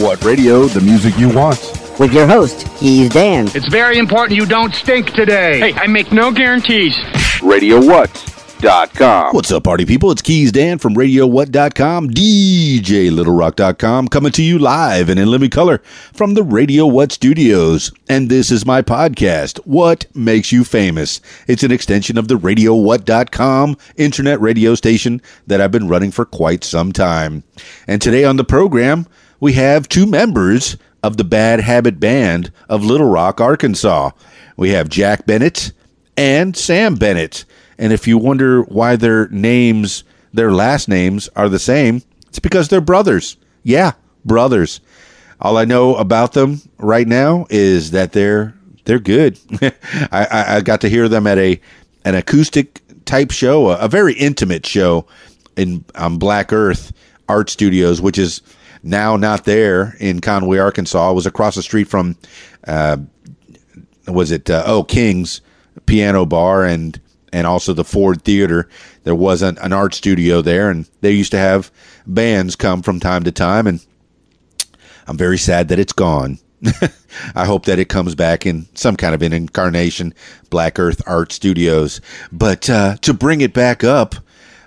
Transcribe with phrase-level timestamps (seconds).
[0.00, 1.60] What Radio, the music you want.
[2.00, 3.48] With your host, Keys Dan.
[3.54, 5.58] It's very important you don't stink today.
[5.58, 6.96] Hey, I make no guarantees.
[7.40, 9.34] RadioWhat.com.
[9.34, 10.10] What's up, party people?
[10.10, 15.82] It's Keys Dan from RadioWhat.com, DJLittleRock.com, coming to you live and in living color
[16.14, 17.92] from the Radio What studios.
[18.08, 21.20] And this is my podcast, What Makes You Famous.
[21.46, 26.64] It's an extension of the RadioWhat.com internet radio station that I've been running for quite
[26.64, 27.44] some time.
[27.86, 29.06] And today on the program,
[29.40, 34.10] we have two members of the Bad Habit Band of Little Rock, Arkansas.
[34.56, 35.72] We have Jack Bennett
[36.16, 37.46] and Sam Bennett.
[37.78, 42.68] And if you wonder why their names, their last names are the same, it's because
[42.68, 43.38] they're brothers.
[43.62, 43.92] Yeah,
[44.24, 44.80] brothers.
[45.40, 49.38] All I know about them right now is that they're they're good.
[49.62, 49.72] I,
[50.12, 51.60] I, I, got to hear them at a
[52.04, 55.06] an acoustic type show, a, a very intimate show
[55.56, 56.92] in on Black Earth
[57.28, 58.42] Art Studios, which is
[58.82, 61.10] now not there in Conway, Arkansas.
[61.10, 62.16] It was across the street from,
[62.66, 62.98] uh,
[64.06, 65.40] was it, uh, oh, King's
[65.86, 67.00] Piano Bar and,
[67.32, 68.68] and also the Ford Theater.
[69.04, 71.70] There was an, an art studio there, and they used to have
[72.06, 73.66] bands come from time to time.
[73.66, 73.84] And
[75.06, 76.38] I'm very sad that it's gone.
[77.34, 80.14] I hope that it comes back in some kind of an incarnation,
[80.50, 82.00] Black Earth Art Studios.
[82.30, 84.14] But uh, to bring it back up,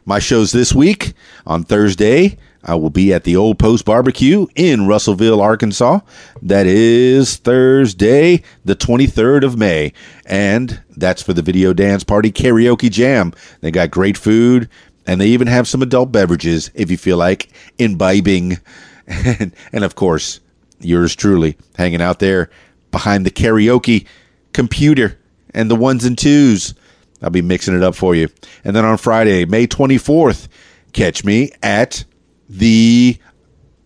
[0.05, 1.13] my shows this week
[1.45, 5.99] on Thursday, I will be at the Old Post Barbecue in Russellville, Arkansas.
[6.41, 9.91] That is Thursday, the 23rd of May.
[10.25, 13.33] And that's for the Video Dance Party Karaoke Jam.
[13.61, 14.69] They got great food
[15.05, 18.59] and they even have some adult beverages if you feel like imbibing.
[19.07, 20.39] And, and of course,
[20.79, 22.49] yours truly hanging out there
[22.91, 24.05] behind the karaoke
[24.53, 25.17] computer
[25.53, 26.73] and the ones and twos.
[27.21, 28.29] I'll be mixing it up for you.
[28.63, 30.47] And then on Friday, May 24th,
[30.93, 32.05] catch me at
[32.49, 33.17] the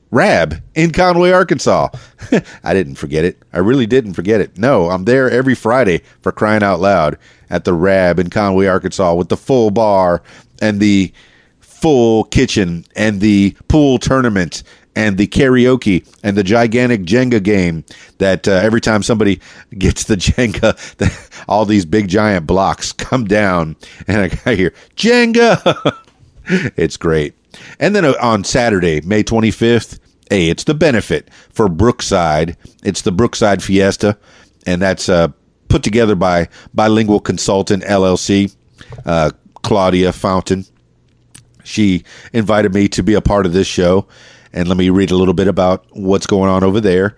[0.10, 1.90] Rab in Conway, Arkansas.
[2.64, 3.42] I didn't forget it.
[3.54, 4.58] I really didn't forget it.
[4.58, 7.18] No, I'm there every Friday for crying out loud
[7.50, 10.24] at the Rab in Conway, Arkansas with the full bar
[10.62, 11.12] and the
[11.60, 14.64] full kitchen and the pool tournament
[14.96, 17.86] and the karaoke and the gigantic Jenga game
[18.18, 19.40] that uh, every time somebody
[19.78, 20.76] gets the Jenga,
[21.48, 23.76] all these big giant blocks come down
[24.08, 25.96] and I hear Jenga.
[26.76, 27.37] it's great.
[27.80, 32.58] And then uh, on Saturday, May 25th, hey, it's the benefit for Brookside.
[32.84, 34.18] It's the Brookside Fiesta,
[34.66, 35.30] and that's uh,
[35.70, 38.56] put together by Bilingual Consultant LLC,
[39.06, 39.32] uh,
[39.64, 40.66] Claudia Fountain.
[41.64, 42.04] She
[42.34, 44.08] invited me to be a part of this show,
[44.54, 47.16] and let me read a little bit about what's going on over there.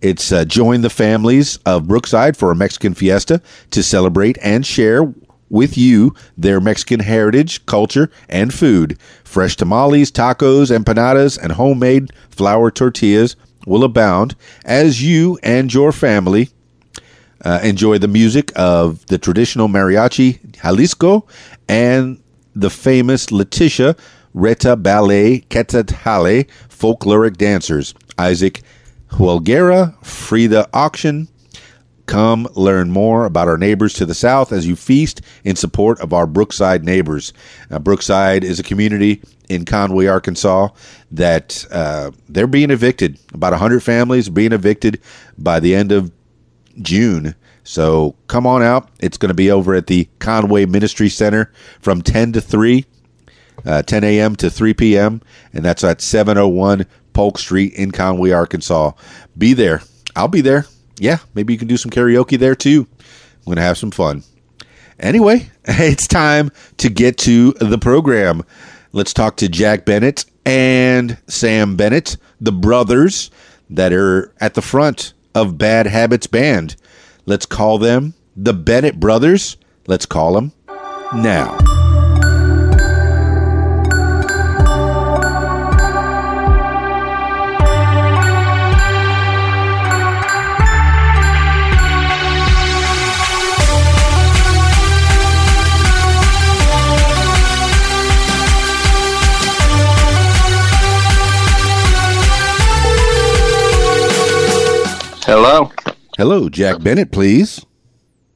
[0.00, 5.04] It's uh, join the families of Brookside for a Mexican fiesta to celebrate and share
[5.52, 8.98] with you their Mexican heritage, culture, and food.
[9.22, 13.36] Fresh tamales, tacos, empanadas, and homemade flour tortillas
[13.66, 16.48] will abound as you and your family
[17.44, 21.26] uh, enjoy the music of the traditional mariachi Jalisco
[21.68, 22.20] and
[22.54, 23.96] the famous Leticia
[24.34, 28.62] Reta Ballet Quetzaltale folkloric dancers Isaac
[29.12, 31.28] Huelguera, Frida Auction,
[32.12, 36.12] Come learn more about our neighbors to the south as you feast in support of
[36.12, 37.32] our Brookside neighbors.
[37.70, 40.68] Uh, Brookside is a community in Conway, Arkansas,
[41.10, 43.18] that uh, they're being evicted.
[43.32, 45.00] About 100 families being evicted
[45.38, 46.12] by the end of
[46.82, 47.34] June.
[47.64, 48.90] So come on out.
[49.00, 51.50] It's going to be over at the Conway Ministry Center
[51.80, 52.84] from 10 to 3,
[53.64, 54.36] uh, 10 a.m.
[54.36, 55.22] to 3 p.m.,
[55.54, 56.84] and that's at 701
[57.14, 58.92] Polk Street in Conway, Arkansas.
[59.38, 59.80] Be there.
[60.14, 60.66] I'll be there
[61.02, 62.86] yeah, maybe you can do some karaoke there too.
[63.00, 64.22] I'm going to have some fun.
[65.00, 68.44] Anyway, it's time to get to the program.
[68.92, 73.32] Let's talk to Jack Bennett and Sam Bennett, the brothers
[73.68, 76.76] that are at the front of Bad Habits Band.
[77.26, 79.56] Let's call them the Bennett brothers.
[79.88, 80.52] Let's call them
[81.14, 81.61] now.
[105.24, 105.70] Hello.
[106.18, 107.64] Hello, Jack Bennett, please.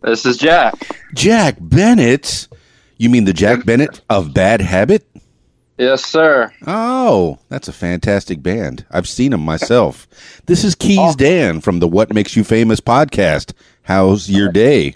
[0.03, 0.75] This is Jack.
[1.15, 2.47] Jack Bennett?
[2.97, 5.05] You mean the Jack Bennett of Bad Habit?
[5.79, 6.53] Yes, sir.
[6.65, 8.87] Oh, that's a fantastic band.
[8.89, 10.07] I've seen them myself.
[10.47, 11.15] This is Keys oh.
[11.17, 13.53] Dan from the What Makes You Famous podcast.
[13.83, 14.95] How's your day?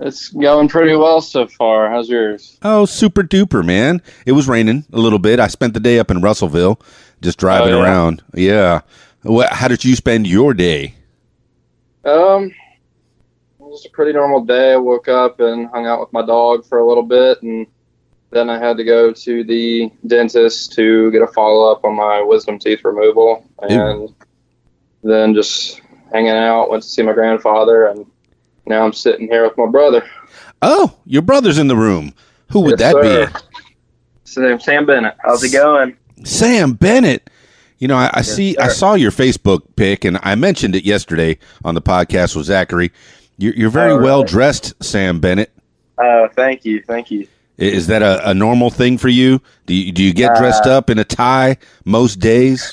[0.00, 1.90] It's going pretty well so far.
[1.90, 2.58] How's yours?
[2.62, 4.02] Oh, super duper, man.
[4.26, 5.38] It was raining a little bit.
[5.38, 6.80] I spent the day up in Russellville
[7.22, 7.84] just oh, driving oh, yeah?
[7.84, 8.22] around.
[8.34, 8.80] Yeah.
[9.22, 10.94] What, how did you spend your day?
[12.04, 12.54] Um, it
[13.58, 14.72] was a pretty normal day.
[14.72, 17.66] I woke up and hung out with my dog for a little bit, and
[18.30, 22.22] then I had to go to the dentist to get a follow up on my
[22.22, 24.14] wisdom teeth removal, and
[25.02, 25.80] then just
[26.12, 26.70] hanging out.
[26.70, 28.06] Went to see my grandfather, and
[28.66, 30.08] now I'm sitting here with my brother.
[30.62, 32.14] Oh, your brother's in the room.
[32.52, 33.26] Who would Yes, that sir.
[33.26, 33.38] be?
[34.24, 35.16] His name's Sam Bennett.
[35.22, 35.96] How's it going?
[36.24, 37.28] Sam Bennett.
[37.78, 38.56] You know, I, I see.
[38.58, 42.90] I saw your Facebook pic, and I mentioned it yesterday on the podcast with Zachary.
[43.36, 44.02] You're, you're very right.
[44.02, 45.52] well dressed, Sam Bennett.
[45.96, 47.26] Oh, thank you, thank you.
[47.56, 49.40] Is that a, a normal thing for you?
[49.66, 52.72] Do you, do you get dressed Uh, up in a tie most days?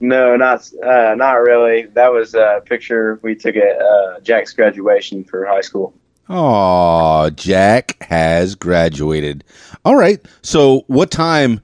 [0.00, 1.86] No, not uh, not really.
[1.86, 5.94] That was a picture we took at uh, Jack's graduation for high school.
[6.28, 9.44] Oh, Jack has graduated.
[9.84, 10.20] All right.
[10.42, 11.60] So, what time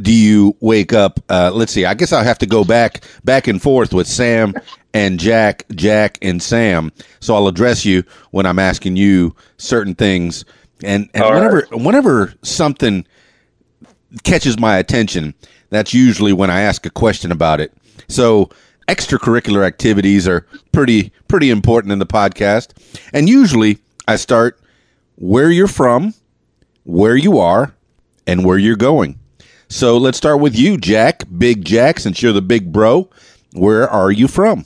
[0.00, 1.20] do you wake up?
[1.28, 1.84] Uh, let's see.
[1.84, 4.54] I guess I'll have to go back back and forth with Sam
[4.92, 6.92] and Jack, Jack and Sam.
[7.20, 10.44] So I'll address you when I'm asking you certain things.
[10.82, 11.38] And and All right.
[11.38, 13.06] whenever whenever something
[14.22, 15.34] catches my attention,
[15.70, 17.72] that's usually when I ask a question about it.
[18.08, 18.50] So
[18.88, 22.72] extracurricular activities are pretty pretty important in the podcast.
[23.12, 24.60] And usually I start
[25.16, 26.12] where you're from,
[26.84, 27.74] where you are,
[28.26, 29.18] and where you're going.
[29.68, 33.10] So let's start with you, Jack, Big Jack, since you're the big bro.
[33.52, 34.64] Where are you from?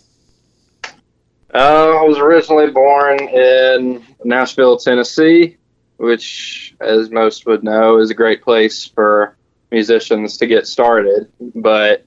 [1.52, 5.56] Uh, I was originally born in Nashville, Tennessee,
[5.97, 9.37] which, as most would know, is a great place for
[9.70, 11.31] musicians to get started.
[11.55, 12.05] But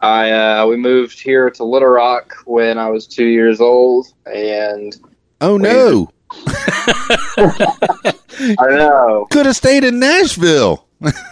[0.00, 4.94] I uh, we moved here to Little Rock when I was two years old, and
[5.40, 6.10] Oh no.
[7.36, 10.86] I know, Could have stayed in Nashville.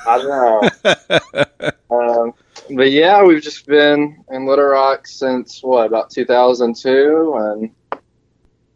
[0.06, 1.70] I don't know.
[1.90, 2.34] um,
[2.76, 7.70] but yeah, we've just been in Little Rock since what about 2002, and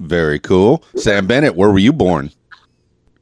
[0.01, 0.85] Very cool.
[0.97, 2.31] Sam Bennett, where were you born?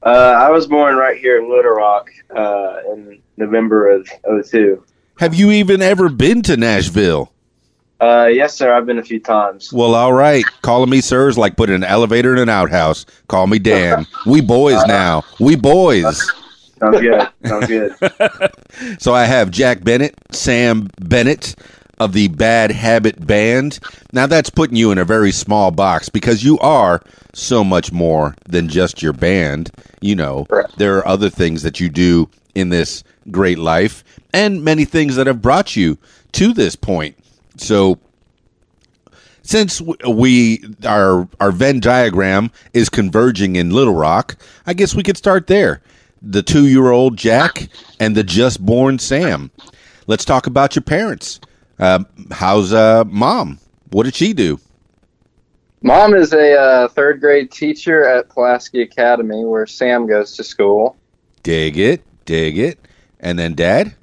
[0.03, 4.09] Uh, I was born right here in Little Rock uh, in November of
[4.45, 4.85] '02.
[5.19, 7.33] Have you even ever been to Nashville?
[8.01, 8.75] Uh, yes, sir.
[8.75, 9.73] I've been a few times.
[9.73, 10.45] Well, all right.
[10.63, 13.07] Calling me sir is like putting an elevator in an outhouse.
[13.29, 14.07] Call me Dan.
[14.27, 15.23] We boys now.
[15.41, 16.21] We boys.
[16.79, 17.29] Sounds good.
[17.45, 17.95] Sounds good.
[18.99, 21.55] So I have Jack Bennett, Sam Bennett
[22.01, 23.79] of the Bad Habit Band.
[24.13, 27.01] Now that's putting you in a very small box because you are
[27.35, 29.71] so much more than just your band.
[30.01, 30.77] You know, Correct.
[30.77, 35.29] there are other things that you do in this great life and many things that
[35.29, 35.97] have brought you
[36.33, 37.17] to this point.
[37.57, 37.99] So
[39.43, 44.37] since we our our Venn diagram is converging in Little Rock,
[44.67, 45.81] I guess we could start there.
[46.27, 47.69] The two year old Jack
[48.01, 49.51] and the just born Sam.
[50.07, 51.41] Let's talk about your parents.
[51.79, 53.59] Uh, how's uh, mom?
[53.91, 54.59] What did she do?
[55.83, 60.97] Mom is a uh, third grade teacher at Pulaski Academy, where Sam goes to school.
[61.43, 62.79] Dig it, dig it.
[63.21, 63.95] And then dad?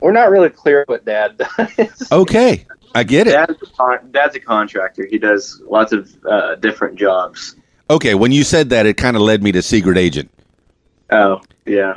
[0.00, 2.08] We're not really clear what Dad does.
[2.12, 3.32] Okay, I get it.
[3.32, 5.06] Dad's a, con- Dad's a contractor.
[5.06, 7.54] He does lots of uh, different jobs.
[7.88, 10.30] Okay, when you said that, it kind of led me to Secret Agent,
[11.12, 11.92] Oh, yeah.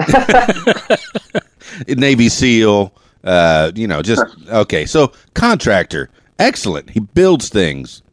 [1.87, 2.93] Navy SEAL.
[3.23, 4.85] Uh, you know, just okay.
[4.85, 6.89] So contractor, excellent.
[6.91, 8.03] He builds things.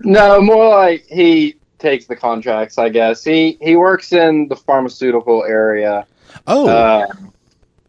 [0.00, 2.78] no, more like he takes the contracts.
[2.78, 6.06] I guess he he works in the pharmaceutical area,
[6.48, 7.06] Oh, uh,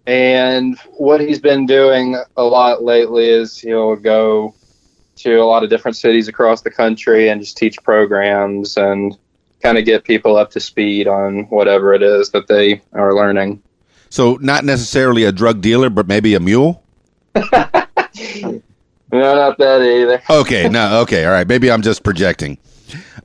[0.06, 4.54] and what he's been doing a lot lately is he'll go
[5.18, 9.18] to a lot of different cities across the country and just teach programs and
[9.68, 13.62] kind of get people up to speed on whatever it is that they are learning.
[14.10, 16.82] so not necessarily a drug dealer, but maybe a mule.
[19.10, 20.22] No, not that either.
[20.42, 21.48] Okay, no, okay, all right.
[21.48, 22.58] Maybe I'm just projecting.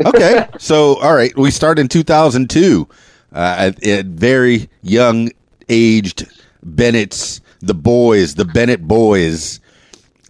[0.07, 2.87] Okay, so all right, we start in 2002.
[3.35, 5.31] Uh, at, at very young
[5.69, 6.29] aged
[6.63, 9.59] Bennett's, the boys, the Bennett boys.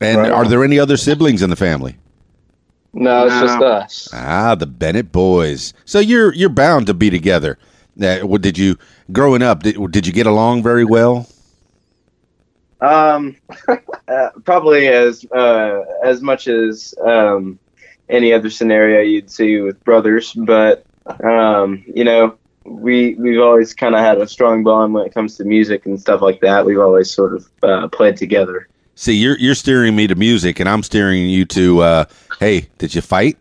[0.01, 0.33] And Right.
[0.33, 1.97] are there any other siblings in the family?
[2.95, 3.41] No, it's No.
[3.47, 4.09] just us.
[4.13, 5.73] Ah, the Bennett boys.
[5.85, 7.59] So you're you're bound to be together.
[8.01, 8.77] Uh, what did you
[9.13, 9.63] growing up?
[9.63, 11.29] Did, did you get along very well?
[12.81, 13.37] Um,
[14.09, 17.59] uh, probably as uh, as much as um,
[18.09, 20.85] any other scenario you'd see with brothers, but
[21.25, 25.37] um, you know, we we've always kind of had a strong bond when it comes
[25.37, 26.67] to music and stuff like that.
[26.67, 28.69] We've always sort of uh, played together.
[29.03, 31.81] See, you're you're steering me to music, and I'm steering you to.
[31.81, 32.05] Uh,
[32.39, 33.37] hey, did you fight?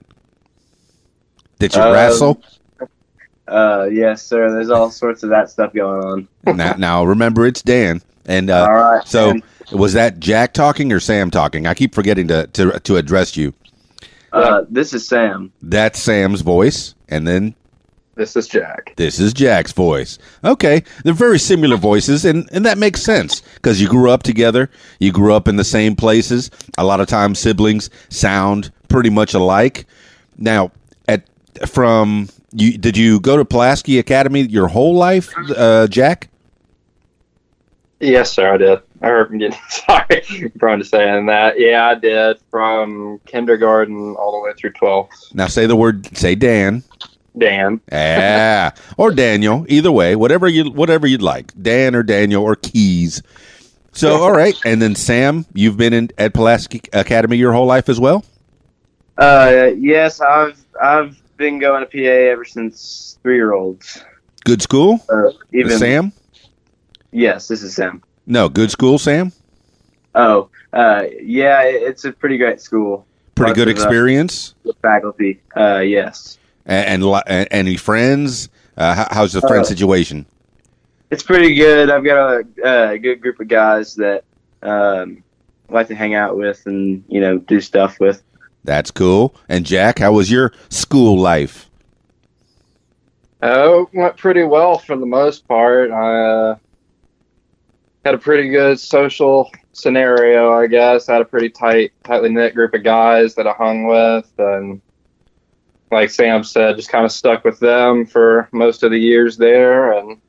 [1.59, 2.41] Did you Um, wrestle?
[3.47, 4.49] Uh, yes, sir.
[4.51, 6.57] There's all sorts of that stuff going on.
[6.57, 8.01] now, now remember, it's Dan.
[8.25, 9.07] And uh, All right.
[9.07, 11.67] so And, was that Jack talking or Sam talking?
[11.67, 13.53] I keep forgetting to to, to address you.
[14.33, 15.53] uh, this is Sam.
[15.61, 17.53] That's Sam's voice, and then
[18.15, 18.93] This is Jack.
[18.97, 20.19] this is Jack's voice.
[20.43, 24.69] Okay, they're very similar voices, and and that makes sense because you grew up together.
[24.99, 26.51] You grew up in the same places.
[26.77, 29.85] A lot of times, siblings sound pretty much alike.
[30.37, 30.71] Now,
[31.07, 31.23] at
[31.67, 36.27] from you, did you go to Pulaski Academy your whole life, uh, Jack?
[38.01, 38.81] Yes, sir, I did.
[39.01, 39.31] Or,
[39.69, 41.59] sorry, prone to saying that.
[41.59, 45.33] Yeah, I did from kindergarten all the way through 12th.
[45.33, 46.17] Now, say the word.
[46.17, 46.83] Say Dan.
[47.37, 47.79] Dan.
[47.91, 49.65] Ah, or Daniel.
[49.69, 53.21] Either way, whatever you whatever you'd like, Dan or Daniel or Keys.
[53.93, 57.89] So, all right, and then Sam, you've been in at Pulaski Academy your whole life
[57.89, 58.23] as well.
[59.17, 64.03] Uh, yes, I've I've been going to PA ever since three year olds.
[64.45, 66.13] Good school, Uh, even Sam.
[67.11, 68.01] Yes, this is Sam.
[68.25, 69.31] No, good school, Sam.
[70.15, 73.05] Oh, uh, yeah, it's a pretty great school.
[73.35, 74.55] Pretty Lots good of, uh, experience.
[74.63, 75.41] with faculty.
[75.55, 78.49] Uh, yes, and, and, and any friends?
[78.77, 80.25] Uh, how, how's the friend Uh, situation?
[81.09, 81.89] it's pretty good.
[81.89, 84.23] I've got a, a good group of guys that
[84.63, 85.23] um,
[85.69, 88.23] like to hang out with and you know do stuff with.
[88.63, 89.35] That's cool.
[89.49, 91.69] And Jack, how was your school life?
[93.41, 95.89] Oh, went pretty well for the most part.
[95.91, 96.55] I uh,
[98.05, 101.09] had a pretty good social scenario, I guess.
[101.09, 104.79] I had a pretty tight, tightly knit group of guys that I hung with, and
[105.91, 109.91] like Sam said, just kind of stuck with them for most of the years there.
[109.91, 110.21] And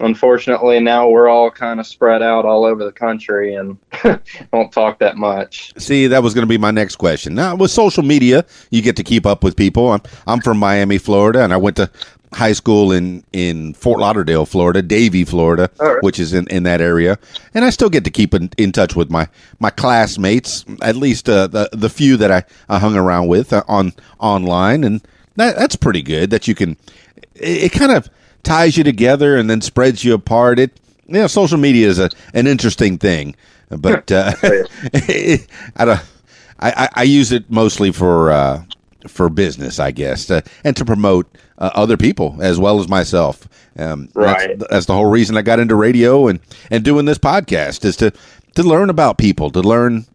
[0.00, 3.78] unfortunately, now we're all kind of spread out all over the country and
[4.52, 5.72] don't talk that much.
[5.78, 7.34] See, that was going to be my next question.
[7.34, 9.92] Now, with social media, you get to keep up with people.
[9.92, 11.90] I'm I'm from Miami, Florida, and I went to
[12.34, 16.02] high school in in Fort Lauderdale, Florida, Davie, Florida, right.
[16.02, 17.18] which is in, in that area,
[17.54, 19.28] and I still get to keep in, in touch with my
[19.60, 23.62] my classmates, at least uh, the the few that I, I hung around with uh,
[23.68, 25.00] on online, and
[25.36, 26.30] that that's pretty good.
[26.30, 26.76] That you can,
[27.34, 28.10] it, it kind of
[28.42, 30.58] ties you together and then spreads you apart.
[30.58, 33.36] It you know, social media is a an interesting thing,
[33.70, 36.00] but uh, I don't.
[36.60, 38.64] I, I, I use it mostly for uh,
[39.06, 41.26] for business, I guess, uh, and to promote
[41.58, 43.48] uh, other people as well as myself.
[43.78, 44.58] Um, Right.
[44.58, 47.96] That's, that's the whole reason I got into radio and, and doing this podcast is
[47.96, 48.12] to
[48.54, 50.06] to learn about people, to learn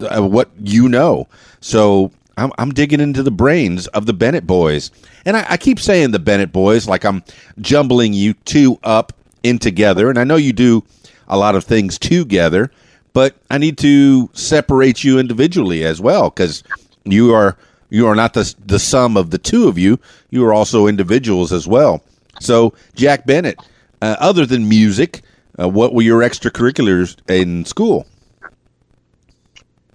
[0.00, 1.28] uh, what you know.
[1.60, 4.90] So I'm, I'm digging into the brains of the Bennett boys,
[5.24, 7.22] and I, I keep saying the Bennett boys like I'm
[7.60, 9.12] jumbling you two up
[9.42, 10.82] in together, and I know you do
[11.28, 12.70] a lot of things together,
[13.12, 16.64] but I need to separate you individually as well because
[17.04, 17.56] you are
[17.90, 19.98] you are not the the sum of the two of you.
[20.30, 22.02] You are also individuals as well.
[22.40, 23.58] So Jack Bennett,
[24.02, 25.22] uh, other than music,
[25.58, 28.06] uh, what were your extracurriculars in school?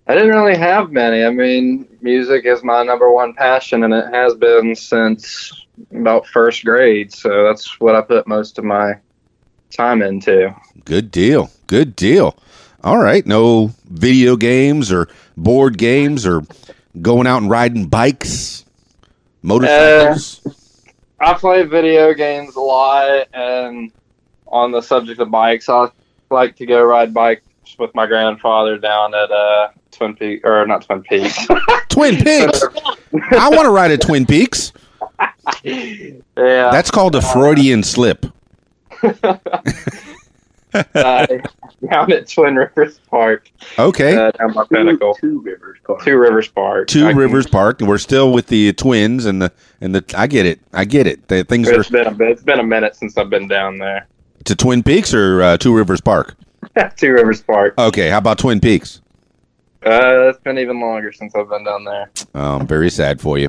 [0.08, 1.24] I didn't really have many.
[1.24, 6.66] I mean, music is my number one passion, and it has been since about first
[6.66, 7.14] grade.
[7.14, 8.94] So that's what I put most of my
[9.70, 10.54] time into.
[10.84, 11.52] Good deal.
[11.68, 12.36] Good deal.
[12.84, 13.26] All right.
[13.26, 16.42] No video games or board games or
[17.02, 18.66] going out and riding bikes,
[19.42, 20.42] motorcycles.
[21.20, 23.92] I play video games a lot, and
[24.48, 25.90] on the subject of bikes, I
[26.30, 27.44] like to go ride bikes
[27.78, 31.48] with my grandfather down at uh, Twin Peaks, or not Twin Peaks.
[31.90, 32.64] Twin Peaks.
[33.32, 34.72] I want to ride at Twin Peaks.
[35.64, 38.26] yeah, That's called a Freudian slip.
[39.04, 39.38] uh,
[41.88, 44.16] down at Twin Rivers Park, Okay.
[44.16, 45.14] uh, down by Pinnacle.
[45.16, 46.04] Two Rivers Park.
[46.04, 46.88] Two Rivers Park.
[46.88, 50.04] Two I can- Rivers Park, and we're still with the twins and the and the.
[50.18, 50.60] I get it.
[50.74, 51.28] I get it.
[51.28, 52.30] The things are It's been a bit.
[52.30, 54.08] It's been a minute since I've been down there.
[54.46, 56.36] to Twin Peaks or uh, Two Rivers Park.
[56.98, 57.74] Two Rivers Park.
[57.78, 58.10] Okay.
[58.10, 59.02] How about Twin Peaks?
[59.86, 62.12] Uh, it's been even longer since I've been down there.
[62.36, 63.48] Oh, I'm very sad for you.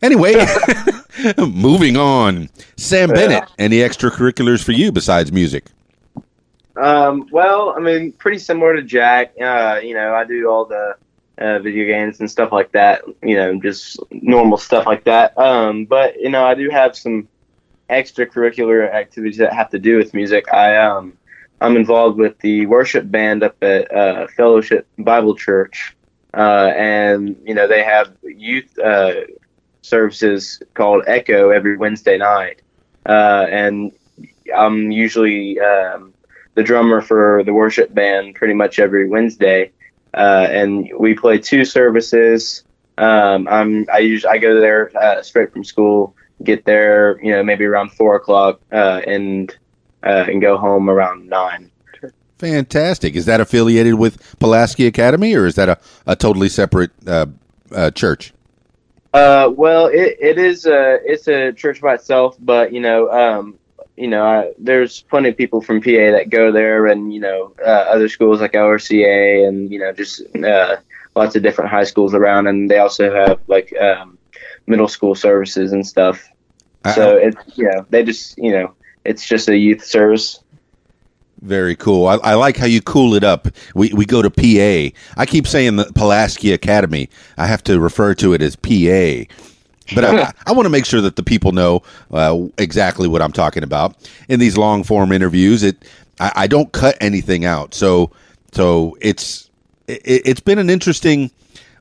[0.00, 0.34] Anyway,
[1.38, 2.48] moving on.
[2.76, 3.14] Sam Yeah.
[3.16, 3.44] Bennett.
[3.58, 5.64] Any extracurriculars for you besides music?
[6.76, 9.34] Um, well, I mean, pretty similar to Jack.
[9.40, 10.96] Uh, you know, I do all the
[11.38, 13.02] uh, video games and stuff like that.
[13.22, 15.36] You know, just normal stuff like that.
[15.38, 17.28] Um, but you know, I do have some
[17.90, 20.52] extracurricular activities that have to do with music.
[20.52, 21.16] I um,
[21.60, 25.96] I'm involved with the worship band up at uh, Fellowship Bible Church,
[26.34, 29.12] uh, and you know they have youth uh,
[29.82, 32.62] services called Echo every Wednesday night,
[33.06, 33.92] uh, and
[34.54, 36.11] I'm usually um,
[36.54, 39.72] the drummer for the worship band pretty much every Wednesday,
[40.14, 42.64] uh, and we play two services.
[42.98, 47.42] Um, I'm I usually I go there uh, straight from school, get there you know
[47.42, 49.54] maybe around four o'clock, uh, and
[50.02, 51.70] uh, and go home around nine.
[52.38, 53.14] Fantastic.
[53.14, 57.26] Is that affiliated with Pulaski Academy, or is that a, a totally separate uh,
[57.70, 58.34] uh, church?
[59.14, 63.58] Uh, well, it, it is a it's a church by itself, but you know, um,
[63.96, 67.54] you know, I, there's plenty of people from PA that go there, and you know,
[67.64, 70.76] uh, other schools like LRCA, and you know, just uh,
[71.14, 74.18] lots of different high schools around, and they also have like um,
[74.66, 76.28] middle school services and stuff.
[76.94, 80.42] So it's you know, they just you know, it's just a youth service.
[81.40, 82.06] Very cool.
[82.06, 83.48] I, I like how you cool it up.
[83.74, 84.96] We we go to PA.
[85.16, 87.08] I keep saying the Pulaski Academy.
[87.36, 89.32] I have to refer to it as PA.
[89.94, 93.32] But I, I want to make sure that the people know uh, exactly what I'm
[93.32, 93.96] talking about
[94.28, 95.62] in these long form interviews.
[95.62, 95.84] It
[96.20, 98.10] I, I don't cut anything out, so
[98.52, 99.50] so it's
[99.88, 101.30] it, it's been an interesting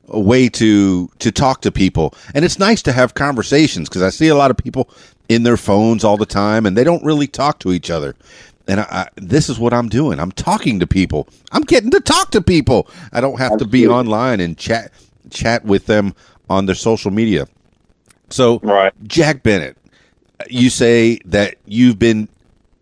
[0.07, 4.27] way to to talk to people, and it's nice to have conversations because I see
[4.27, 4.89] a lot of people
[5.29, 8.15] in their phones all the time, and they don't really talk to each other.
[8.67, 10.19] And I, I, this is what I'm doing.
[10.19, 11.27] I'm talking to people.
[11.51, 12.87] I'm getting to talk to people.
[13.11, 14.91] I don't have to be online and chat
[15.29, 16.13] chat with them
[16.49, 17.47] on their social media.
[18.31, 18.93] So, Right.
[19.07, 19.77] Jack Bennett,
[20.49, 22.27] you say that you've been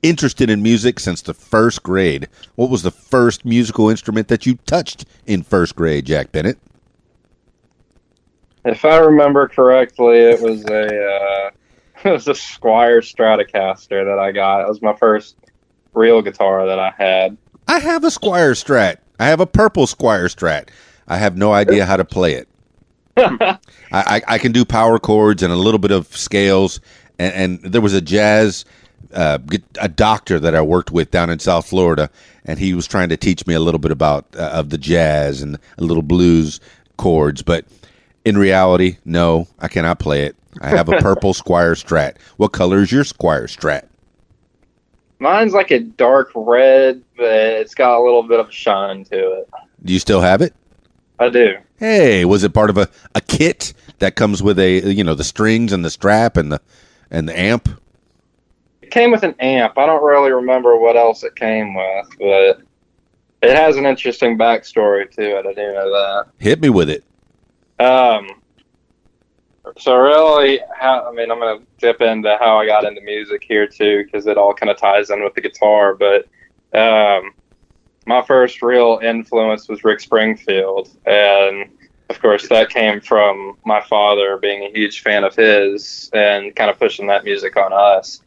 [0.02, 2.28] interested in music since the first grade.
[2.56, 6.58] What was the first musical instrument that you touched in first grade, Jack Bennett?
[8.66, 11.50] If I remember correctly, it was a uh,
[12.10, 14.62] it was a Squier Stratocaster that I got.
[14.62, 15.38] It was my first
[15.94, 17.38] real guitar that I had.
[17.68, 18.98] I have a Squier Strat.
[19.20, 20.70] I have a purple Squier Strat.
[21.08, 22.49] I have no idea how to play it.
[23.20, 23.58] I,
[23.92, 26.80] I, I can do power chords and a little bit of scales.
[27.18, 28.66] And, and there was a jazz,
[29.14, 29.40] uh,
[29.80, 32.10] a doctor that I worked with down in South Florida,
[32.46, 35.42] and he was trying to teach me a little bit about uh, of the jazz
[35.42, 36.60] and a little blues
[36.98, 37.42] chords.
[37.42, 37.66] But
[38.26, 40.36] in reality, no, I cannot play it.
[40.62, 42.18] I have a purple Squier Strat.
[42.38, 43.86] What color is your Squier Strat?
[45.20, 49.50] Mine's like a dark red, but it's got a little bit of shine to it.
[49.84, 50.54] Do you still have it?
[51.20, 51.58] I do.
[51.78, 55.24] Hey, was it part of a, a kit that comes with a you know the
[55.24, 56.62] strings and the strap and the
[57.12, 57.70] and the amp?
[58.82, 59.78] It came with an amp.
[59.78, 62.62] I don't really remember what else it came with, but
[63.42, 65.46] it has an interesting backstory to it.
[65.46, 66.28] I do know that.
[66.38, 67.04] Hit me with it.
[67.80, 68.42] Um,
[69.78, 73.68] so really, how, I mean, I'm gonna dip into how I got into music here
[73.68, 75.96] too, because it all kind of ties in with the guitar.
[75.96, 76.26] But
[76.78, 77.34] um,
[78.10, 81.70] my first real influence was Rick Springfield, and
[82.10, 86.72] of course that came from my father being a huge fan of his and kind
[86.72, 88.24] of pushing that music on us.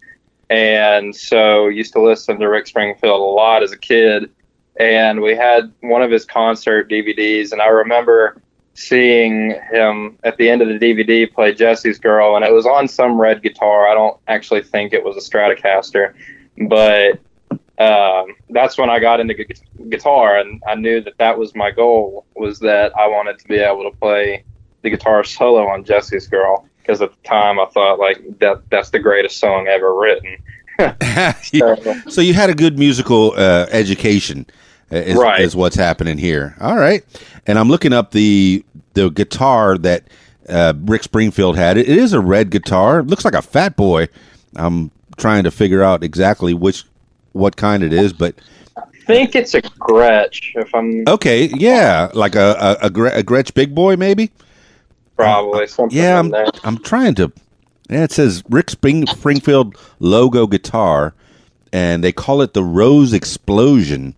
[0.49, 4.31] And so used to listen to Rick Springfield a lot as a kid,
[4.79, 8.41] and we had one of his concert DVDs, and I remember
[8.75, 12.87] seeing him at the end of the DVD play Jessie's Girl, and it was on
[12.87, 13.89] some red guitar.
[13.89, 16.15] I don't actually think it was a Stratocaster,
[16.69, 17.19] but
[17.83, 21.71] um, that's when I got into gu- guitar, and I knew that that was my
[21.71, 24.45] goal was that I wanted to be able to play
[24.83, 28.91] the guitar solo on Jessie's Girl because at the time I thought like that that's
[28.91, 30.37] the greatest song ever written.
[31.43, 31.77] So,
[32.09, 34.47] so you had a good musical uh, education,
[34.91, 35.41] uh, is, Right.
[35.41, 36.57] is what's happening here.
[36.61, 37.05] All right,
[37.47, 38.65] and I'm looking up the
[38.95, 40.05] the guitar that
[40.49, 41.77] uh, Rick Springfield had.
[41.77, 43.01] It, it is a red guitar.
[43.01, 44.09] It looks like a Fat Boy.
[44.57, 46.85] I'm trying to figure out exactly which
[47.33, 48.35] what kind it is, but
[48.77, 50.53] I think it's a Gretsch.
[50.55, 54.31] If I'm okay, yeah, like a a, a, Gretsch Big Boy maybe.
[55.17, 56.47] probably something Yeah, I'm, there.
[56.65, 57.33] I'm trying to.
[57.91, 61.15] Yeah, it says Rick Spring, Springfield logo guitar,
[61.73, 64.15] and they call it the Rose Explosion.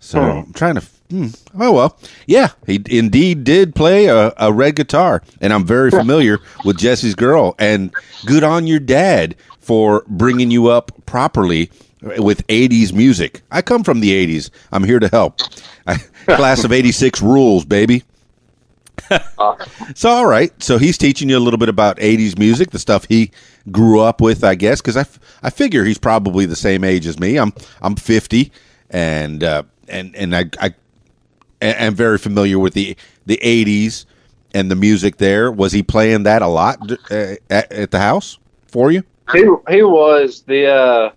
[0.00, 0.38] So Hmm.
[0.48, 0.82] I'm trying to.
[1.10, 1.26] Hmm,
[1.60, 6.40] oh well, yeah, he indeed did play a, a red guitar, and I'm very familiar
[6.64, 7.54] with Jessie's Girl.
[7.58, 11.70] And good on your dad for bringing you up properly
[12.18, 13.42] with 80s music.
[13.50, 14.50] I come from the 80s.
[14.72, 15.38] I'm here to help.
[16.26, 18.04] Class of 86 rules, baby.
[19.94, 23.04] So all right, so he's teaching you a little bit about '80s music, the stuff
[23.04, 23.30] he
[23.70, 27.06] grew up with, I guess, because I, f- I figure he's probably the same age
[27.06, 27.38] as me.
[27.38, 28.50] I'm I'm 50,
[28.90, 30.74] and uh, and and I I
[31.60, 34.06] am very familiar with the the '80s
[34.54, 35.50] and the music there.
[35.50, 36.78] Was he playing that a lot
[37.10, 39.02] uh, at, at the house for you?
[39.32, 41.10] He he was the uh,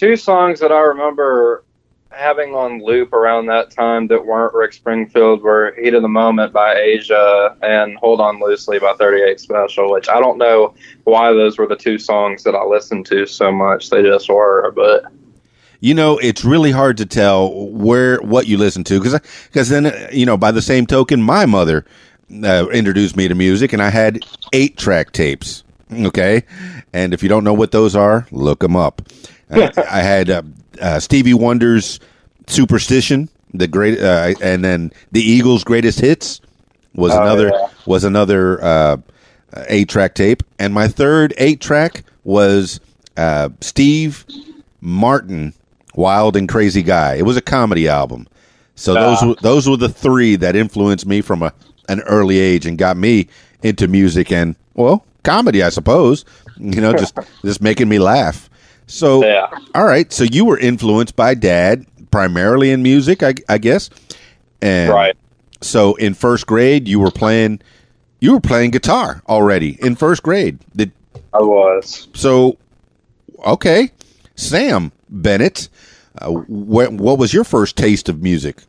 [0.00, 1.62] two songs that I remember
[2.08, 6.54] having on loop around that time that weren't Rick Springfield were "Heat of the Moment"
[6.54, 9.92] by Asia and "Hold On Loosely" by 38 Special.
[9.92, 13.52] Which I don't know why those were the two songs that I listened to so
[13.52, 13.90] much.
[13.90, 15.04] They just were, but
[15.80, 19.92] You know, it's really hard to tell where what you listen to because because then
[20.12, 21.84] you know by the same token, my mother
[22.42, 24.20] uh, introduced me to music, and I had
[24.54, 25.62] eight track tapes.
[25.92, 26.44] Okay,
[26.94, 29.02] and if you don't know what those are, look them up.
[29.50, 30.42] I had uh,
[30.80, 32.00] uh, Stevie Wonder's
[32.46, 36.40] Superstition, the great, uh, and then the Eagles' greatest hits
[36.94, 37.68] was Oh, another yeah.
[37.86, 38.96] was another uh,
[39.68, 42.80] eight track tape, and my third eight track was
[43.16, 44.24] uh, Steve
[44.80, 45.52] Martin,
[45.94, 47.14] Wild and Crazy Guy.
[47.14, 48.26] It was a comedy album,
[48.74, 49.28] so those Ah.
[49.28, 51.52] were, those were the three that influenced me from a
[51.88, 53.26] an early age and got me
[53.62, 56.24] into music and well comedy, I suppose.
[56.58, 58.49] You know, just just making me laugh.
[58.90, 59.46] So Yeah.
[59.74, 63.88] all right, so you were influenced by dad primarily in music, I, I guess.
[64.60, 65.16] And Right.
[65.60, 67.60] So in first grade, you were playing,
[68.20, 70.58] you were playing guitar already in first grade.
[70.74, 70.90] Did
[71.32, 72.08] I was.
[72.14, 72.58] so?
[73.46, 73.90] Okay,
[74.34, 75.68] Sam Bennett,
[76.18, 78.62] uh, what what was your first taste of music?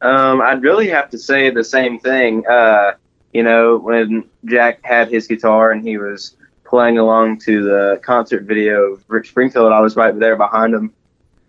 [0.00, 2.46] Um, I'd really have to say the same thing.
[2.46, 2.92] Uh,
[3.32, 6.34] you know, when Jack had his guitar and he was
[6.70, 10.94] playing along to the concert video of Rick Springfield, I was right there behind him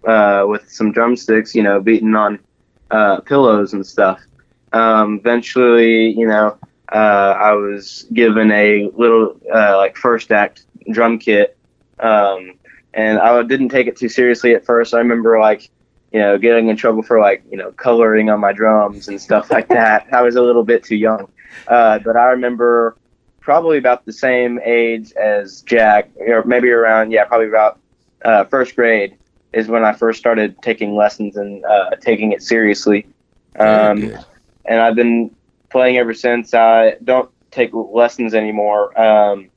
[0.05, 2.39] uh, with some drumsticks, you know, beating on
[2.89, 4.19] uh, pillows and stuff.
[4.73, 6.57] Um, eventually, you know,
[6.91, 11.55] uh, I was given a little uh, like first act drum kit,
[11.99, 12.55] um,
[12.95, 14.95] and I didn't take it too seriously at first.
[14.95, 15.69] I remember like
[16.11, 19.49] you know, getting in trouble for like, you know, coloring on my drums and stuff
[19.49, 20.07] like that.
[20.11, 21.29] I was a little bit too young.
[21.69, 22.97] Uh, but I remember
[23.41, 27.79] probably about the same age as Jack, or maybe around, yeah, probably about
[28.23, 29.17] uh, first grade
[29.51, 33.05] is when I first started taking lessons and uh, taking it seriously.
[33.59, 34.15] Um,
[34.63, 35.35] and I've been
[35.69, 36.53] playing ever since.
[36.53, 39.49] I don't take lessons anymore, um,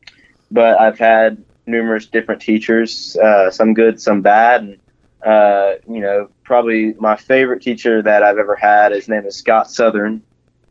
[0.50, 4.62] but I've had numerous different teachers, uh, some good, some bad.
[4.62, 4.78] And,
[5.24, 9.70] uh, you know, probably my favorite teacher that I've ever had, his name is Scott
[9.70, 10.22] Southern.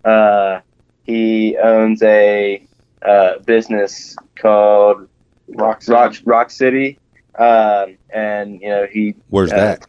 [0.04, 0.60] Uh,
[1.04, 2.66] he owns a
[3.06, 5.08] uh, business called
[5.50, 5.94] Rock City.
[5.96, 7.00] Rock, Rock City.
[7.38, 9.16] Um, and, you know, he.
[9.30, 9.88] Where's uh, that?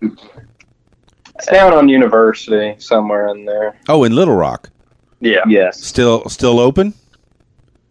[1.36, 3.76] It's down on University somewhere in there.
[3.88, 4.70] Oh, in Little Rock.
[5.20, 5.80] Yeah, Yes.
[5.82, 6.92] Still still open?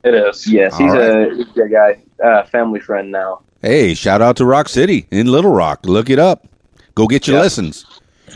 [0.03, 0.45] it is.
[0.47, 3.41] Yes, he's All a, he's a guy, uh, family friend now.
[3.61, 5.85] Hey, shout out to Rock City in Little Rock.
[5.85, 6.47] Look it up.
[6.95, 7.43] Go get your Yeah.
[7.43, 7.85] lessons.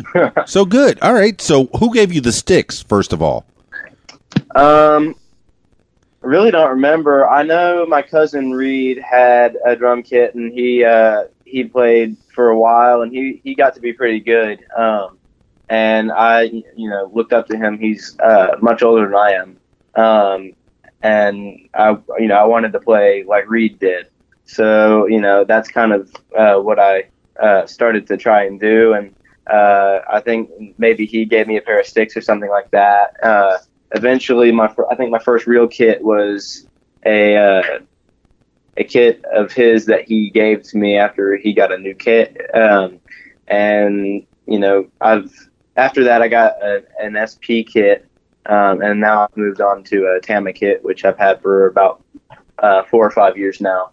[0.45, 0.99] so good.
[1.01, 1.39] All right.
[1.41, 3.45] So who gave you the sticks first of all?
[4.55, 5.13] Um, I
[6.27, 7.27] really don't remember.
[7.27, 12.49] I know my cousin Reed had a drum kit, and he uh, he played for
[12.49, 14.59] a while, and he, he got to be pretty good.
[14.75, 15.17] Um,
[15.69, 17.77] and I, you know, looked up to him.
[17.79, 19.57] He's uh, much older than I am.
[19.95, 20.53] Um,
[21.01, 24.07] and I, you know, I wanted to play like Reed did.
[24.45, 27.05] So, you know, that's kind of uh, what I
[27.41, 28.93] uh, started to try and do.
[28.93, 29.13] And
[29.47, 33.17] uh, I think maybe he gave me a pair of sticks or something like that.
[33.91, 36.67] Eventually, my I think my first real kit was
[37.05, 37.79] a uh,
[38.77, 42.37] a kit of his that he gave to me after he got a new kit.
[42.53, 42.99] Um,
[43.47, 45.31] and you know, I've
[45.75, 48.07] after that I got a, an SP kit,
[48.45, 52.03] um, and now I've moved on to a Tama kit, which I've had for about
[52.59, 53.91] uh, four or five years now.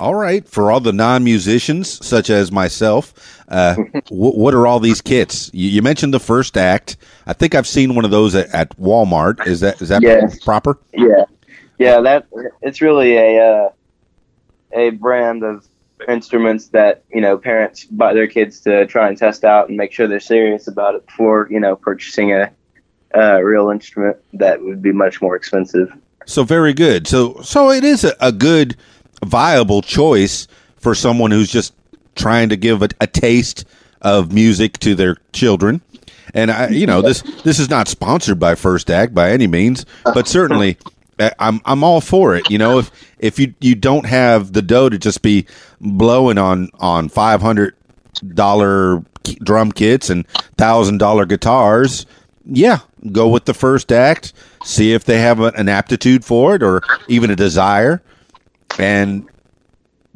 [0.00, 3.12] All right, for all the non-musicians such as myself,
[3.48, 3.74] uh,
[4.08, 5.50] wh- what are all these kits?
[5.52, 6.96] You, you mentioned the first act.
[7.26, 9.46] I think I've seen one of those at, at Walmart.
[9.46, 10.42] Is that is that Yes.
[10.42, 10.78] proper?
[10.94, 11.24] Yeah,
[11.78, 12.00] yeah.
[12.00, 12.26] That
[12.62, 13.68] it's really a uh,
[14.72, 15.66] a brand of
[16.08, 19.92] instruments that you know parents buy their kids to try and test out and make
[19.92, 22.50] sure they're serious about it before you know purchasing a,
[23.12, 25.92] a real instrument that would be much more expensive.
[26.24, 27.06] So very good.
[27.06, 28.76] So so it is a, a good,
[29.24, 31.74] viable choice for someone who's just
[32.14, 33.64] trying to give a, a taste
[34.02, 35.82] of music to their children.
[36.32, 39.84] And I, you know, this this is not sponsored by First Act by any means,
[40.04, 40.78] but certainly
[41.18, 42.50] uh, I'm I'm all for it.
[42.50, 45.46] You know, if if you you don't have the dough to just be
[45.80, 47.74] blowing on on five hundred
[48.34, 49.04] dollar
[49.42, 52.06] drum kits and thousand dollar guitars,
[52.44, 52.78] yeah,
[53.12, 54.32] go with the first act.
[54.64, 58.02] See if they have a, an aptitude for it or even a desire,
[58.78, 59.28] and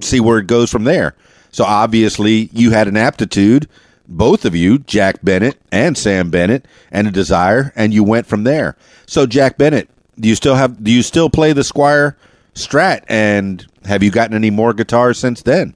[0.00, 1.14] see where it goes from there.
[1.50, 3.68] So obviously, you had an aptitude,
[4.08, 8.44] both of you, Jack Bennett and Sam Bennett, and a desire, and you went from
[8.44, 8.76] there.
[9.06, 9.88] So Jack Bennett,
[10.18, 10.82] do you still have?
[10.82, 12.16] Do you still play the Squier
[12.54, 13.04] Strat?
[13.08, 15.74] And have you gotten any more guitars since then?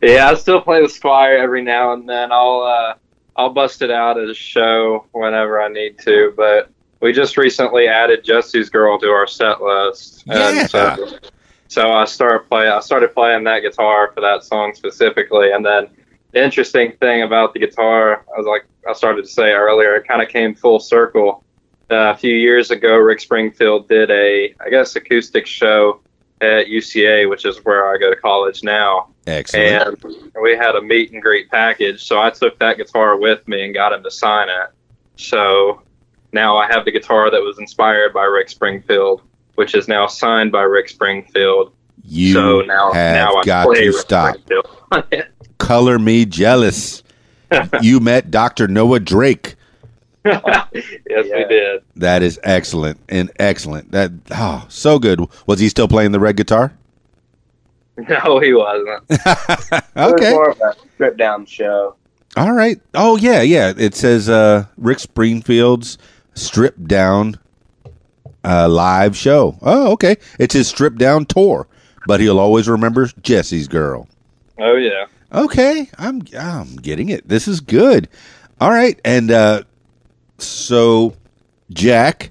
[0.00, 2.31] Yeah, I still play the Squier every now and then.
[2.31, 2.94] I'll uh,
[3.37, 6.33] I'll bust it out at a show whenever I need to.
[6.37, 6.70] But
[7.01, 10.67] we just recently added Jessie's Girl to our set list, Yeah.
[10.67, 11.19] so
[11.69, 12.69] so I started play.
[12.69, 15.89] I started playing that guitar for that song specifically, and then
[16.33, 20.07] the interesting thing about the guitar, I was like I started to say earlier, it
[20.09, 21.45] kind of came full circle.
[21.91, 26.01] Uh, a few years ago, Rick Springfield did a, I guess, acoustic show
[26.43, 29.09] at UCA, which is where I go to college now.
[29.27, 30.05] Excellent.
[30.05, 32.05] And we had a meet and greet package.
[32.07, 34.69] So I took that guitar with me and got him to sign it.
[35.17, 35.81] So
[36.33, 39.23] now I have the guitar that was inspired by Rick Springfield,
[39.55, 41.73] which is now signed by Rick Springfield.
[42.05, 44.37] you so now, have now I got play to Rick stop.
[44.37, 45.25] Springfield.
[45.59, 47.03] Color me jealous.
[47.83, 48.69] you met Dr.
[48.69, 49.57] Noah Drake.
[50.25, 51.83] yes, we did.
[51.97, 53.93] That is excellent and excellent.
[53.93, 55.21] That oh, so good.
[55.47, 56.73] Was he still playing the red guitar?
[58.09, 59.03] No, he wasn't.
[59.11, 59.21] It
[59.97, 60.31] was okay.
[60.31, 61.97] more of a strip down show.
[62.37, 62.81] All right.
[62.95, 63.73] Oh yeah, yeah.
[63.77, 65.99] It says uh, Rick Springfield's
[66.40, 67.38] stripped down
[68.44, 69.59] uh, live show.
[69.62, 70.16] Oh, okay.
[70.38, 71.66] It's his stripped down tour,
[72.07, 74.09] but he'll always remember Jessie's girl.
[74.59, 75.07] Oh yeah.
[75.33, 77.29] Okay, I'm I'm getting it.
[77.29, 78.09] This is good.
[78.61, 79.62] All right, and uh,
[80.38, 81.14] so
[81.70, 82.31] Jack,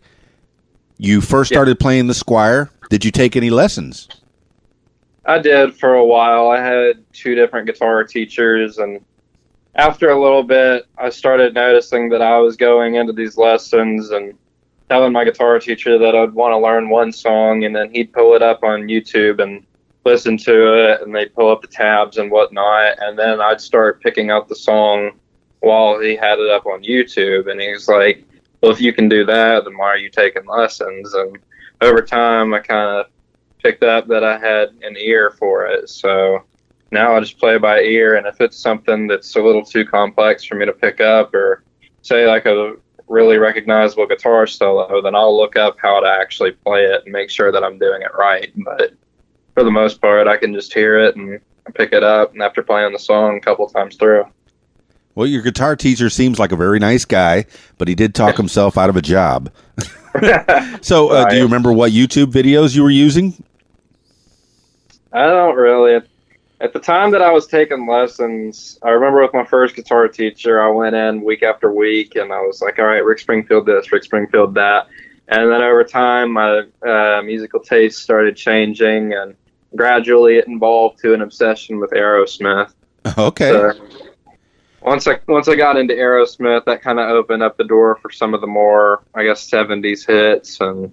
[0.97, 1.55] you first Yeah.
[1.57, 2.69] started playing the Squier.
[2.89, 4.07] Did you take any lessons?
[5.25, 6.49] I did for a while.
[6.49, 8.99] I had two different guitar teachers, and
[9.77, 14.33] after a little bit, I started noticing that I was going into these lessons and
[14.89, 18.35] telling my guitar teacher that I'd want to learn one song, and then he'd pull
[18.35, 19.63] it up on YouTube and
[20.05, 24.01] listen to it, and they'd pull up the tabs and whatnot, and then I'd start
[24.01, 25.11] picking out the song
[25.59, 28.23] while he had it up on YouTube, and he was like,
[28.61, 31.37] "Well, if you can do that, then why are you taking lessons?" And
[31.81, 33.07] over time, I kind of
[33.61, 35.89] picked up that I had an ear for it.
[35.89, 36.43] So
[36.91, 40.43] now I just play by ear, and if it's something that's a little too complex
[40.43, 41.63] for me to pick up, or
[42.01, 42.75] say like a
[43.07, 47.29] really recognizable guitar solo, then I'll look up how to actually play it and make
[47.29, 48.51] sure that I'm doing it right.
[48.57, 48.93] But
[49.53, 51.39] for the most part, I can just hear it and
[51.73, 54.25] pick it up, and after playing the song a couple times through.
[55.15, 57.45] Well, your guitar teacher seems like a very nice guy,
[57.79, 59.51] but he did talk himself out of a job.
[60.81, 63.43] So, uh, do you remember what YouTube videos you were using?
[65.13, 65.93] I don't really.
[65.93, 66.07] At
[66.73, 70.69] the time that I was taking lessons, I remember with my first guitar teacher, I
[70.69, 74.03] went in week after week and I was like, all right, Rick Springfield this, Rick
[74.03, 74.87] Springfield that.
[75.27, 79.35] And then over time, my uh, musical taste started changing and
[79.75, 82.73] gradually it evolved to an obsession with Aerosmith.
[83.17, 83.51] Okay.
[83.51, 83.73] So
[84.81, 88.11] once I once I got into Aerosmith, that kind of opened up the door for
[88.11, 90.91] some of the more, I guess, '70s hits, and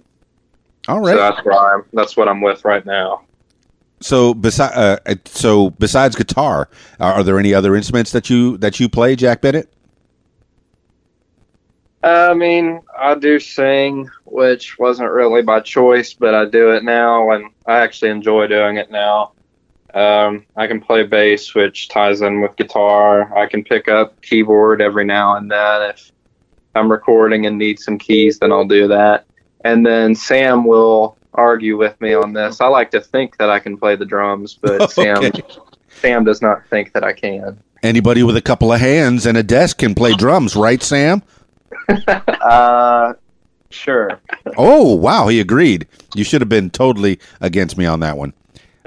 [0.86, 1.12] all right.
[1.12, 1.84] so that's where I'm.
[1.92, 3.22] That's what I'm with right now.
[4.04, 6.68] So, besi- uh, so besides guitar,
[7.00, 9.72] are, are there any other instruments that you that you play, Jack Bennett?
[12.02, 17.30] I mean, I do sing, which wasn't really by choice, but I do it now,
[17.30, 19.32] and I actually enjoy doing it now.
[19.94, 23.34] Um, I can play bass, which ties in with guitar.
[23.34, 25.82] I can pick up keyboard every now and then.
[25.88, 26.12] If
[26.74, 29.24] I'm recording and need some keys, then I'll do that.
[29.64, 32.60] And then Sam will argue with me on this.
[32.60, 35.42] I like to think that I can play the drums, but Sam Okay.
[35.88, 37.58] Sam does not think that I can.
[37.82, 41.22] Anybody with a couple of hands and a desk can play drums, right, Sam?
[42.08, 43.14] Uh,
[43.70, 44.20] sure.
[44.56, 45.86] Oh, wow, he agreed.
[46.14, 48.32] You should have been totally against me on that one.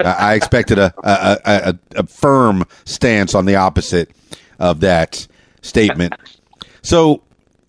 [0.00, 4.10] Uh, I expected a, a, a a firm stance on the opposite
[4.58, 5.26] of that
[5.62, 6.14] statement.
[6.82, 7.22] So,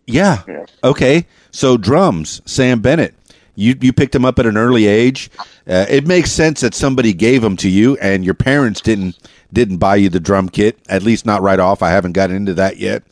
[0.07, 0.43] yeah,
[0.83, 1.25] okay.
[1.51, 3.13] So drums, Sam Bennett.
[3.59, 5.29] You you picked him up at an early age.
[5.67, 9.17] Uh, it makes sense that somebody gave them to you, and your parents didn't
[9.51, 10.79] didn't buy you the drum kit.
[10.87, 11.83] At least not right off.
[11.83, 13.03] I haven't gotten into that yet,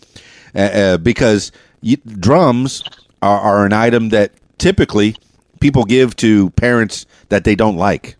[0.55, 2.83] uh, uh, because you, drums
[3.21, 5.17] are, are an item that typically
[5.59, 8.15] people give to parents that they don't like.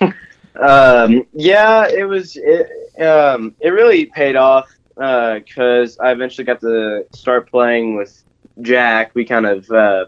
[0.58, 2.34] Um, yeah, it was.
[2.36, 8.24] It, um, it really paid off because I eventually got to start playing with
[8.62, 9.14] Jack.
[9.14, 10.06] We kind of uh,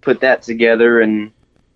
[0.00, 1.32] put that together, and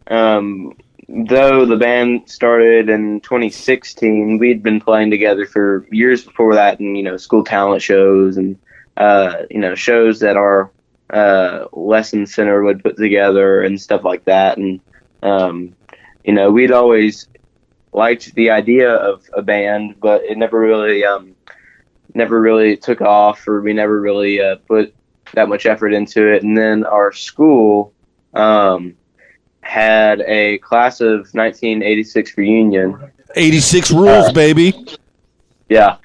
[0.09, 0.77] um,
[1.09, 6.97] though the band started in 2016, we'd been playing together for years before that, and
[6.97, 8.59] you know, school talent shows and
[8.97, 10.71] uh, you know, shows that our
[11.11, 14.81] uh, lesson center would put together and stuff like that, and
[15.23, 15.75] um,
[16.25, 17.29] you know, we'd always
[17.93, 21.35] liked the idea of a band, but it never really um,
[22.15, 24.95] never really took off, or we never really uh, put
[25.35, 26.43] that much effort into it.
[26.43, 27.93] And then our school
[28.35, 28.95] um,
[29.63, 33.11] had a class of 1986 reunion.
[33.35, 34.75] Eighty six rules, baby.
[35.69, 35.97] Yeah.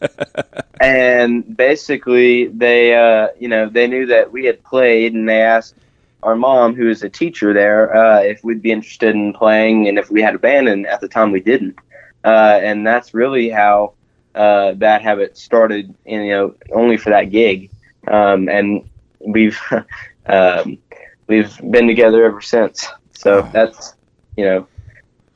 [0.80, 5.74] and basically, they, uh, you know, they knew that we had played, and they asked
[6.22, 9.98] our mom, who is a teacher there, uh, if we'd be interested in playing, and
[9.98, 10.68] if we had a band.
[10.68, 11.76] And at the time, we didn't.
[12.24, 13.92] Uh, and that's really how
[14.34, 15.94] uh, Bad Habit started.
[16.06, 17.70] You know, only for that gig,
[18.08, 18.88] um, and
[19.20, 19.60] we've
[20.26, 20.78] um,
[21.26, 22.86] we've been together ever since.
[23.12, 23.94] So that's
[24.36, 24.66] you know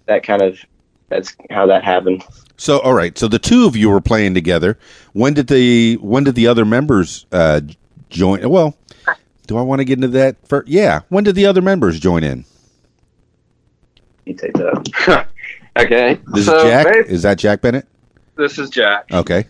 [0.07, 0.59] that kind of
[1.09, 2.25] that's how that happened.
[2.57, 3.17] So, all right.
[3.17, 4.79] So the two of you were playing together.
[5.13, 7.61] When did the when did the other members uh,
[8.11, 8.49] join?
[8.49, 8.77] Well,
[9.47, 10.37] do I want to get into that?
[10.47, 12.45] For yeah, when did the other members join in?
[14.27, 15.27] You take that.
[15.79, 16.21] okay.
[16.33, 16.87] This so is Jack.
[16.87, 17.87] ba- Is that Jack Bennett?
[18.37, 19.07] this is Jack.
[19.13, 19.47] Okay.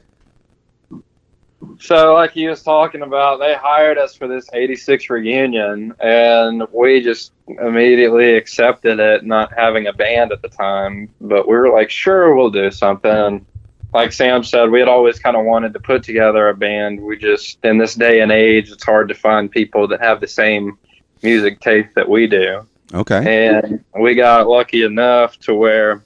[1.80, 7.00] So, like he was talking about, they hired us for this 86 reunion, and we
[7.00, 11.08] just immediately accepted it, not having a band at the time.
[11.20, 13.46] But we were like, sure, we'll do something.
[13.94, 17.00] Like Sam said, we had always kind of wanted to put together a band.
[17.00, 20.26] We just, in this day and age, it's hard to find people that have the
[20.26, 20.78] same
[21.22, 22.66] music taste that we do.
[22.92, 23.48] Okay.
[23.48, 26.02] And we got lucky enough to where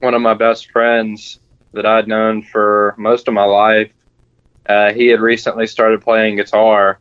[0.00, 1.40] one of my best friends
[1.72, 3.90] that I'd known for most of my life,
[4.66, 6.98] uh, he had recently started playing guitar.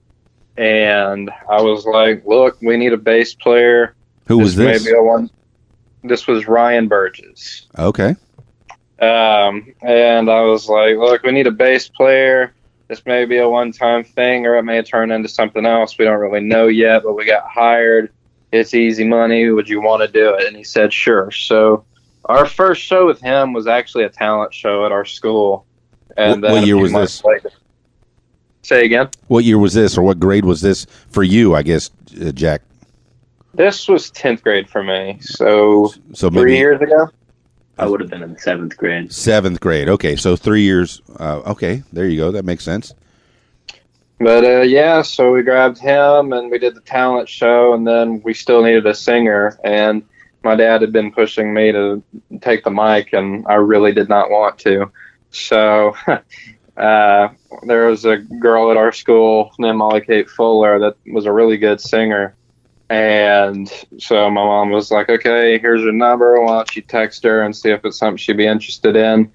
[0.57, 3.95] And I was like, look, we need a bass player.
[4.27, 4.85] Who was this?
[4.85, 5.29] be a one.
[6.03, 7.67] This was Ryan Burgess.
[7.77, 8.15] Okay.
[8.99, 12.53] Um, and I was like, look, we need a bass player.
[12.87, 15.97] This may be a one time thing or it may turn into something else.
[15.97, 18.11] We don't really know yet, but we got hired.
[18.51, 19.49] It's easy money.
[19.49, 20.45] Would you want to do it?
[20.45, 21.31] And he said, sure.
[21.31, 21.85] So
[22.25, 25.65] our first show with him was actually a talent show at our school.
[26.17, 27.23] And What- what year was this?
[27.23, 27.49] later-
[28.61, 29.09] Say again.
[29.27, 31.53] What year was this, or what grade was this for you?
[31.53, 31.89] I guess,
[32.25, 32.61] uh, Jack.
[33.53, 35.17] This was 10th grade for me.
[35.21, 37.09] So So three maybe years ago.
[37.77, 39.11] I would have been in seventh grade.
[39.11, 39.89] seventh grade.
[39.89, 41.01] Okay, so three years.
[41.19, 42.31] Uh, okay, there you go.
[42.31, 42.93] That makes sense.
[44.19, 48.21] But uh, yeah, so we grabbed him and we did the talent show, and then
[48.23, 49.57] we still needed a singer.
[49.63, 50.03] And
[50.43, 52.01] my dad had been pushing me to
[52.41, 54.89] take the mic, and I really did not want to.
[55.33, 55.95] So
[56.77, 57.29] uh,
[57.63, 61.57] there was a girl at our school named Molly Kate Fuller that was a really
[61.57, 62.35] good singer.
[62.89, 66.39] And so my mom was like, okay, here's your number.
[66.39, 69.31] Why don't you text her and see if it's something she'd be interested in?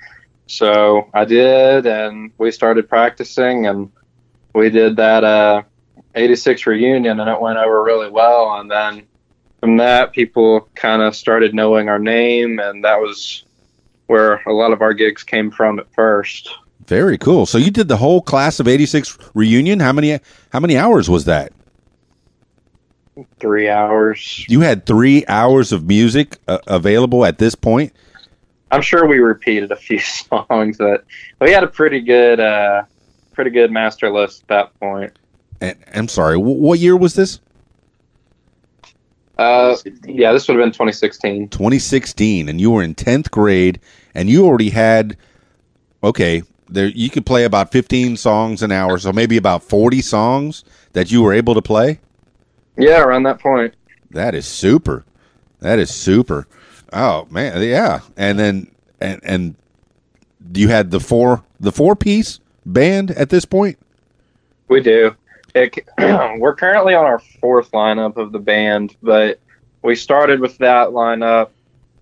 [0.46, 3.90] So I did, and we started practicing, and
[4.54, 5.62] we did that uh,
[6.14, 9.06] 86 reunion and it went over really well and then
[9.60, 13.44] from that people kind of started knowing our name and that was
[14.08, 16.50] where a lot of our gigs came from at first
[16.86, 17.46] Very cool.
[17.46, 19.78] So you did the whole class of '86 reunion.
[19.80, 20.18] How many?
[20.50, 21.52] How many hours was that?
[23.40, 27.92] three hours You had three hours of music uh, available at this point.
[28.70, 31.04] i'm sure we repeated a few songs but
[31.40, 32.84] we had a pretty good uh,
[33.32, 35.18] pretty good master list at that point.
[35.60, 36.36] And I'm sorry.
[36.36, 37.40] wh- what year was this?
[39.38, 43.80] Uh, yeah this would have been 2016 2016, and you were in 10th grade,
[44.14, 45.16] and you already had.
[46.02, 50.64] Okay, there you could play about 15 songs an hour, so maybe about 40 songs
[50.92, 51.98] that you were able to play.
[52.76, 53.74] yeah around that point
[54.10, 55.04] That is super.
[55.60, 56.46] That is super.
[56.92, 58.00] Oh man, yeah.
[58.16, 58.70] And then
[59.00, 59.54] and and
[60.54, 63.78] you had the four the four piece band at this point.
[64.68, 65.14] We do.
[65.58, 65.88] It,
[66.38, 69.40] we're currently on our fourth lineup of the band, but
[69.82, 71.50] we started with that lineup,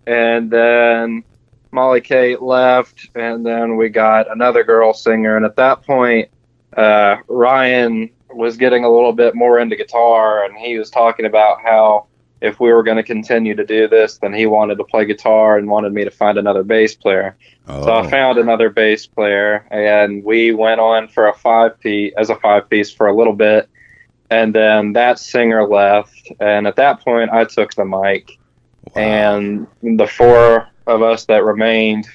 [0.07, 1.25] and then
[1.73, 6.29] Molly Kate left, and then we got another girl singer, and at that point,
[6.77, 11.63] uh, Ryan was getting a little bit more into guitar, and he was talking about
[11.63, 12.07] how
[12.41, 15.57] if we were going to continue to do this, then he wanted to play guitar
[15.57, 17.37] and wanted me to find another bass player.
[17.67, 22.13] So I Oh, found another bass player, and we went on for a five piece
[22.17, 23.69] as a five piece for a little bit,
[24.31, 28.31] and then that singer left, and at that point I took the mic,
[28.95, 29.03] wow.
[29.03, 32.07] and the four of us that remained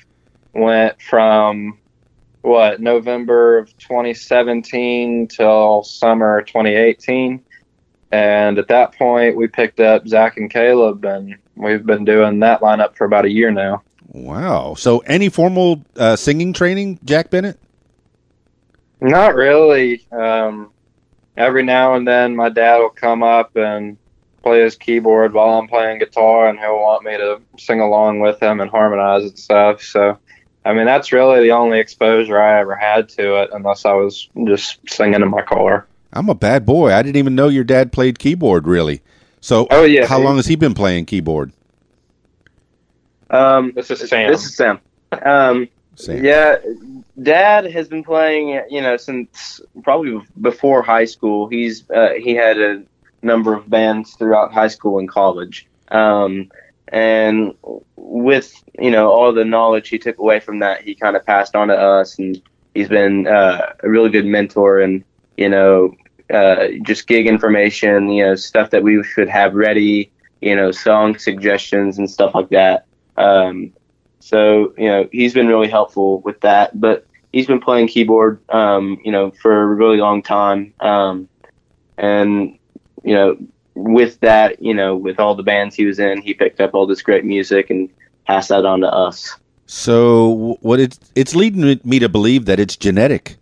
[0.53, 1.77] went from
[2.41, 7.43] what November of 2017 till summer 2018,
[8.11, 12.61] and at that point we picked up Zach and Kaleb, and we've been doing that
[12.61, 13.83] lineup for about a year now.
[14.09, 14.75] wow.
[14.75, 17.59] So any formal uh, singing training, Jack Bennett?
[18.99, 20.05] Not really.
[20.11, 20.71] Um,
[21.35, 23.97] every now and then, my dad will come up and
[24.43, 28.41] play his keyboard while I'm playing guitar, and he'll want me to sing along with
[28.41, 29.81] him and harmonize and stuff.
[29.81, 30.17] So,
[30.65, 34.29] I mean, that's really the only exposure I ever had to it, unless I was
[34.45, 35.87] just singing in my car.
[36.13, 36.93] I'm a bad boy.
[36.93, 39.01] I didn't even know your dad played keyboard really.
[39.39, 40.05] So Oh yeah.
[40.05, 41.51] how long has he been playing keyboard?
[43.29, 44.29] Um, This is Sam.
[44.31, 44.79] This is Sam.
[45.23, 46.23] Um, Sam.
[46.23, 46.57] yeah,
[47.21, 51.47] Dad has been playing, you know, since probably before high school.
[51.47, 52.83] He's uh, he had a
[53.21, 55.67] number of bands throughout high school and college.
[55.89, 56.49] Um,
[56.87, 57.53] and
[57.95, 61.55] with you know all the knowledge he took away from that, he kind of passed
[61.55, 62.41] on to us, and
[62.73, 65.03] he's been uh, a really good mentor and
[65.41, 65.95] you know
[66.33, 70.11] uh, just gig information, you know stuff that we should have ready,
[70.41, 72.85] you know song suggestions and stuff like that.
[73.17, 73.73] Um,
[74.19, 76.79] so you know he's been really helpful with that.
[76.79, 80.73] But he's been playing keyboard, um, you know, for a really long time.
[80.79, 81.27] Um,
[81.97, 82.57] and
[83.03, 83.37] you know,
[83.73, 86.85] with that, you know, with all the bands he was in, he picked up all
[86.85, 87.89] this great music and
[88.27, 89.37] passed that on to us.
[89.65, 93.37] So what it's it's leading me to believe that it's genetic.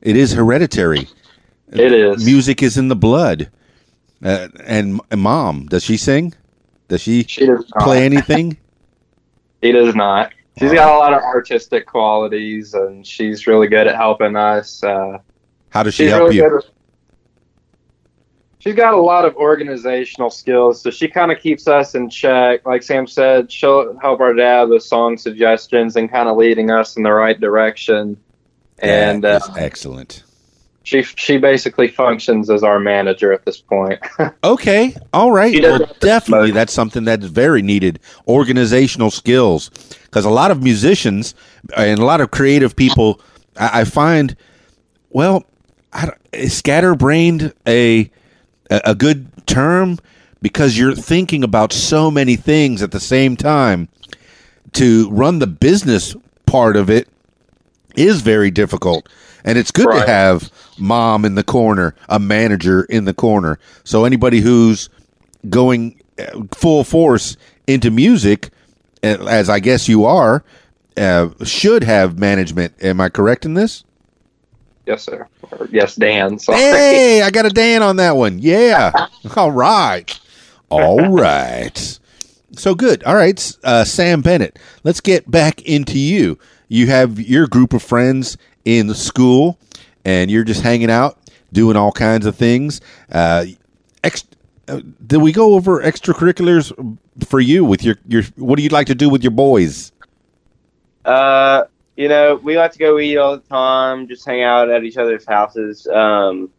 [0.00, 1.08] It is hereditary.
[1.72, 2.24] It is.
[2.24, 3.50] Music is in the blood.
[4.24, 6.32] Uh, and, and mom, does she sing?
[6.88, 8.56] Does she, She does play anything?
[9.62, 10.32] He does not.
[10.58, 14.82] She's got a lot of artistic qualities, and she's really good at helping us.
[14.82, 15.18] Uh,
[15.70, 16.42] How does she help really you?
[16.42, 16.52] good.
[16.54, 16.64] With,
[18.58, 22.66] she's got a lot of organizational skills, so she kind of keeps us in check.
[22.66, 26.96] Like Sam said, she'll help our dad with song suggestions and kind of leading us
[26.96, 28.16] in the right direction.
[28.80, 30.24] And That uh, excellent.
[30.82, 34.00] She she basically functions as our manager at this point.
[34.44, 35.62] Okay, all right.
[35.62, 38.00] Well, definitely, that's something that's very needed.
[38.26, 39.70] Organizational skills,
[40.04, 41.34] because a lot of musicians
[41.76, 43.20] and a lot of creative people,
[43.56, 44.36] I, I find,
[45.10, 45.44] well,
[45.92, 48.10] I is scatterbrained a
[48.70, 49.98] a good term
[50.40, 53.88] because you're thinking about so many things at the same time.
[54.74, 56.16] To run the business
[56.46, 57.08] part of it
[57.94, 59.08] is very difficult.
[59.44, 63.58] And it's good to have mom in the corner, a manager in the corner.
[63.84, 64.88] So anybody who's
[65.48, 67.36] going uh, full force
[67.66, 68.50] into music,
[69.02, 70.44] uh, as I guess you are,
[70.96, 72.74] uh, should have management.
[72.82, 73.84] Am I correct in this?
[74.86, 75.26] yes, sir.
[75.50, 76.38] Or, yes, Dan.
[76.38, 76.58] Sorry.
[76.58, 78.38] Hey, I got a Dan on that one.
[78.38, 79.08] Yeah.
[79.36, 80.18] All right.
[80.68, 81.98] All right.
[82.56, 83.02] So good.
[83.04, 84.58] All right, uh, Sam Bennett.
[84.84, 86.38] Let's get back into you.
[86.68, 89.58] You have your group of friends in school,
[90.04, 91.18] and you're just hanging out,
[91.52, 92.80] doing all kinds of things.
[93.10, 93.46] Uh,
[94.04, 94.24] ex-
[94.68, 98.22] uh, did we go over extracurriculars for you with your your?
[98.36, 99.92] What do you like to do with your boys?
[101.04, 101.64] Uh,
[101.96, 104.96] you know, we like to go eat all the time, just hang out at each
[104.96, 105.86] other's houses.
[105.86, 106.50] Um,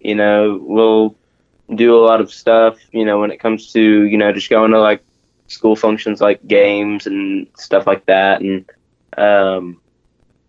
[0.00, 1.14] you know, we'll
[1.74, 4.70] do a lot of stuff, you know, when it comes to, you know, just going
[4.72, 5.02] to like
[5.48, 8.40] school functions like games and stuff like that.
[8.40, 8.64] And
[9.18, 9.80] um,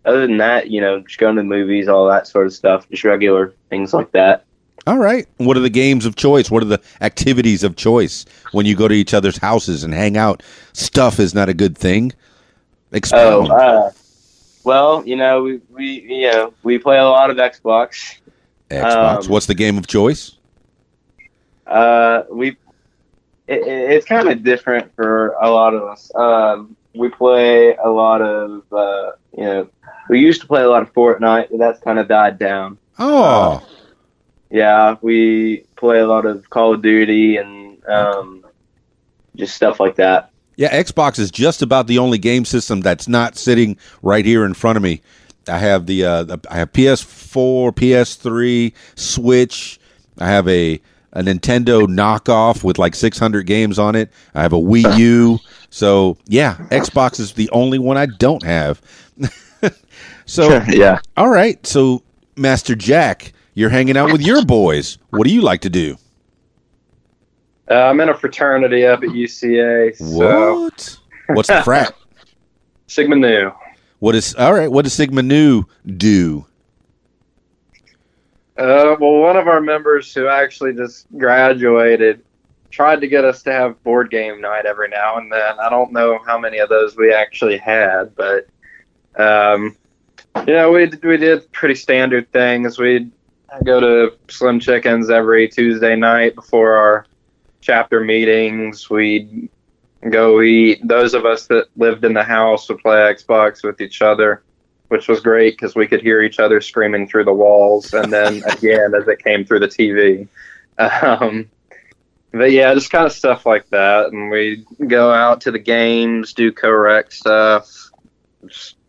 [0.04, 2.88] other than that, you know, just going to the movies, all that sort of stuff,
[2.90, 4.44] just regular things like that.
[4.86, 5.28] All right.
[5.36, 6.50] What are the games of choice?
[6.50, 10.16] What are the activities of choice when you go to each other's houses and hang
[10.16, 10.42] out?
[10.72, 12.12] Stuff is not a good thing.
[13.12, 13.90] Oh, uh,
[14.64, 18.18] well, you know, we, we, you know, we play a lot of Xbox.
[18.70, 19.24] Xbox.
[19.24, 20.36] um, What's the game of choice?
[21.66, 22.48] Uh, we
[23.46, 26.12] it, it- it's kind of different for a lot of us.
[26.14, 29.68] Um, we play a lot of uh, you know
[30.12, 32.76] we used to play a lot of Fortnite, but that's kind of died down.
[32.98, 33.66] Oh,
[34.50, 38.44] Yeah, we play a lot of Call of Duty and um,
[39.34, 40.30] just stuff like that.
[40.56, 40.82] yeah.
[40.82, 44.76] Xbox is just about the only game system that's not sitting right here in front
[44.76, 45.00] of me.
[45.48, 49.80] I have the, uh, the I have PS4, PS3, Switch.
[50.18, 50.78] I have a
[51.14, 54.10] a Nintendo knockoff with like 600 games on it.
[54.34, 55.38] I have a Wii U.
[55.70, 58.82] So yeah, Xbox is the only one I don't have.
[60.26, 60.98] so yeah.
[61.16, 61.64] All right.
[61.66, 62.02] So,
[62.36, 64.98] Master Jack, you're hanging out with your boys.
[65.10, 65.96] What do you like to do?
[67.70, 69.96] Uh, I'm in a fraternity up at UCA.
[69.96, 70.98] So What?
[71.28, 71.94] What's the frat?
[72.86, 73.52] Sigma Nu.
[74.00, 74.70] What is all right?
[74.70, 76.44] What does Sigma Nu do?
[78.58, 82.22] Uh, well, one of our members who actually just graduated
[82.70, 85.58] tried to get us to have board game night every now and then.
[85.60, 88.48] I don't know how many of those we actually had, but
[89.16, 89.76] um,
[90.46, 92.78] you know, we we did pretty standard things.
[92.78, 93.10] We'd
[93.64, 97.06] go to Slim Chickens every Tuesday night before our
[97.60, 98.88] chapter meetings.
[98.88, 99.48] We'd
[100.08, 100.86] go eat.
[100.86, 104.42] Those of us that lived in the house would play Xbox with each other
[104.92, 108.42] which was great because we could hear each other screaming through the walls, and then
[108.46, 110.28] again as it came through the TV.
[110.78, 111.48] Um,
[112.30, 116.34] but yeah, just kind of stuff like that, and we'd go out to the games,
[116.34, 117.90] do co-rec stuff,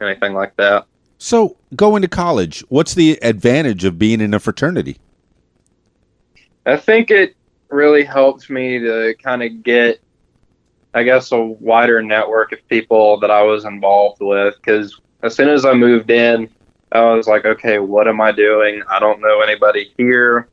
[0.02, 0.86] anything like that.
[1.18, 4.98] So, going to college, what's the advantage of being in a fraternity?
[6.66, 7.36] I think it
[7.70, 10.00] really helped me to kind of get,
[10.94, 14.56] I guess, a wider network of people that I was involved with.
[14.56, 16.50] Because as soon as I moved in,
[16.92, 18.84] I was like, okay, what am I doing?
[18.90, 20.48] I don't know anybody here.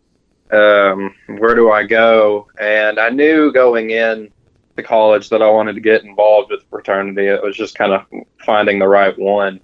[0.50, 2.48] Um, where do I go?
[2.58, 4.30] And I knew going in
[4.80, 7.26] to college that I wanted to get involved with fraternity.
[7.26, 8.04] It was just kind of
[8.44, 9.60] finding the right one.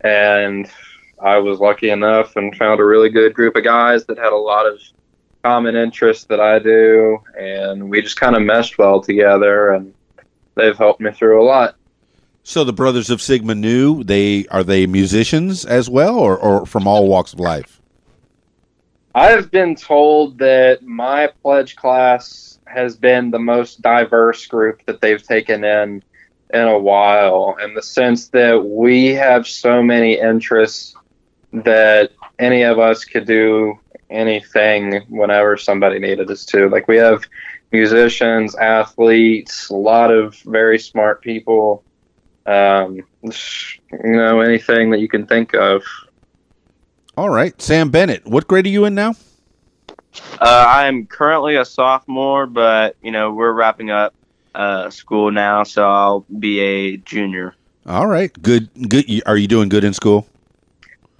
[0.00, 0.70] And
[1.22, 4.36] I was lucky enough and found a really good group of guys that had a
[4.36, 4.80] lot of
[5.42, 9.94] common interests that I do, and we just kind of meshed well together, and
[10.56, 11.76] they've helped me through a lot.
[12.42, 16.86] So the Brothers of Sigma Nu, they are they musicians as well, or, or from
[16.86, 17.80] all walks of life?
[19.14, 25.22] I've been told that my pledge class has been the most diverse group that they've
[25.22, 26.02] taken in
[26.52, 30.94] in a while, in the sense that we have so many interests
[31.52, 33.78] that any of us could do
[34.10, 36.68] anything whenever somebody needed us to.
[36.68, 37.24] Like we have
[37.72, 41.82] musicians, athletes, a lot of very smart people.
[42.44, 43.32] Um, you
[44.04, 45.82] know, anything that you can think of.
[47.16, 48.24] All right, Sam Bennett.
[48.26, 49.14] What grade are you in now?
[50.40, 54.14] Uh, I'm currently a sophomore, but you know we're wrapping up
[54.54, 57.54] uh, school now, so I'll be a junior.
[57.86, 58.68] All right, good.
[58.88, 59.22] Good.
[59.26, 60.26] Are you doing good in school?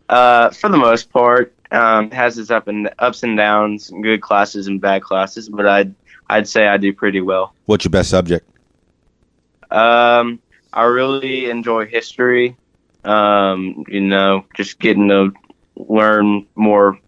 [0.08, 4.66] Uh, for the most part, um, has its up and ups and downs, good classes
[4.66, 5.94] and bad classes, but I'd
[6.28, 7.54] I'd say I do pretty well.
[7.66, 8.48] What's your best subject?
[9.70, 10.40] Um,
[10.72, 12.56] I really enjoy history.
[13.04, 15.32] Um, you know, just getting to
[15.76, 16.98] learn more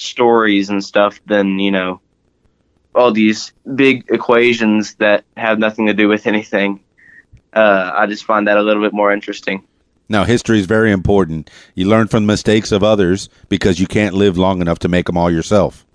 [0.00, 2.00] stories and stuff than you know
[2.94, 6.80] all these big equations that have nothing to do with anything.
[7.52, 9.64] Uh, I just find that a little bit more interesting.
[10.08, 11.48] Now, history is very important.
[11.76, 15.06] You learn from the mistakes of others because you can't live long enough to make
[15.06, 15.86] them all yourself.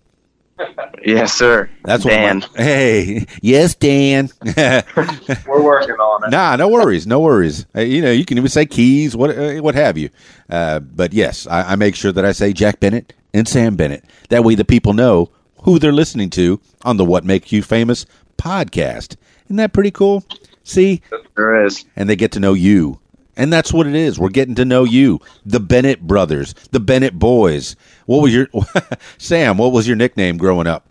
[1.06, 1.70] Yes, sir.
[1.84, 2.40] That's Dan.
[2.40, 2.58] what.
[2.58, 4.30] My, hey, yes, Dan.
[4.58, 6.32] We're working on it.
[6.32, 7.68] nah, no worries, no worries.
[7.76, 10.10] Uh, you know, you can even say keys, what, uh, what have you.
[10.50, 14.04] Uh, but yes, I, I make sure that I say Jack Bennett and Sam Bennett.
[14.30, 15.30] That way, the people know
[15.64, 18.06] who they're listening to on the "What Makes You Famous"
[18.38, 19.16] podcast.
[19.46, 20.24] Isn't that pretty cool?
[20.64, 21.02] See,
[21.36, 21.86] There is.
[21.96, 23.00] and they get to know you.
[23.38, 24.18] And that's what it is.
[24.18, 27.76] We're getting to know you, the Bennett brothers, the Bennett boys.
[28.06, 28.48] What was your
[29.18, 29.58] Sam?
[29.58, 30.86] What was your nickname growing up?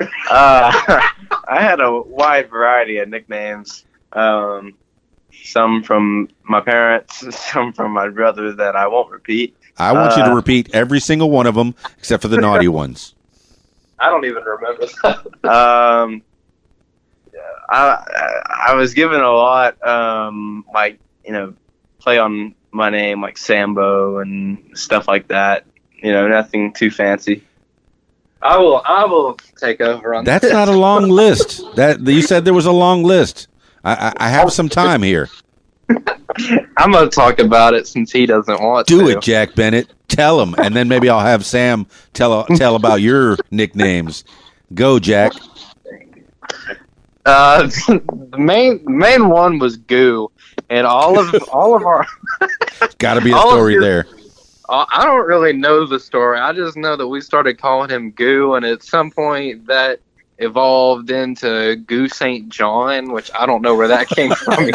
[0.00, 0.06] Uh,
[1.48, 3.84] I had a wide variety of nicknames.
[4.12, 4.74] Um,
[5.44, 9.56] some from my parents, some from my brother that I won't repeat.
[9.78, 12.68] I want you to Uh, repeat every single one of them except for the naughty
[12.82, 13.14] ones.
[13.98, 15.26] I don't even remember that.
[15.48, 16.22] Um,
[17.68, 21.54] I I was given a lot, um, like you know,
[21.98, 25.64] play on my name like Sambo and stuff like that.
[26.02, 27.42] You know, nothing too fancy.
[28.42, 28.82] I will.
[28.84, 30.52] I will take over on That's this.
[30.52, 31.62] not a long list.
[31.76, 33.48] That you said there was a long list.
[33.82, 35.28] I, I, I have some time here.
[36.76, 39.04] I'm gonna talk about it since he doesn't want Do to.
[39.04, 39.92] Do it, Jack Bennett.
[40.08, 44.24] Tell him, and then maybe I'll have Sam tell tell about your nicknames.
[44.74, 45.32] Go, Jack.
[47.24, 50.30] Uh, the main main one was Goo,
[50.70, 52.06] and all of all of our.
[52.98, 54.06] Got to be a story your- there.
[54.68, 56.40] I don't really know the story.
[56.40, 60.00] I just know that we started calling him Goo, and at some point that
[60.38, 62.48] evolved into Goo St.
[62.48, 64.66] John, which I don't know where that came from.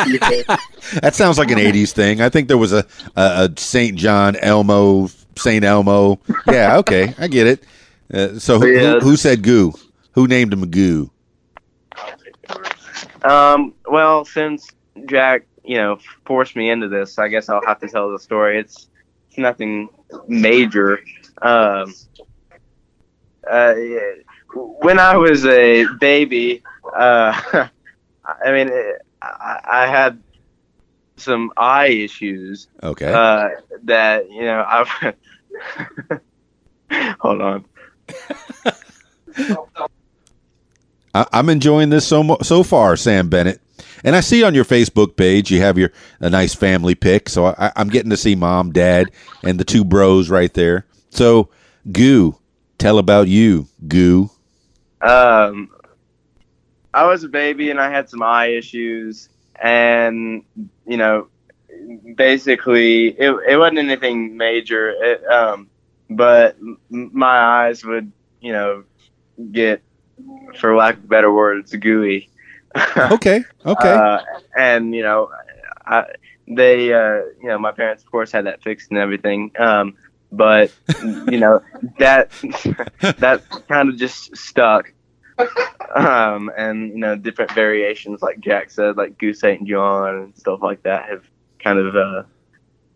[1.01, 2.22] That sounds like an '80s thing.
[2.22, 2.86] I think there was a
[3.16, 5.07] a, a Saint John Elmo,
[5.38, 6.20] Saint Elmo.
[6.47, 7.64] Yeah, okay, I get it.
[8.14, 8.93] Uh, so who, Yeah.
[8.93, 9.74] who, who said Goo?
[10.14, 11.09] Who named him Goo?
[13.24, 14.68] Um, well, since
[15.05, 18.59] Jack, you know, forced me into this, I guess I'll have to tell the story.
[18.59, 18.88] It's,
[19.30, 19.89] it's nothing
[20.28, 20.99] major.
[21.41, 21.93] Um,
[23.49, 23.99] uh, yeah,
[24.53, 26.63] when I was a baby,
[26.95, 27.39] uh,
[28.45, 28.71] I mean,
[29.21, 30.21] I, I had
[31.17, 33.11] some eye issues Okay.
[33.11, 33.49] uh,
[33.83, 35.13] that you know I.
[37.21, 37.65] Hold on.
[41.13, 43.61] I, I'm enjoying this so mo- so far, Sam Bennett.
[44.03, 47.29] And I see on your Facebook page you have your a nice family pic.
[47.29, 49.11] So I, I'm getting to see mom, dad,
[49.43, 50.85] and the two bros right there.
[51.09, 51.49] So
[51.91, 52.37] Goo,
[52.77, 54.29] tell about you, Goo.
[55.01, 55.69] Um,
[56.93, 59.29] I was a baby and I had some eye issues,
[59.61, 60.43] and
[60.85, 61.27] you know,
[62.15, 64.89] basically it it wasn't anything major.
[64.89, 65.69] It, um,
[66.09, 66.57] but
[66.89, 68.83] my eyes would, you know,
[69.51, 69.81] get,
[70.59, 72.29] for lack of better words, gooey.
[72.97, 73.89] Okay, okay.
[73.89, 74.19] Uh,
[74.57, 75.29] and you know,
[75.85, 76.05] I,
[76.47, 79.51] they, uh, you know, my parents, of course, had that fixed and everything.
[79.59, 79.95] Um,
[80.32, 81.61] but you know,
[81.99, 82.29] that
[83.19, 84.91] that kind of just stuck.
[85.95, 90.61] Um, and you know, different variations, like Jack said, like Goose Saint John and stuff
[90.61, 91.23] like that, have
[91.59, 92.23] kind of uh,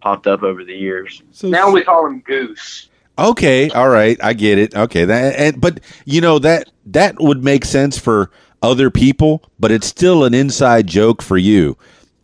[0.02, 1.22] popped up over the years.
[1.32, 2.90] so now we call him Goose.
[3.18, 4.76] Okay, all right, I get it.
[4.76, 8.30] Okay, that and but you know that that would make sense for
[8.62, 11.78] other people, but it's still an inside joke for you.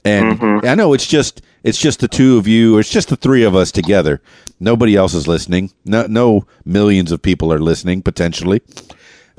[0.03, 0.66] And Mhm.
[0.66, 3.43] I know it's just it's just the two of you, or it's just the three
[3.43, 4.22] of us together.
[4.62, 5.72] Nobody else is listening.
[5.84, 8.62] No, no millions of people are listening potentially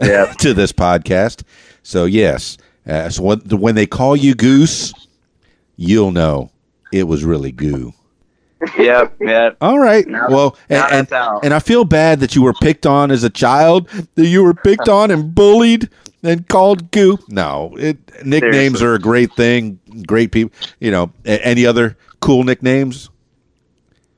[0.02, 0.26] Yeah.
[0.40, 1.44] to this podcast.
[1.84, 4.92] So yes, uh, so when, when they call you Goose,
[5.76, 6.50] you'll know
[6.92, 7.92] it was really goo.
[8.78, 9.56] Yep, yep.
[9.60, 10.06] All right.
[10.06, 11.12] Now- well, and, and,
[11.44, 14.54] and I feel bad that you were picked on as a child, that you were
[14.54, 15.88] picked on and bullied
[16.22, 17.18] and called goo.
[17.28, 18.86] No, it, nicknames Seriously.
[18.86, 19.80] are a great thing.
[20.06, 20.56] Great people.
[20.80, 23.08] You know, any other cool nicknames?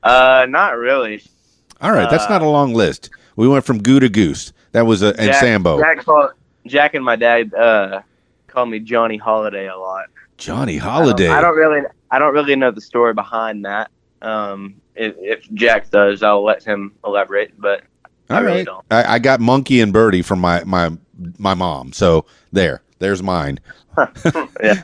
[0.05, 1.21] Uh, not really.
[1.81, 3.09] All right, that's Uh, not a long list.
[3.35, 4.53] We went from goo to goose.
[4.71, 5.79] That was a and Jack, Sambo.
[5.79, 6.31] Jack, called,
[6.67, 8.01] Jack and my dad uh
[8.47, 10.05] called me Johnny Holiday a lot.
[10.37, 11.29] Johnny don't- Holiday.
[11.29, 11.81] I don't really,
[12.11, 13.89] I don't really know the story behind that.
[14.21, 17.59] Um, if, if Jack does, I'll let him elaborate.
[17.59, 17.83] But
[18.29, 18.85] I All really don't.
[18.91, 20.91] I, I got Monkey and Birdie from my my
[21.37, 21.91] my mom.
[21.93, 23.59] So there, there's mine.
[24.63, 24.83] Yeah.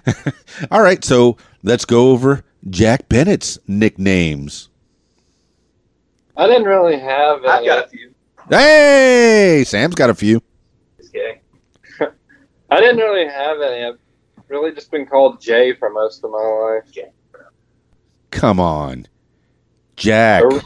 [0.69, 4.69] All right, so let's go over Jack Bennett's nicknames.
[6.37, 7.67] I didn't really have I've any.
[7.67, 8.13] got a few.
[8.49, 10.41] Hey, Sam's got a few.
[10.97, 11.39] Just kidding.
[12.69, 13.85] I didn't really have any.
[13.85, 13.99] I've
[14.47, 17.05] really just been called Jay for most of my life.
[18.31, 19.07] Come on,
[19.95, 20.43] Jack.
[20.43, 20.61] Or-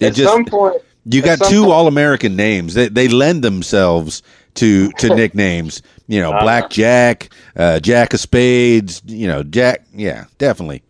[0.00, 2.74] It At just some point, you got two point- all American names.
[2.74, 4.22] They they lend themselves
[4.54, 5.82] to to nicknames.
[6.08, 6.42] You know, Uh-huh.
[6.42, 9.00] Black Jack, uh, Jack of Spades.
[9.06, 9.86] You know, Jack.
[9.94, 10.82] Yeah, definitely.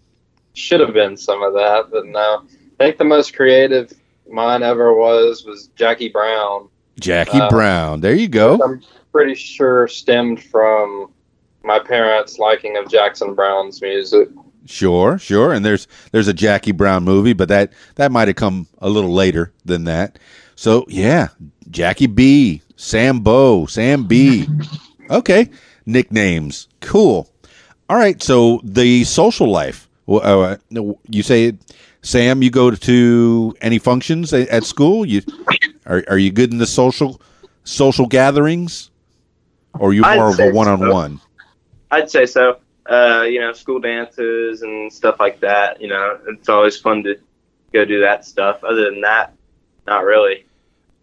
[0.54, 2.42] should have been some of that, but no.
[2.80, 3.92] I think the most creative
[4.32, 6.68] mine ever was was Jackie Brown.
[6.98, 8.00] Jackie Uh, Brown.
[8.00, 8.58] There you go.
[8.62, 11.10] I'm pretty sure stemmed from
[11.64, 14.28] my parents' liking of Jackson Browne's music.
[14.66, 15.52] Sure, sure.
[15.52, 19.12] And there's there's a Jackie Brown movie, but that that might have come a little
[19.12, 20.18] later than that.
[20.54, 21.28] So yeah,
[21.70, 24.46] Jackie B, Sam Bo, Sam B.
[25.10, 25.50] Okay,
[25.84, 26.68] nicknames.
[26.80, 27.28] Cool.
[27.90, 28.22] All right.
[28.22, 29.88] So the social life.
[30.06, 30.42] Well,
[30.74, 31.52] Uh, you say,
[32.03, 35.07] Sam, you go to any functions at at school?
[35.07, 35.22] You
[35.86, 37.20] are are you good in the social
[37.64, 38.90] social gatherings,
[39.78, 41.20] or are you I'd more of a one on one?
[41.90, 42.59] I'd say so.
[42.90, 45.80] Uh, you know, school dances and stuff like that.
[45.80, 47.16] You know, it's always fun to
[47.72, 48.64] go do that stuff.
[48.64, 49.32] Other than that,
[49.86, 50.44] not really.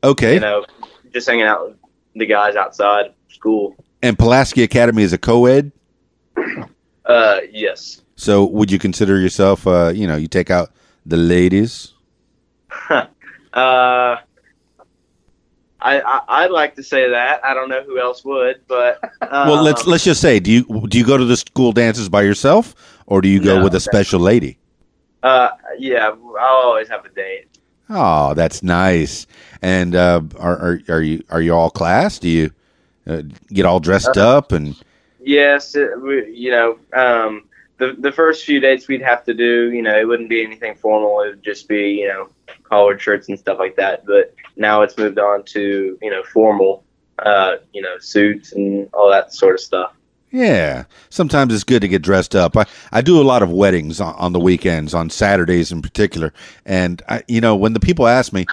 [0.03, 0.33] Okay.
[0.33, 0.65] You know,
[1.13, 1.77] just hanging out with
[2.15, 3.75] the guys outside school.
[4.01, 5.71] and Pulaski Academy is a co-ed.
[7.05, 8.01] Uh, yes.
[8.17, 10.71] So would you consider yourself, uh, you know, you take out
[11.05, 11.93] the ladies?
[13.51, 14.17] Uh,
[15.81, 17.43] I, I I'd like to say that.
[17.43, 20.87] I don't know who else would, but um, well, let's let's just say, do you
[20.87, 22.75] do you go to the school dances by yourself,
[23.07, 23.63] or do you go No.
[23.63, 24.59] with a special lady?
[25.23, 27.47] Uh, yeah, I'll always have a date.
[27.89, 29.25] Oh, that's nice.
[29.63, 32.19] And uh, are, are are you are you all class?
[32.19, 32.51] Do you
[33.07, 34.37] uh, get all dressed Uh-huh.
[34.37, 34.75] up and
[35.21, 37.45] Yes, it, we, you know, um,
[37.79, 40.75] the the first few dates we'd have to do, you know, it wouldn't be anything
[40.75, 41.21] formal.
[41.21, 42.29] It would just be, you know,
[42.63, 44.05] collared shirts and stuff like that.
[44.05, 46.83] But now it's moved on to, you know, formal,
[47.19, 49.93] uh, you know, suits and all that sort of stuff.
[50.31, 52.55] Yeah, sometimes it's good to get dressed up.
[52.55, 56.33] I, I do a lot of weddings on, on the weekends, on Saturdays in particular.
[56.65, 58.45] And, I, you know, when the people ask me,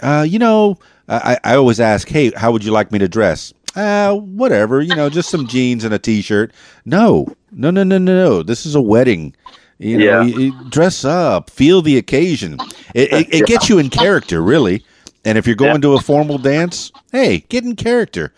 [0.00, 0.78] uh, you know,
[1.08, 3.54] I, I always ask, hey, how would you like me to dress?
[3.76, 6.52] Uh, whatever, you know, just some jeans and a t shirt.
[6.84, 8.42] No, no, no, no, no, no.
[8.42, 9.34] This is a wedding.
[9.78, 10.22] You know, Yeah.
[10.22, 12.58] you- you dress up, feel the occasion.
[12.94, 14.84] It, it, it gets you in character, really.
[15.24, 15.80] And if you're going Yeah.
[15.82, 18.32] to a formal dance, hey, get in character.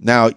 [0.00, 0.30] Now,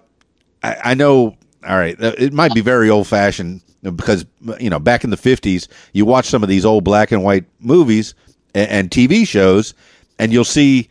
[0.62, 1.36] I, I know.
[1.66, 4.24] All right, uh, it might be very old fashioned because
[4.58, 7.44] you know back in the fifties, you watch some of these old black and white
[7.60, 8.14] movies
[8.54, 9.74] and, and TV shows,
[10.18, 10.88] and you'll see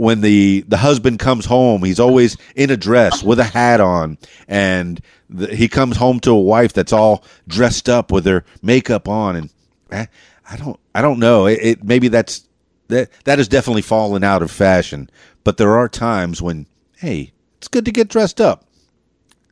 [0.00, 4.16] when the the husband comes home, he's always in a dress with a hat on,
[4.48, 4.98] and
[5.28, 9.36] the, he comes home to a wife that's all dressed up with her makeup on,
[9.36, 9.50] and
[9.92, 10.08] I,
[10.50, 11.44] I don't I don't know.
[11.44, 12.48] It, it maybe that's
[12.88, 15.10] that that has definitely fallen out of fashion,
[15.44, 18.64] but there are times when hey, it's good to get dressed up.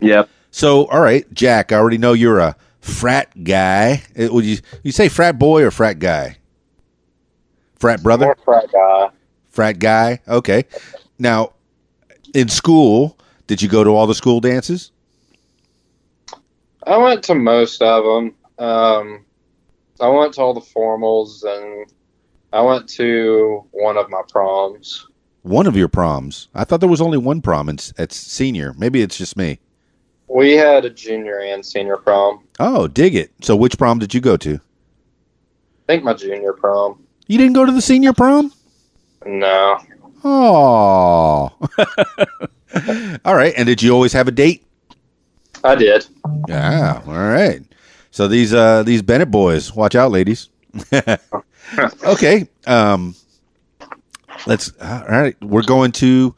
[0.01, 0.31] Yep.
[0.51, 4.03] So, all right, Jack, I already know you're a frat guy.
[4.19, 6.39] Uh, Would you you say frat boy or frat guy?
[7.75, 9.09] Frat brother, More frat guy.
[9.59, 10.21] Frat guy.
[10.29, 10.63] Okay.
[11.19, 11.53] Now,
[12.33, 14.93] in school, did you go to all the school dances?
[16.87, 18.35] I went to most of them.
[18.65, 19.25] Um,
[20.01, 21.91] I went to all the formals, and
[22.53, 25.09] I went to one of my proms.
[25.43, 26.47] One of your proms.
[26.55, 27.69] I thought there was only one prom.
[27.69, 28.75] It's it's senior.
[28.79, 29.59] Maybe it's just me.
[30.29, 32.45] We had a junior and senior prom.
[32.61, 33.33] Oh, dig it.
[33.43, 34.55] So, which prom did you go to?
[34.55, 37.03] I think my junior prom.
[37.27, 38.53] You didn't go to the senior prom?
[39.29, 39.79] No,
[40.25, 41.53] Oh.
[43.25, 43.53] all right.
[43.57, 44.65] And did you always have a date?
[45.63, 46.07] I did.
[46.49, 47.03] Yeah.
[47.07, 47.61] All right.
[48.11, 50.49] So these uh these Bennett boys, watch out, ladies.
[52.05, 52.49] okay.
[52.67, 53.15] Um
[54.47, 55.37] let's all right.
[55.43, 56.35] We're going to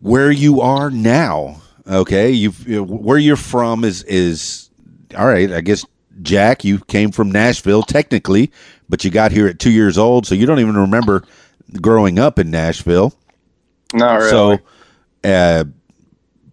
[0.00, 1.62] where you are now.
[1.86, 2.30] Okay.
[2.30, 4.70] You've you- where you're from is is
[5.16, 5.84] all right, I guess
[6.22, 8.50] Jack, you came from Nashville technically,
[8.88, 11.22] but you got here at two years old, so you don't even remember
[11.80, 13.12] growing up in Nashville.
[13.94, 14.30] Not really.
[14.30, 14.58] So,
[15.24, 15.64] uh,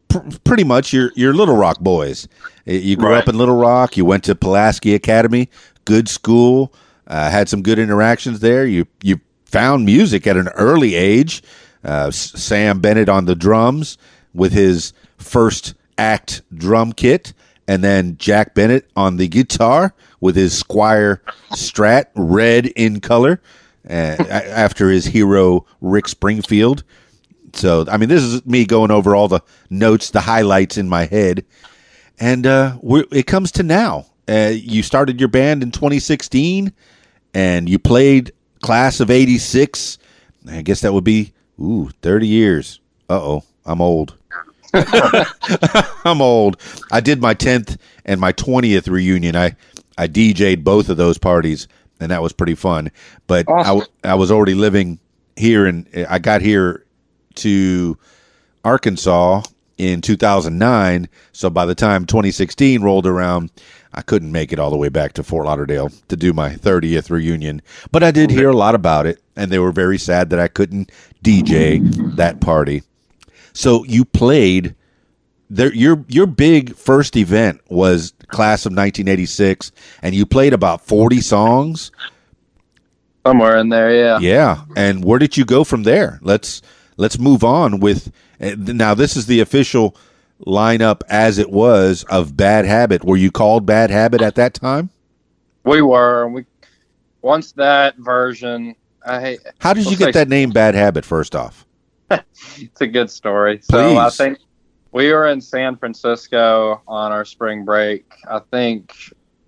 [0.09, 2.27] pr- pretty much you're you're Little Rock boys.
[2.65, 3.21] You grew Right.
[3.21, 3.97] up in Little Rock.
[3.97, 5.49] You went to Pulaski Academy,
[5.85, 6.73] good school.
[7.07, 8.65] Uh, had some good interactions there.
[8.65, 11.43] You you found music at an early age.
[11.83, 13.97] Uh, Sam Bennett on the drums
[14.33, 17.33] with his first act drum kit,
[17.67, 21.19] and then Jack Bennett on the guitar with his Squier
[21.51, 23.41] Strat, red in color,
[23.87, 26.83] after his hero Rick Springfield.
[27.53, 31.05] So, I mean, this is me going over all the notes, the highlights in my
[31.05, 31.45] head.
[32.19, 32.77] And uh,
[33.11, 34.07] it comes to now.
[34.27, 36.71] Uh, you started your band in 2016
[37.33, 38.31] and you played
[38.61, 39.97] class of 86.
[40.49, 42.79] I guess that would be, ooh, 30 years.
[43.09, 44.15] Uh oh, I'm old.
[44.73, 46.59] I'm old.
[46.91, 49.35] I did my 10th and my 20th reunion.
[49.35, 49.55] I,
[49.97, 51.67] I DJ'd both of those parties,
[51.99, 52.91] and that was pretty fun.
[53.27, 53.87] But I, Awesome.
[54.03, 54.99] I was already living
[55.35, 56.85] here, and I got here
[57.35, 57.97] to
[58.63, 59.43] Arkansas
[59.77, 61.09] in 2009.
[61.31, 63.51] So by the time 2016 rolled around,
[63.93, 67.09] I couldn't make it all the way back to Fort Lauderdale to do my 30th
[67.09, 67.61] reunion.
[67.91, 70.47] But I did hear a lot about it, and they were very sad that I
[70.47, 70.91] couldn't
[71.23, 72.83] DJ that party.
[73.53, 74.75] So you played
[75.53, 81.21] there your your big first event was class of 1986 and you played about 40
[81.21, 81.91] songs.
[83.25, 84.19] Somewhere in there, yeah.
[84.19, 84.65] Yeah.
[84.75, 86.19] And where did you go from there?
[86.21, 86.61] Let's
[86.97, 89.95] let's move on with uh, now this is the official
[90.45, 93.03] lineup as it was of Bad Habit.
[93.03, 94.89] Were you called Bad Habit at that time?
[95.63, 96.27] We were.
[96.27, 96.45] We
[97.21, 98.75] once that version.
[99.05, 99.37] I.
[99.59, 101.65] How did you get that name Bad Habit first off?
[102.57, 103.59] It's a good story.
[103.63, 104.17] So I Please.
[104.17, 104.39] think
[104.93, 108.05] we were in San Francisco on our spring break.
[108.29, 108.95] I think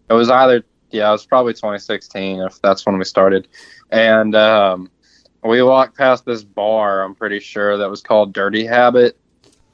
[0.09, 3.47] it was either yeah, it was probably 2016 if that's when we started,
[3.91, 4.89] and um,
[5.43, 7.03] we walked past this bar.
[7.03, 9.17] I'm pretty sure that was called Dirty Habit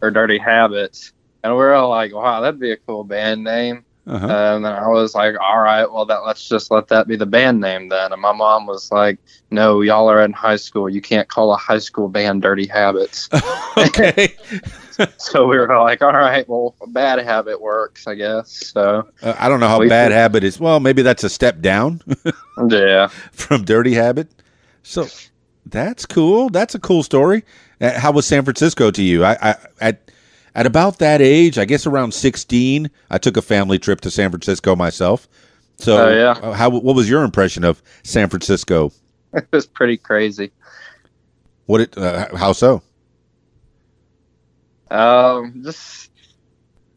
[0.02, 1.14] or Dirty Habits,
[1.44, 4.26] and we were all like, "Wow, that'd be a cool band name." Uh-huh.
[4.26, 7.28] And then I was like, all right, well, that let's just let that be the
[7.28, 8.12] band name then.
[8.12, 9.20] And my mom was like,
[9.52, 10.90] no, y'all are in high school.
[10.90, 13.30] You can't call a high school band Dirty Habits.
[13.78, 14.36] okay.
[15.18, 18.52] so we were like, all right, well, Bad Habit works, I guess.
[18.74, 20.60] So Uh, I don't know how We- Bad Habit is.
[20.60, 22.02] Well, maybe that's a step down.
[22.70, 24.30] yeah, from Dirty Habit.
[24.84, 25.08] So
[25.66, 26.50] that's cool.
[26.50, 27.44] That's a cool story.
[27.80, 29.24] Uh, How was San Francisco to you?
[29.24, 30.12] I, I at
[30.54, 34.30] at about that age, I guess around sixteen, I took a family trip to San
[34.32, 35.28] Francisco myself.
[35.78, 36.32] So, Oh, yeah.
[36.48, 38.92] uh, how what was your impression of San Francisco?
[39.34, 40.52] it was pretty crazy.
[41.68, 41.98] What it?
[41.98, 42.82] Uh, how so?
[44.92, 46.12] Um, just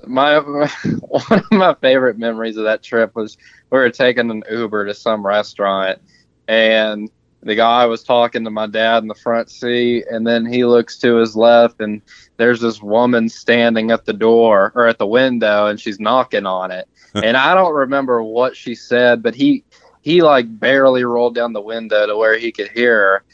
[0.07, 3.37] my one of my favorite memories of that trip was
[3.71, 6.01] we were taking an Uber to some restaurant,
[6.49, 7.11] and
[7.43, 10.99] the guy was talking to my dad in the front seat, and then he looks
[10.99, 12.03] to his left, and
[12.37, 16.71] there's this woman standing at the door or at the window, and she's knocking on
[16.73, 19.65] it, and I don't remember what she said, but he
[20.03, 23.25] he like barely rolled down the window to where he could hear her.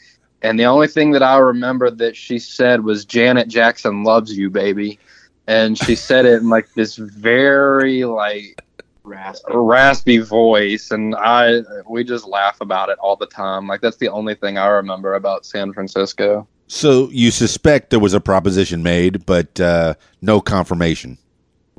[0.41, 4.49] And the only thing that I remember that she said was Janet Jackson loves you,
[4.49, 4.99] baby.
[5.47, 8.61] And she said it in like this very like
[9.03, 9.51] Raspy.
[9.53, 13.67] raspy voice and I we just laugh about it all the time.
[13.67, 16.47] Like that's the only thing I remember about San Francisco.
[16.67, 21.17] So you suspect there was a proposition made, but uh, no confirmation.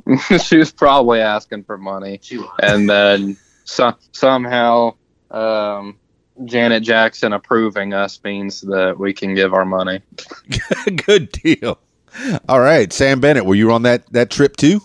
[0.43, 2.19] she was probably asking for money.
[2.23, 2.51] She was.
[2.63, 4.95] And then so, somehow
[5.31, 5.99] um
[6.45, 10.01] Janet Jackson approving us means that we can give our money.
[11.07, 11.79] Good deal.
[12.49, 14.81] All right, Sam Bennett, were you on that that trip too?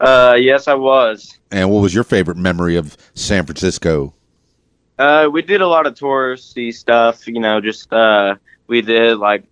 [0.00, 1.38] Uh, yes, I was.
[1.50, 4.14] And what was your favorite memory of San Francisco?
[4.98, 7.26] Uh, we did a lot of touristy stuff.
[7.26, 8.36] You know, just uh,
[8.66, 9.44] we did like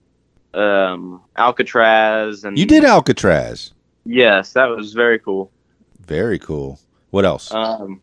[0.52, 3.72] um Alcatraz and You did Alcatraz.
[4.04, 5.50] Yes, that was very cool.
[6.00, 6.78] Very cool.
[7.10, 7.52] What else?
[7.52, 8.00] Um,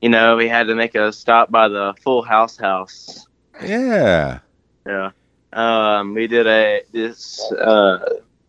[0.00, 3.26] you know, we had to make a stop by the Full House house.
[3.62, 4.40] yeah.
[4.86, 5.10] Yeah.
[5.52, 7.40] Um, we did a this.
[7.52, 7.98] Uh,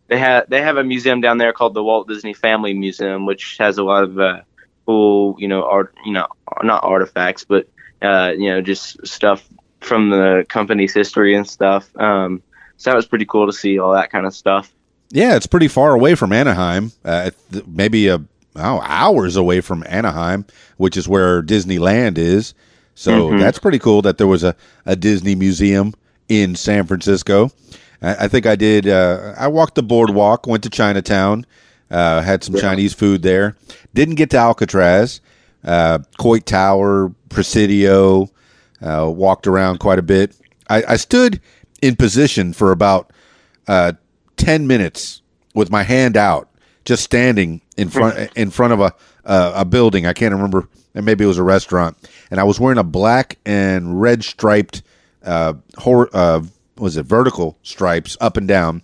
[0.08, 3.58] they had they have a museum down there called the Walt Disney Family Museum, which
[3.60, 4.42] has a lot of uh,
[4.86, 5.96] cool, you know, art.
[6.06, 6.28] You know,
[6.64, 7.68] not artifacts, but
[8.02, 9.48] uh, you know, just stuff
[9.80, 11.90] from the company's history and stuff.
[11.98, 12.44] Um,
[12.78, 14.72] so that was pretty cool to see all that kind of stuff.
[15.10, 16.92] Yeah, it's pretty far away from Anaheim.
[17.04, 17.32] Uh,
[17.68, 18.22] maybe a
[18.56, 20.46] oh, hours away from Anaheim,
[20.78, 22.54] which is where Disneyland is.
[22.96, 23.40] So Mhm.
[23.40, 25.94] that's pretty cool that there was a, a Disney museum
[26.30, 27.50] in San Francisco.
[28.02, 28.88] I, I think I did.
[28.88, 31.46] Uh, I walked the boardwalk, went to Chinatown,
[31.90, 32.62] uh, had some Yeah.
[32.62, 33.56] Chinese food there.
[33.94, 35.22] Didn't get to Alcatraz,
[35.66, 38.30] uh, Coit Tower, Presidio,
[38.82, 40.34] uh, walked around quite a bit.
[40.70, 41.40] I, I stood
[41.82, 43.12] in position for about
[43.68, 43.94] uh,
[44.38, 45.22] ten minutes
[45.56, 46.50] with my hand out,
[46.86, 48.94] just standing in front in front of a
[49.26, 50.06] uh, a building.
[50.06, 51.98] I can't remember, and maybe it was a restaurant.
[52.32, 54.82] And I was wearing a black and red striped,
[55.24, 56.42] uh, hor- uh,
[56.78, 58.82] was it vertical stripes up and down,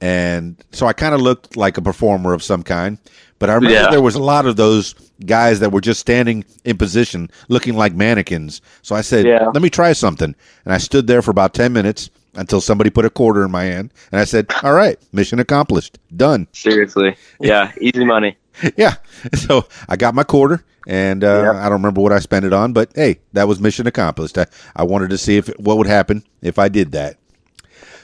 [0.00, 2.98] and so I kind of looked like a performer of some kind.
[3.38, 3.90] But I remember Yeah.
[3.90, 7.94] there was a lot of those guys that were just standing in position, looking like
[7.94, 8.60] mannequins.
[8.82, 9.46] So I said, Yeah.
[9.54, 13.04] "Let me try something," and I stood there for about ten minutes until somebody put
[13.04, 17.16] a quarter in my hand, and I said, "All right, mission accomplished, done." Seriously.
[17.40, 18.36] Yeah, easy money.
[18.76, 18.94] Yeah.
[19.36, 21.54] So I got my quarter, and uh, Yep.
[21.56, 24.38] I don't remember what I spent it on, but hey, that was mission accomplished.
[24.38, 27.16] I, I wanted to see if what would happen if I did that.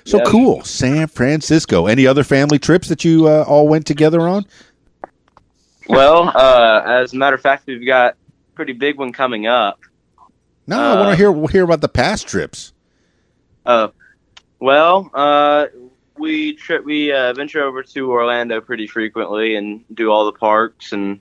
[0.05, 0.27] So Yep.
[0.27, 1.87] cool, San Francisco.
[1.87, 4.45] Any other family trips that you uh, all went together on?
[5.89, 9.79] Well, uh, as a matter of fact, we've got a pretty big one coming up.
[10.67, 12.73] No, I want Uh, to hear hear about the past trips.
[13.65, 13.89] Uh,
[14.61, 15.67] well, uh,
[16.19, 20.93] we trip we uh, venture over to Orlando pretty frequently and do all the parks
[20.93, 21.21] and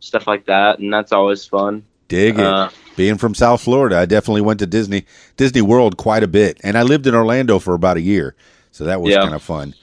[0.00, 1.84] stuff like that, and that's always fun.
[2.08, 2.44] Dig it.
[2.44, 5.04] Uh, Being from South Florida, I definitely went to Disney
[5.36, 8.36] Disney World quite a bit, and I lived in Orlando for about a year,
[8.70, 9.22] so that was Yeah.
[9.22, 9.74] kind of fun.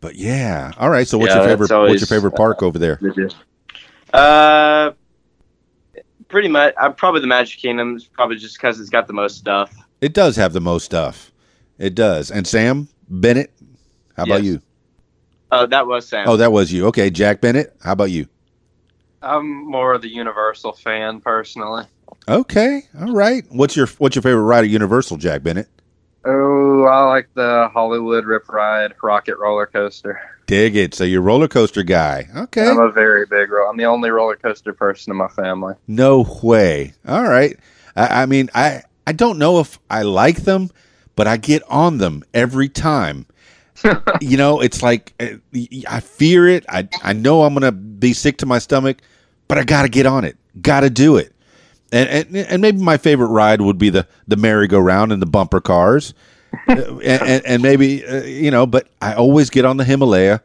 [0.00, 1.06] But yeah, all right.
[1.06, 1.70] So what's Yeah, your favorite?
[1.72, 2.98] always- what's your favorite park over there?
[4.14, 4.92] uh,
[6.28, 6.72] pretty much.
[6.80, 9.74] I'm probably the Magic Kingdom, probably just because it's got the most stuff.
[10.00, 11.32] It does have the most stuff.
[11.78, 12.30] It does.
[12.30, 13.52] And Sam Bennett,
[14.16, 14.60] how about you?
[15.50, 16.28] Oh, that was Sam.
[16.28, 16.86] Oh, that was you.
[16.88, 18.26] Okay, Jack Bennett, how about you?
[19.22, 21.84] I'm more of the Universal fan personally.
[22.28, 23.44] Okay, all right.
[23.48, 25.68] What's your What's your favorite ride at Universal, Jack Bennett?
[26.24, 30.20] Oh, I like the Hollywood Rip Ride Rockit roller coaster.
[30.46, 30.94] Dig it.
[30.94, 32.26] So you're a roller coaster guy.
[32.36, 32.68] Okay.
[32.68, 33.68] I'm a very big roller.
[33.70, 35.74] I'm the only roller coaster person in my family.
[35.86, 36.92] No way.
[37.06, 37.58] All right.
[37.96, 40.70] I, I mean, I I don't know if I like them,
[41.18, 43.26] but I get on them every time.
[44.20, 45.38] you know, it's like uh,
[45.88, 46.64] I fear it.
[46.68, 48.98] I I know I'm gonna be sick to my stomach,
[49.48, 50.36] but I got to get on it.
[50.62, 51.34] Got to do it.
[51.90, 55.60] And, and and maybe my favorite ride would be the the merry-go-round and the bumper
[55.60, 56.14] cars,
[56.68, 58.64] Uh, and, and and maybe uh, you know.
[58.64, 60.40] But I always get on the Himalaya,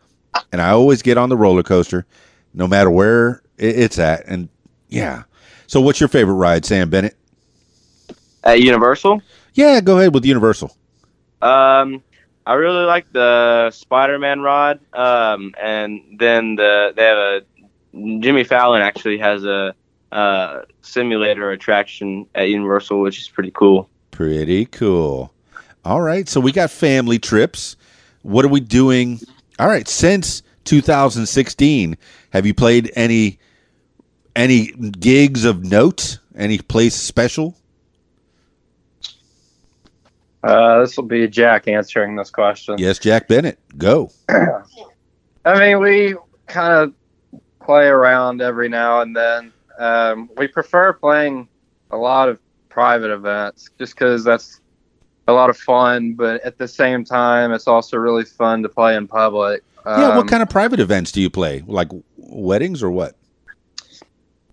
[0.51, 2.07] and I always get on the roller coaster,
[2.55, 4.25] no matter where it's at.
[4.25, 4.49] And
[4.89, 5.23] yeah.
[5.67, 7.15] So, what's your favorite ride, Sam Bennett?
[8.43, 9.21] At Universal,
[9.53, 10.75] Yeah, go ahead with Universal.
[11.41, 12.03] um,
[12.45, 14.79] I really like the Spider-Man ride.
[14.93, 17.41] Um, and then the they have a
[18.19, 19.73] Jimmy Fallon actually has a
[20.11, 23.89] uh, simulator attraction at Universal, which is pretty cool.
[24.11, 25.33] Pretty cool.
[25.85, 27.75] All right, so we got family trips.
[28.21, 29.19] What are we doing?
[29.59, 31.97] All right, since 2016,
[32.31, 33.39] have you played any
[34.35, 36.19] any gigs of note?
[36.35, 37.55] Any place special?
[40.43, 42.75] Uh, this will be Jack answering this question.
[42.77, 43.59] Yes, Jack Bennett.
[43.77, 44.11] Go.
[44.29, 46.15] I mean, we
[46.47, 46.93] kind of
[47.63, 49.53] play around every now and then.
[49.79, 51.47] Um, we prefer playing
[51.91, 52.39] a lot of
[52.69, 54.59] private events just because that's
[55.27, 58.95] a lot of fun, but at the same time, it's also really fun to play
[58.95, 59.63] in public.
[59.85, 61.63] yeah, Um, what kind of private events do you play?
[61.65, 63.15] Like weddings or what?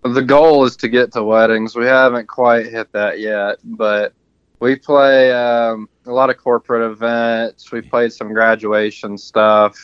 [0.03, 1.75] The goal is to get to weddings.
[1.75, 4.13] We haven't quite hit that yet, but
[4.61, 7.71] we play um, a lot of corporate events.
[7.71, 9.77] We played some graduation stuff,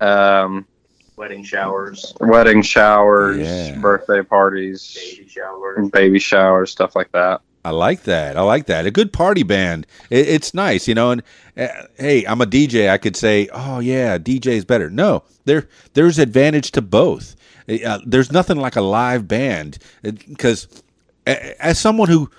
[0.00, 0.66] um,
[1.16, 3.76] Wedding showers, wedding showers, Yeah.
[3.80, 5.90] birthday parties, baby showers.
[5.90, 7.40] baby showers, stuff like that.
[7.64, 8.36] I like that.
[8.36, 8.86] I like that.
[8.86, 9.84] A good party band.
[10.10, 11.10] It, it's nice, you know.
[11.10, 11.22] And
[11.56, 11.66] uh,
[11.98, 12.88] hey, I'm a DJ.
[12.88, 17.34] I could say, "Oh yeah, DJ is better." No, there there's advantage to both.
[17.68, 20.68] Uh, there's nothing like a live band because
[21.26, 22.30] as someone who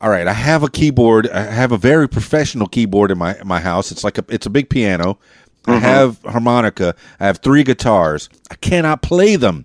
[0.00, 1.28] all right, I have a keyboard.
[1.30, 3.90] I have a very professional keyboard in my in my house.
[3.90, 5.18] It's like a it's a big piano.
[5.66, 6.94] I have harmonica.
[7.18, 8.28] I have three guitars.
[8.50, 9.64] I cannot play them,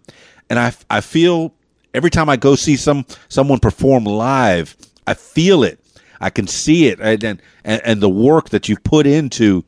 [0.50, 1.54] and I I feel
[1.94, 4.76] every time I go see some someone perform live,
[5.06, 5.80] I feel it.
[6.20, 9.66] I can see it, and and, and the work that you've put into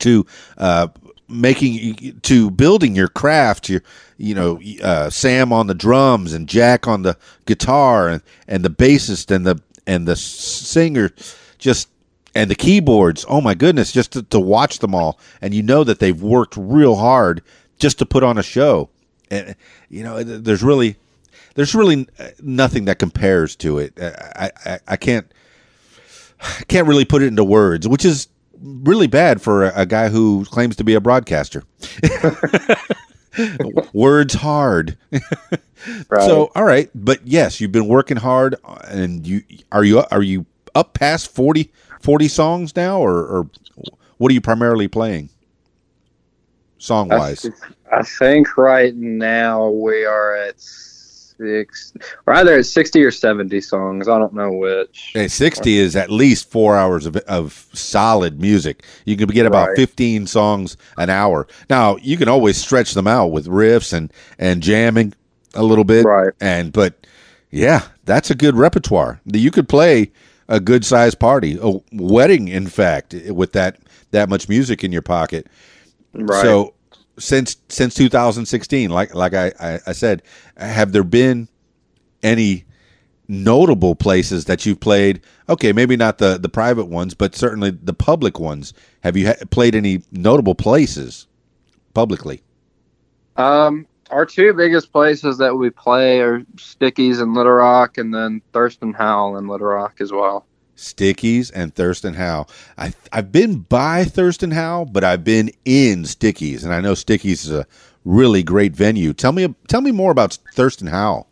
[0.00, 0.26] to
[0.58, 0.88] uh,
[1.32, 3.68] making to building your craft.
[3.68, 3.82] Your
[4.16, 7.16] you know uh, Sam on the drums and Jack on the
[7.46, 11.10] guitar and and the bassist and the and the singer
[11.58, 11.88] just
[12.34, 13.24] and the keyboards.
[13.28, 16.56] Oh my goodness, just to, to watch them all and you know that they've worked
[16.56, 17.42] real hard
[17.78, 18.90] just to put on a show.
[19.30, 19.56] And
[19.88, 20.96] you know, there's really
[21.54, 22.06] there's really
[22.40, 23.98] nothing that compares to it.
[24.00, 25.32] I I, I can't
[26.40, 28.28] I can't really put it into words, which is
[28.62, 31.64] really bad for a, a guy who claims to be a broadcaster.
[33.92, 34.96] Words hard.
[36.08, 36.22] Right.
[36.22, 38.56] So, all right, but yes, you've been working hard,
[38.88, 39.42] and you
[39.72, 43.50] are you are you up past 40, 40 songs now, or, or
[44.18, 45.28] what are you primarily playing,
[46.78, 47.50] song I, wise?
[47.92, 50.60] I think right now we are at
[51.38, 51.92] six,
[52.26, 54.08] or either it's sixty or seventy songs.
[54.08, 55.10] I don't know which.
[55.14, 58.84] Hey, Sixty is at least four hours of, of solid music.
[59.04, 59.76] You can get about Right.
[59.76, 61.46] fifteen songs an hour.
[61.70, 65.14] Now you can always stretch them out with riffs and and jamming
[65.54, 66.32] a little bit, Right.
[66.40, 67.06] And but
[67.50, 69.20] yeah, that's a good repertoire.
[69.26, 70.10] that You could play
[70.48, 73.78] a good sized party, a wedding, in fact, with that
[74.10, 75.46] that much music in your pocket.
[76.14, 76.42] Right.
[76.42, 76.74] So
[77.18, 80.22] since since 2016, like like I, I, I said,
[80.56, 81.48] have there been
[82.22, 82.64] any
[83.28, 85.20] notable places that you've played?
[85.48, 88.72] Okay, maybe not the the private ones, but certainly the public ones.
[89.02, 91.26] Have you ha- played any notable places
[91.94, 92.42] publicly?
[93.36, 98.42] Um, our two biggest places that we play are Stickyz and Little Rock, and then
[98.52, 100.46] Thurston Howell and Little Rock as well.
[100.82, 102.46] Stickyz and Thurston Howe.
[102.76, 107.44] I I've been by Thurston Howe, but I've been in Stickyz, and I know Stickyz
[107.44, 107.66] is a
[108.04, 109.12] really great venue.
[109.12, 111.26] Tell me tell me more about Thurston Howe.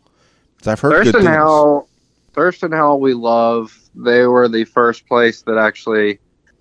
[0.65, 1.35] I've heard good Thurston things.
[1.35, 1.89] Howell,
[2.33, 3.77] Thurston Howell, we love.
[3.93, 6.19] They were the first place that actually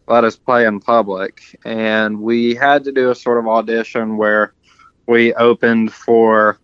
[0.09, 4.53] let us play in public, and we had to do a sort of audition where
[5.07, 6.59] we opened for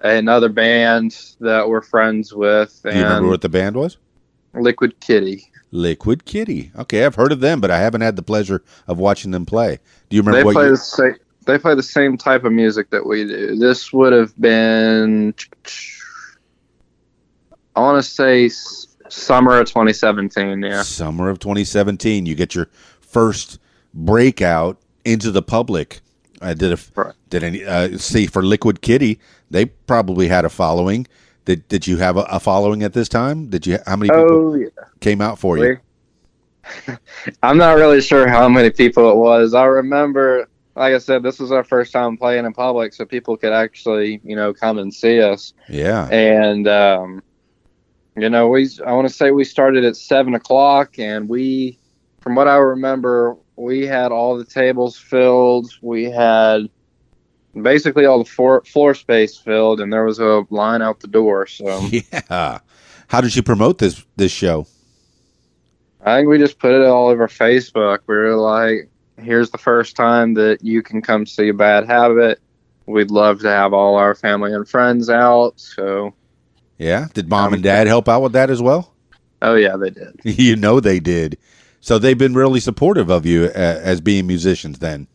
[0.00, 3.96] another band that we're friends with, Do you remember what the band was?
[4.54, 5.50] Liquid Kitty.
[5.72, 6.70] Liquid Kitty.
[6.78, 9.78] Okay, I've heard of them, but I haven't had the pleasure of watching them play.
[10.10, 10.70] Do you remember They what play year?
[10.72, 11.14] the same.
[11.46, 13.56] They play the same type of music that we do.
[13.56, 15.34] This would have been,
[17.74, 18.48] I want to say,
[19.08, 20.62] summer of 2017.
[20.62, 20.82] Yeah.
[20.82, 22.26] Summer of 2017.
[22.26, 22.68] You get your
[23.00, 23.58] first
[23.94, 26.00] breakout into the public.
[26.40, 27.14] I did a Right.
[27.30, 29.18] did any uh, see for Liquid Kitty.
[29.50, 31.06] They probably had a following.
[31.44, 33.48] Did did you have a, a following at this time?
[33.48, 34.68] Did you how many people Oh yeah.
[35.00, 35.78] came out for you?
[37.42, 39.54] I'm not really sure how many people it was.
[39.54, 43.36] I remember, like I said, this was our first time playing in public, so people
[43.36, 45.52] could actually, you know, come and see us.
[45.68, 46.06] Yeah.
[46.08, 47.22] And, um,
[48.16, 51.78] you know, we, I want to say we started at seven o'clock, and we,
[52.20, 55.72] from what I remember, we had all the tables filled.
[55.82, 56.68] We had
[57.60, 61.46] basically all the floor, floor space filled, and there was a line out the door.
[61.46, 62.58] So Yeah.
[63.08, 64.66] How did you promote this this show?
[66.04, 68.00] I think we just put it all over Facebook.
[68.06, 68.88] We were like,
[69.20, 72.40] here's the first time that you can come see a bad habit.
[72.86, 75.60] We'd love to have all our family and friends out.
[75.60, 76.14] So,
[76.78, 77.06] Yeah.
[77.14, 78.92] Did mom Um, and dad help out with that as well?
[79.42, 80.20] oh, yeah, they did.
[80.24, 81.36] you know they did.
[81.80, 84.78] So they've been really supportive of you uh, as being musicians.
[84.80, 85.06] Then.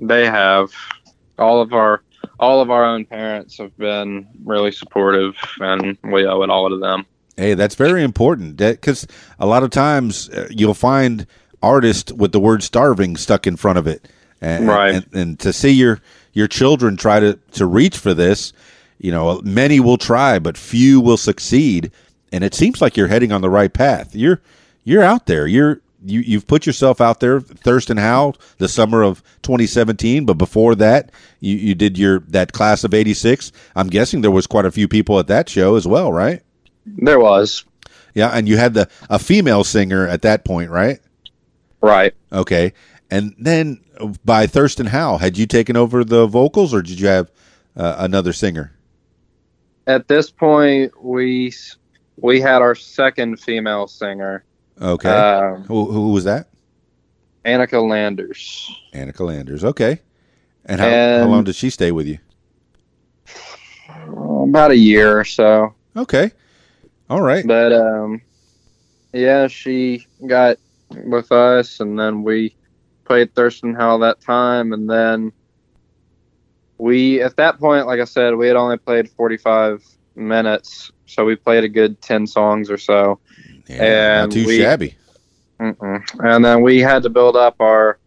[0.00, 0.72] They have.
[1.38, 2.02] All of our
[2.40, 6.78] all of our own parents have been really supportive, and we owe it all to
[6.78, 7.06] them.
[7.36, 9.06] Hey, that's very important because
[9.38, 11.26] a lot of times uh, you'll find
[11.62, 14.08] artists with the word starving stuck in front of it.
[14.40, 14.94] And, Right.
[14.94, 16.00] And, and to see your,
[16.32, 18.52] your children try to, to reach for this,
[18.98, 21.90] you know, many will try, but few will succeed.
[22.32, 24.14] And it seems like you're heading on the right path.
[24.14, 24.40] You're,
[24.84, 25.46] you're out there.
[25.46, 25.80] You're,
[26.10, 30.24] you, you've put yourself out there, Thurston Howell, the summer of 2017.
[30.26, 33.52] But before that, you, you did your, that class of 86.
[33.76, 36.42] I'm guessing there was quite a few people at that show as well, right?
[36.86, 37.64] There was
[38.14, 41.00] Yeah, and you had the a female singer at that point, right?
[41.80, 42.14] right.
[42.32, 42.72] Okay,
[43.10, 43.80] and then
[44.24, 47.30] by Thurston Howell, had you taken over the vocals, or did you have
[47.76, 48.72] uh, another singer?
[49.86, 51.52] At this point, we
[52.16, 54.44] we had our second female singer,
[54.80, 56.48] Okay, um, who, who was that?
[57.44, 58.70] Annika Landers.
[58.94, 59.64] Annika Landers.
[59.64, 60.00] Okay,
[60.64, 62.18] and how, how long did she stay with you?
[64.48, 65.74] About a year or so.
[65.96, 66.32] Okay,
[67.10, 67.46] all right.
[67.46, 68.22] But um,
[69.12, 70.58] yeah, she got
[71.04, 72.54] with us, and then we
[73.04, 75.32] played Thurston Howell that time, and then
[76.78, 81.24] we at that point, like I said, we had only played forty five minutes, so
[81.24, 83.18] we played a good ten songs or so,
[83.68, 84.94] Yeah, not and too we- shabby.
[85.60, 86.04] Mm-mm.
[86.20, 87.98] and then we had to build up our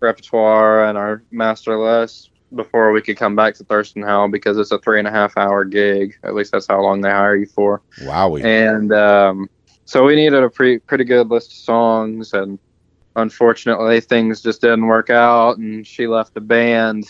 [0.00, 4.70] repertoire and our master list before we could come back to Thurston Howell because it's
[4.72, 6.18] a three and a half hour gig.
[6.22, 7.80] At least that's how long they hire you for.
[8.02, 8.36] Wow.
[8.36, 9.48] and um,
[9.86, 12.58] so we needed a pretty pretty good list of songs and
[13.16, 17.04] unfortunately things just didn't work out and she left the band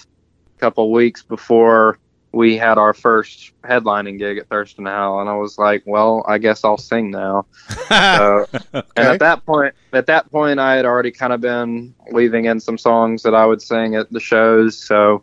[0.56, 1.98] a couple weeks before
[2.32, 6.38] we had our first headlining gig at Thurston Howell and I was like well I
[6.38, 7.46] guess I'll sing now
[7.88, 12.44] so, and at that point at that point I had already kind of been weaving
[12.44, 15.22] in some songs that I would sing at the shows so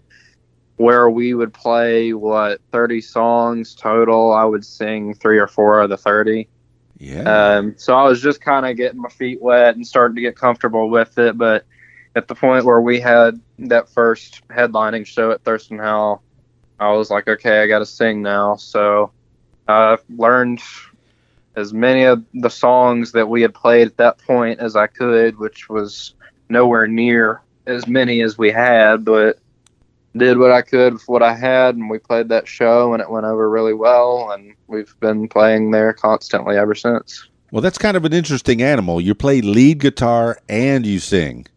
[0.78, 4.34] where we would play what 30 songs total.
[4.34, 6.48] I would sing three or four of the 30.
[6.98, 7.58] Yeah.
[7.58, 10.36] Um, so I was just kind of getting my feet wet and starting to get
[10.36, 11.38] comfortable with it.
[11.38, 11.66] But
[12.16, 16.24] at the point where we had that first headlining show at Thurston Hell,
[16.80, 18.56] I was like, okay, I got to sing now.
[18.56, 19.12] So
[19.68, 20.62] I learned
[21.56, 25.38] as many of the songs that we had played at that point as I could,
[25.40, 26.14] which was
[26.50, 29.40] nowhere near as many as we had, but
[30.16, 33.10] did what I could with what I had, and we played that show, and it
[33.10, 37.28] went over really well, and we've been playing there constantly ever since.
[37.52, 39.02] well, that's kind of an interesting animal.
[39.02, 41.48] You play lead guitar and you sing.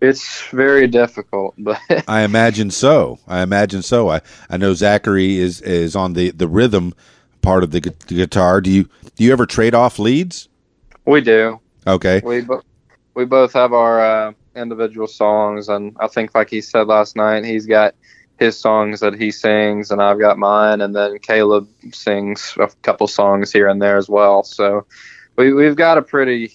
[0.00, 3.18] It's very difficult, but I imagine so.
[3.26, 4.10] I imagine so.
[4.10, 4.20] I,
[4.50, 6.94] I know Zachary is is on the, the rhythm
[7.42, 8.60] part of the, gu- the guitar.
[8.60, 10.48] Do you do you ever trade off leads?
[11.06, 11.60] we do.
[11.86, 12.20] Okay.
[12.24, 12.62] We bo-
[13.14, 17.44] we both have our uh, individual songs, and I think, like he said last night,
[17.44, 17.94] he's got
[18.38, 23.06] his songs that he sings, and I've got mine, and then Kaleb sings a couple
[23.06, 24.42] songs here and there as well.
[24.42, 24.84] So
[25.36, 26.52] we we've got a pretty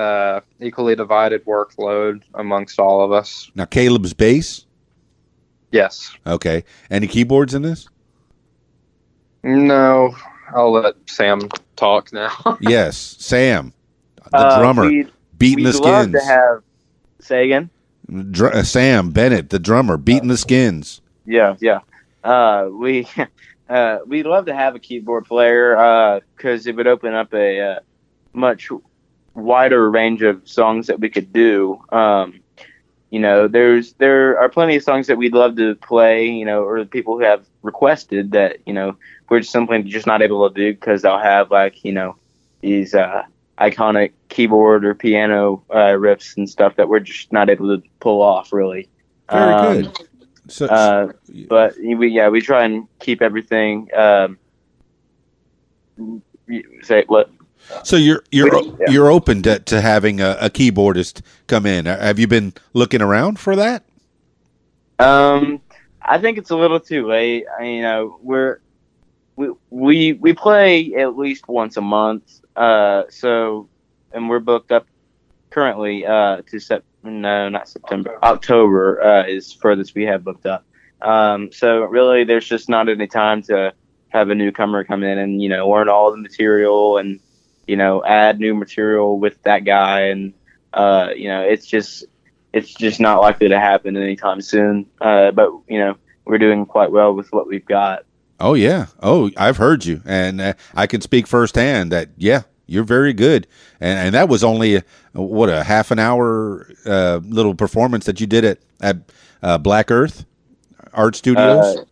[0.00, 3.50] uh, equally divided workload amongst all of us.
[3.54, 4.66] Now Kaleb's bass.
[5.72, 6.12] Yes.
[6.26, 6.64] Okay.
[6.90, 7.88] Any keyboards in this?
[9.42, 10.14] No,
[10.54, 12.30] I'll let Sam talk now.
[12.60, 12.96] yes.
[13.18, 13.72] Sam,
[14.30, 16.14] the Uh, drummer, We'd, beating we'd the love skins.
[16.22, 16.62] to have.
[17.20, 17.70] Say again.
[18.32, 21.00] Dr- uh, Sam Bennett, the drummer, beating the skins.
[21.26, 21.80] Yeah, yeah.
[22.24, 23.06] Uh, we
[23.68, 27.78] uh, we'd love to have a keyboard player because it would open up a uh,
[28.32, 28.68] much
[29.34, 31.80] wider range of songs that we could do.
[31.90, 32.40] Um,
[33.10, 36.26] you know, there's there are plenty of songs that we'd love to play.
[36.28, 38.96] You know, or people who have requested that you know
[39.28, 42.16] we're just simply just not able to do because they'll have like you know
[42.60, 43.22] these uh,
[43.58, 48.22] iconic keyboard or piano uh, riffs and stuff that we're just not able to pull
[48.22, 48.88] off really.
[49.30, 49.96] Very Um, good.
[50.48, 51.08] So, uh,
[51.48, 54.38] but we yeah we try and keep everything um
[56.82, 57.30] say what
[57.84, 58.90] so you're you're yeah.
[58.90, 61.86] you're open to, to having a, a keyboardist come in.
[61.86, 63.84] Have you been looking around for that?
[65.00, 65.60] um
[66.02, 68.60] i think it's a little too late I, you know we're
[69.36, 73.68] we we we play at least once a month uh so
[74.12, 74.86] and we're booked up
[75.48, 80.64] currently uh to sep no not september october uh is furthest we have booked up
[81.00, 83.72] um so really there's just not any time to
[84.10, 87.20] have a newcomer come in and you know learn all the material and
[87.70, 90.32] you know add new material with that guy and
[90.74, 92.04] uh you know it's just
[92.52, 96.90] it's just not likely to happen anytime soon uh but you know we're doing quite
[96.90, 98.04] well with what we've got
[98.40, 98.86] Oh yeah.
[99.02, 103.46] Oh, I've heard you, and uh, I can speak firsthand that yeah, you're very good.
[103.80, 108.18] And and that was only a, what a half an hour uh, little performance that
[108.20, 108.96] you did at at
[109.42, 110.24] uh, Black Earth
[110.94, 111.76] Art Studios.
[111.76, 111.84] Uh,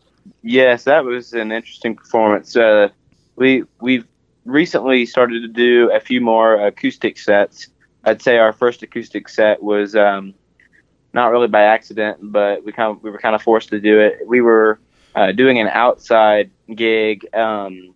[0.42, 2.56] yes, that was an interesting performance.
[2.56, 2.88] Uh,
[3.36, 4.07] we we've
[4.48, 7.68] recently started to do a few more acoustic sets.
[8.04, 10.34] I'd say our first acoustic set was um,
[11.12, 14.00] not really by accident, but we kind of we were kind of forced to do
[14.00, 14.26] it.
[14.26, 14.80] We were
[15.14, 17.94] uh, doing an outside gig um,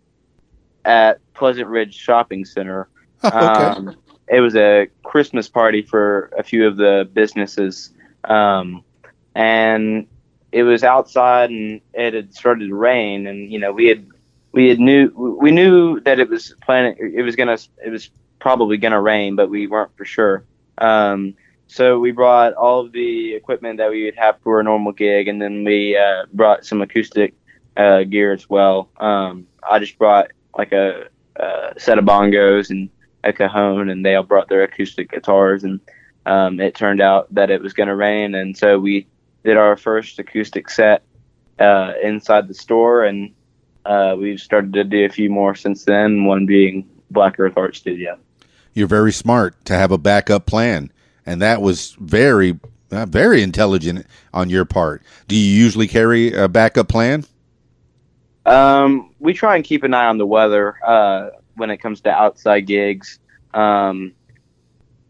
[0.84, 2.88] at Pleasant Ridge Shopping Center.
[3.24, 3.36] okay.
[3.36, 3.96] Um,
[4.28, 7.90] it was a Christmas party for a few of the businesses,
[8.24, 8.84] um,
[9.34, 10.06] and
[10.52, 14.06] it was outside, and it had started to rain, and you know we had
[14.52, 15.10] we had knew
[15.40, 19.48] we knew that it was planning it was gonna it was probably gonna rain, but
[19.48, 20.44] we weren't for sure.
[20.78, 21.34] Um,
[21.66, 25.28] so we brought all of the equipment that we would have for a normal gig,
[25.28, 27.34] and then we uh, brought some acoustic
[27.76, 28.90] uh, gear as well.
[28.98, 32.90] Um, I just brought like a, a set of bongos and
[33.24, 35.64] a cajon, and they all brought their acoustic guitars.
[35.64, 35.80] And
[36.26, 39.06] um, it turned out that it was going to rain, and so we
[39.42, 41.02] did our first acoustic set
[41.58, 43.32] uh, inside the store, and
[43.84, 46.24] uh, we've started to do a few more since then.
[46.24, 48.18] One being Black Earth Art Studio.
[48.74, 50.90] You're very smart to have a backup plan,
[51.26, 52.58] and that was very
[52.90, 55.02] uh, very intelligent on your part.
[55.28, 57.24] Do you usually carry a backup plan?
[58.44, 62.10] Um, we try and keep an eye on the weather uh, when it comes to
[62.10, 63.18] outside gigs.
[63.54, 64.12] Um,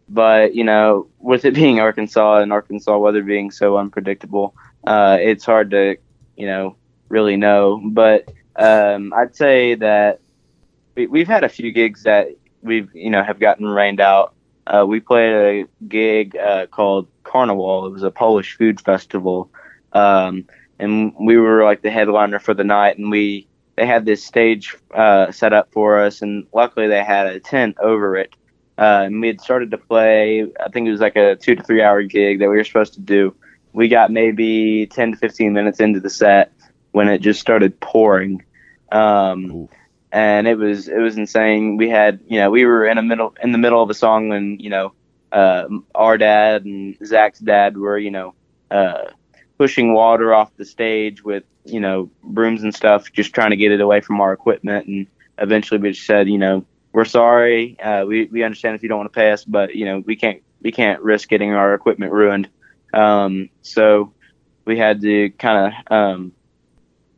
[0.09, 4.55] but you know, with it being Arkansas and Arkansas weather being so unpredictable,
[4.85, 5.97] uh, it's hard to
[6.35, 6.75] you know
[7.09, 7.81] really know.
[7.83, 10.19] But um, I'd say that
[10.95, 12.29] we, we've had a few gigs that
[12.61, 14.33] we've you know have gotten rained out.
[14.65, 17.85] Uh, we played a gig uh, called Carnival.
[17.85, 19.51] It was a Polish food festival.
[19.91, 20.45] Um,
[20.79, 24.75] and we were like the headliner for the night and we they had this stage
[24.93, 28.35] uh, set up for us and luckily they had a tent over it
[28.77, 31.63] uh, and we had started to play i think it was like a two to
[31.63, 33.35] three hour gig that we were supposed to do
[33.73, 36.51] we got maybe 10 to 15 minutes into the set
[36.93, 38.43] when it just started pouring.
[38.91, 39.67] Um,
[40.11, 41.75] and it was it was insane.
[41.75, 44.29] We had you know we were in a middle in the middle of a song
[44.29, 44.93] when you know
[45.31, 48.35] uh, our dad and Zach's dad were you know
[48.71, 49.05] uh,
[49.57, 53.71] pushing water off the stage with you know brooms and stuff, just trying to get
[53.71, 54.87] it away from our equipment.
[54.87, 55.07] And
[55.39, 56.63] eventually we just said you know
[56.93, 57.79] we're sorry.
[57.79, 60.15] Uh, we we understand if you don't want to pay us, but you know we
[60.15, 62.49] can't we can't risk getting our equipment ruined.
[62.93, 64.13] Um, so
[64.65, 66.31] we had to kind of um,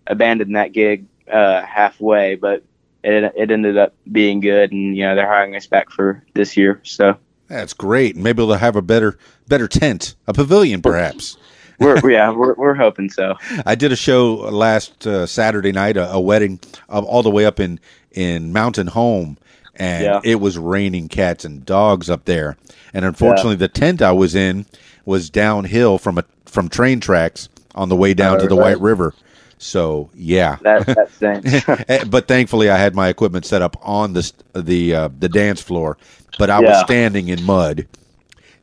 [0.08, 2.64] abandon that gig uh, halfway, but
[3.04, 6.56] it it ended up being good, and you know they're hiring us back for this
[6.58, 6.80] year.
[6.84, 7.18] So
[7.48, 8.16] That's great.
[8.16, 9.18] Maybe they'll have a better
[9.48, 11.38] better tent, a pavilion, perhaps.
[11.80, 13.36] we're yeah we're we're hoping so.
[13.66, 16.60] I did a show last uh, Saturday night, a, a wedding,
[16.90, 17.80] uh, all the way up in
[18.12, 19.38] in Mountain Home,
[19.76, 20.22] and Yeah.
[20.24, 22.56] it was raining cats and dogs up there.
[22.94, 24.66] And unfortunately, the tent I was in
[25.06, 28.78] was downhill from a from train tracks on the way down Oh, to the right.
[28.78, 29.14] White River.
[29.58, 31.64] So yeah, That that stinks.
[31.90, 35.62] Eh, but thankfully I had my equipment set up on the the uh, the dance
[35.62, 35.98] floor,
[36.38, 37.88] but I was standing in mud.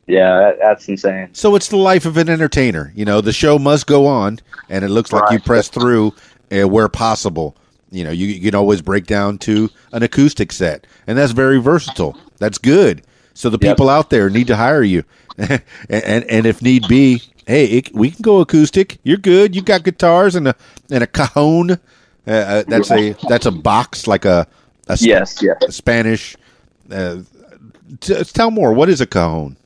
[0.07, 1.29] yeah, that, that's insane.
[1.33, 2.91] So it's the life of an entertainer.
[2.95, 4.39] You know, the show must go on,
[4.69, 6.13] and it looks like you press through
[6.51, 7.55] uh, where possible.
[7.91, 11.59] You know, you, you can always break down to an acoustic set, and that's very
[11.59, 12.17] versatile.
[12.39, 13.03] That's good.
[13.33, 13.77] So the Yep.
[13.77, 15.03] people out there need to hire you,
[15.37, 18.99] and, and and if need be, hey, it, we can go acoustic.
[19.03, 19.55] You're good.
[19.55, 20.55] You got guitars and a
[20.89, 21.71] and a cajon.
[22.25, 24.47] Uh, uh, that's a that's a box like a,
[24.87, 25.57] a Sp- Yes, yes.
[25.67, 26.37] a Spanish.
[26.89, 27.19] Uh,
[27.99, 28.73] t- tell more.
[28.73, 29.57] What is a cajon?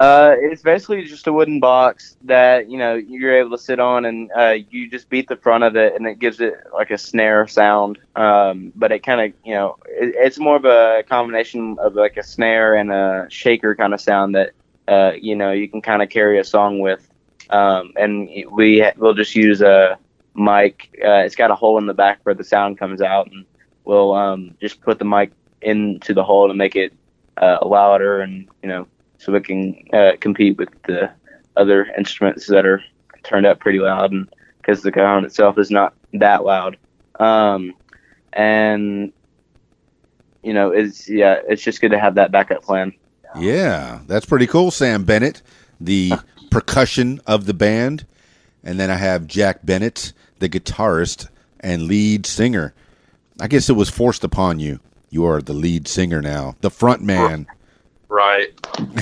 [0.00, 4.04] Uh, it's basically just a wooden box that you know you're able to sit on,
[4.04, 6.98] and uh, you just beat the front of it, and it gives it like a
[6.98, 7.98] snare sound.
[8.16, 12.16] Um, but it kind of you know it, it's more of a combination of like
[12.16, 14.52] a snare and a shaker kind of sound that
[14.88, 17.08] uh, you know you can kind of carry a song with.
[17.50, 19.98] Um, and we we'll just use a
[20.34, 20.88] mic.
[21.04, 23.44] Uh, it's got a hole in the back where the sound comes out, and
[23.84, 25.30] we'll um, just put the mic
[25.60, 26.92] into the hole to make it
[27.36, 28.86] uh, louder, and you know
[29.18, 31.10] so we can uh, compete with the
[31.56, 32.82] other instruments that are
[33.22, 34.28] turned up pretty loud, and
[34.58, 36.78] because the cajon itself is not that loud,
[37.20, 37.74] um,
[38.32, 39.12] and
[40.44, 42.92] you know, it's yeah, it's just good to have that backup plan.
[43.38, 44.70] Yeah, that's pretty cool.
[44.70, 45.42] Sam Bennett,
[45.80, 46.12] the
[46.50, 48.06] percussion of the band.
[48.62, 51.28] And then I have Jack Bennett, the guitarist
[51.60, 52.74] and lead singer.
[53.40, 54.80] I guess it was forced upon you.
[55.10, 57.46] You are the lead singer now, the front man.
[58.08, 58.52] Right.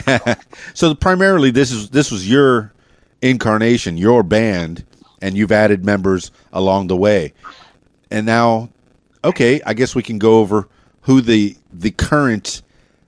[0.75, 2.73] so primarily this is this was your
[3.21, 4.85] incarnation, your band,
[5.21, 7.33] and you've added members along the way.
[8.11, 8.71] And now
[9.25, 10.69] okay, I guess we can go over
[11.03, 12.63] who the the current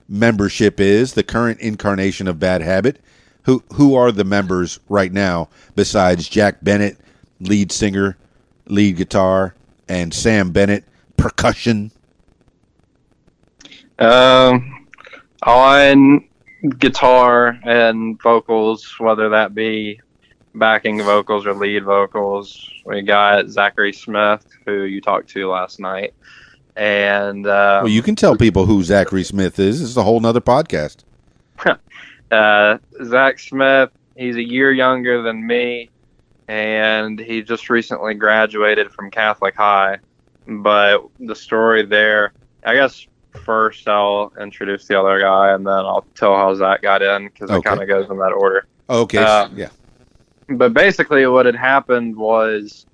[0.07, 2.99] membership is, the current incarnation of Bad Habit.
[3.43, 6.97] Who who are the members right now besides Jack Bennett,
[7.39, 8.17] lead singer,
[8.67, 9.55] lead guitar,
[9.87, 10.83] and Sam Bennett,
[11.15, 11.91] percussion?
[13.99, 14.87] Um,
[15.43, 16.27] on
[16.79, 20.01] guitar and vocals, whether that be
[20.55, 26.13] backing vocals or lead vocals, we got Zachary Smith, who you talked to last night,
[26.75, 29.79] and uh, Well, you can tell people who Zachary Smith is.
[29.79, 31.03] This is a whole nother podcast.
[32.31, 33.89] uh, Zach Smith.
[34.15, 35.89] He's a year younger than me,
[36.47, 39.99] and he just recently graduated from Catholic High.
[40.47, 42.33] But the story there,
[42.63, 43.05] I guess,
[43.43, 47.49] first I'll introduce the other guy, and then I'll tell how Zach got in because
[47.49, 47.57] Okay.
[47.57, 48.65] it kind of goes in that order.
[48.89, 49.69] Okay, Uh, yeah.
[50.47, 52.85] But basically, what had happened was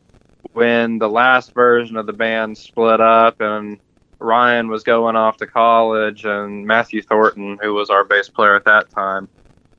[0.54, 3.80] when the last version of the band split up and
[4.20, 8.66] Ryan was going off to college, and Matthew Thornton, who was our bass player at
[8.66, 9.28] that time,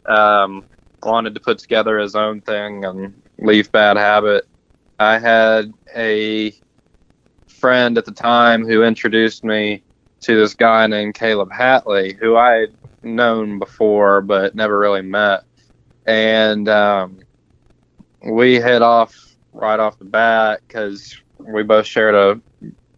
[0.07, 0.65] um,
[1.03, 4.47] wanted to put together his own thing and leave Bad Habit.
[4.99, 6.53] I had a
[7.47, 9.83] friend at the time who introduced me
[10.23, 15.45] to this guy named Kaleb Hatley, who I had known before but never really met.
[16.07, 17.21] And um,
[18.25, 22.41] we hit off right off the bat because we both shared a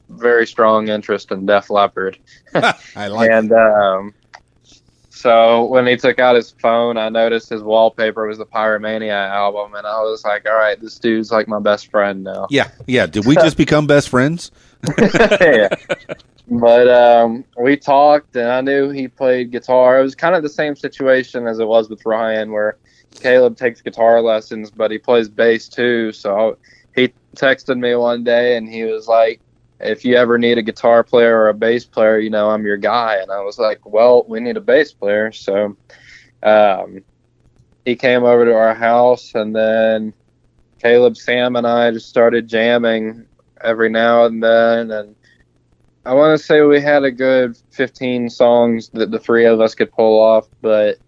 [0.09, 2.19] very strong interest in Def Leppard.
[2.55, 4.15] I like and um,
[5.25, 9.75] so when he took out his phone, I noticed his wallpaper was the Pyromania album,
[9.75, 13.07] and I was like, "All right, this dude's like my best friend now." Yeah, yeah.
[13.07, 14.51] Did we just become best friends?
[14.99, 15.69] yeah.
[16.47, 19.99] But um, we talked, and I knew he played guitar.
[19.99, 22.77] It was kind of the same situation as it was with Ryan, where
[23.15, 26.13] Kaleb takes guitar lessons, but he plays bass too.
[26.13, 26.59] So
[26.95, 29.41] he texted me one day, and he was like,
[29.81, 32.77] "If you ever need a guitar player or a bass player, you know I'm your
[32.77, 35.77] guy." And I was like, "Well, we need a bass player." So
[36.43, 37.03] um,
[37.85, 40.13] he came over to our house, and then
[40.83, 43.27] Kaleb, Sam, and I just started jamming
[43.63, 45.17] every now and then, and
[46.07, 49.75] I want to say we had a good 15 songs that the three of us
[49.75, 50.99] could pull off, but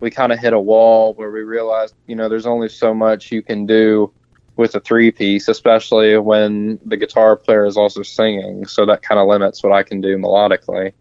[0.00, 3.32] we kind of hit a wall where we realized, you know, there's only so much
[3.32, 4.12] you can do
[4.56, 8.66] with a three piece, especially when the guitar player is also singing.
[8.66, 10.92] So that kind of limits what I can do melodically.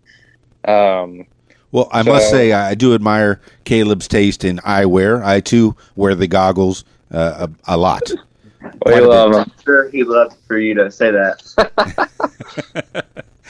[0.68, 1.26] Um,
[1.72, 5.24] Well, I So- must say I do admire Kaleb's taste in eyewear.
[5.24, 8.02] I too wear the goggles uh, a, a lot.
[8.62, 9.38] we Quite love bit.
[9.40, 9.52] them.
[9.58, 12.10] I'm sure he'd love for you to say that.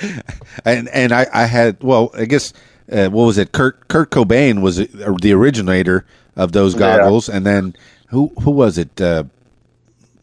[0.66, 2.54] and and I, I had well, I guess
[2.92, 3.52] uh, what was it?
[3.52, 6.06] Kurt Kurt Cobain was the originator
[6.36, 6.98] of those Yeah.
[7.00, 7.76] goggles, and then
[8.08, 9.00] who who was it?
[9.00, 9.26] Uh,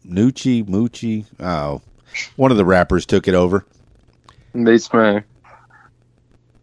[0.05, 1.25] Nucci Moochie.
[1.39, 1.81] Oh,
[2.35, 3.65] one of the rappers took it over.
[4.53, 5.21] Beats me.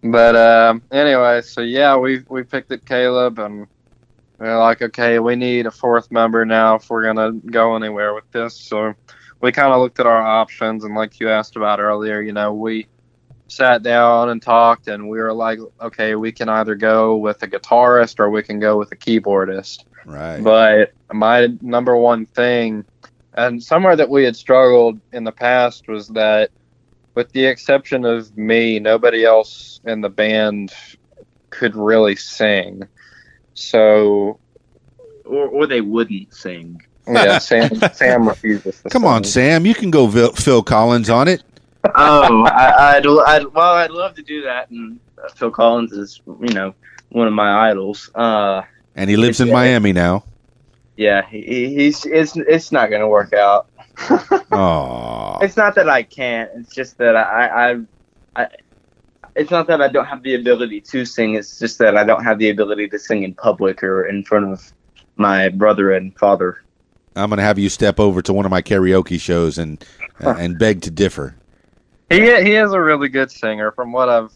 [0.03, 3.67] But um, anyway, so yeah, we we picked up Kaleb, and
[4.39, 8.31] we're like, okay, we need a fourth member now if we're gonna go anywhere with
[8.33, 8.59] this.
[8.59, 8.95] So
[9.41, 12.53] we kind of looked at our options, and like you asked about earlier, you know,
[12.55, 12.87] we
[13.51, 17.49] sat down and talked, and we were like, okay, we can either go with a
[17.49, 19.85] guitarist or we can go with a keyboardist.
[20.07, 20.41] Right.
[20.43, 22.85] But my number one thing,
[23.35, 26.51] and somewhere that we had struggled in the past, was that
[27.15, 30.73] with the exception of me, nobody else in the band
[31.51, 32.83] could really sing.
[33.55, 34.39] So,
[35.25, 36.81] Or, or they wouldn't sing.
[37.07, 39.25] yeah, Sam, Sam refuses to Come on.
[39.25, 39.67] Sam.
[39.67, 41.43] You can go Phil, Phil Collins on it.
[41.85, 44.71] Oh, I, I'd, I'd, well, I'd love to do that.
[44.71, 45.01] And
[45.35, 46.75] Phil Collins is, you know,
[47.11, 48.11] one of my idols.
[48.15, 48.63] Uh,
[48.97, 49.55] And he lives in Yeah.
[49.55, 50.25] Miami now.
[50.97, 53.69] yeah, he, he's it's it's not gonna work out.
[54.53, 56.51] Oh, It's not that I can't.
[56.57, 57.81] It's just that I, I,
[58.37, 58.49] I,
[59.37, 61.35] it's not that I don't have the ability to sing.
[61.35, 64.53] It's just that I don't have the ability to sing in public or in front
[64.53, 64.73] of
[65.17, 66.63] my brother and father.
[67.17, 69.83] I'm gonna have you step over to one of my karaoke shows and
[70.23, 71.37] uh, and beg to differ.
[72.11, 73.73] He he is a really good singer.
[73.73, 74.33] From what I've,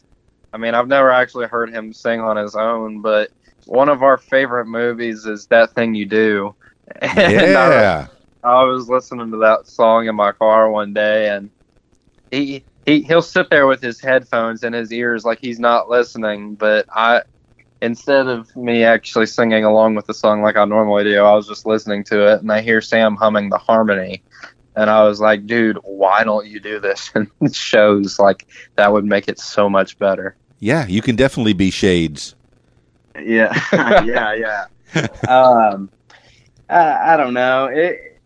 [0.52, 3.30] I mean, I've never actually heard him sing on his own, but
[3.66, 6.54] one of our favorite movies is That Thing You Do.
[7.02, 8.06] And I, Yeah.
[8.44, 11.50] I was listening to that song in my car one day, and
[12.30, 16.54] he he he'll sit there with his headphones in his ears like he's not listening.
[16.54, 17.22] But I,
[17.80, 21.48] instead of me actually singing along with the song like I normally do, I was
[21.48, 24.22] just listening to it, and I hear Sam humming the harmony.
[24.76, 27.10] And I was like, dude, why don't you do this?
[27.14, 28.46] And shows like
[28.76, 30.36] that would make it so much better.
[30.58, 32.34] Yeah, you can definitely be shades.
[33.20, 33.54] Yeah,
[34.04, 35.06] yeah, yeah.
[35.28, 35.90] um,
[36.68, 37.66] I, I don't know.
[37.66, 38.20] It,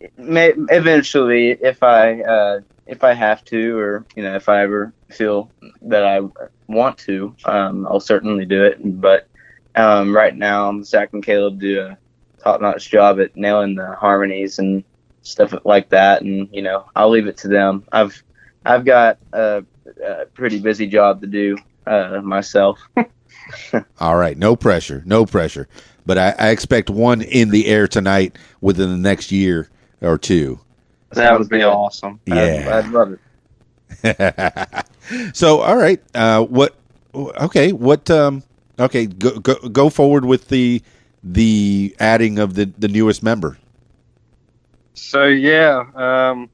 [0.00, 4.62] it may eventually, if I uh, if I have to, or you know, if I
[4.62, 5.50] ever feel
[5.82, 6.20] that I
[6.68, 8.78] want to, um, I'll certainly do it.
[9.00, 9.26] But
[9.74, 11.98] um, right now, Zach and Kaleb do a
[12.42, 14.84] top notch job at nailing the harmonies and
[15.24, 17.84] stuff like that, and you know, I'll leave it to them.
[17.90, 18.22] I've
[18.64, 19.64] I've got a,
[20.04, 21.56] a pretty busy job to do
[21.86, 22.78] uh, myself.
[24.00, 25.68] All right, no pressure, no pressure.
[26.06, 29.68] But I, I expect one in the air tonight within the next year
[30.00, 30.60] or two.
[31.10, 32.20] That would be awesome.
[32.26, 32.34] Yeah.
[32.34, 33.20] I'd, I'd love it.
[35.36, 36.76] so, all right, uh, what?
[37.14, 38.10] Okay, what?
[38.10, 38.42] Um,
[38.78, 40.82] okay, go, go go forward with the
[41.22, 43.56] the adding of the the newest member.
[44.94, 46.50] So yeah, um,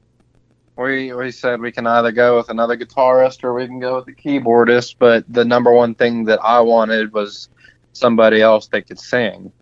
[0.76, 4.06] we we said we can either go with another guitarist or we can go with
[4.06, 4.96] the keyboardist.
[4.98, 7.48] But the number one thing that I wanted was
[7.92, 9.52] somebody else that could sing.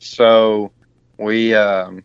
[0.00, 0.72] So
[1.16, 2.02] we um,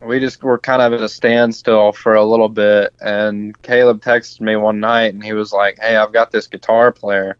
[0.00, 2.94] we just were kind of at a standstill for a little bit.
[3.00, 6.92] And Kaleb texted me one night and he was like, "Hey, I've got this guitar
[6.92, 7.36] player."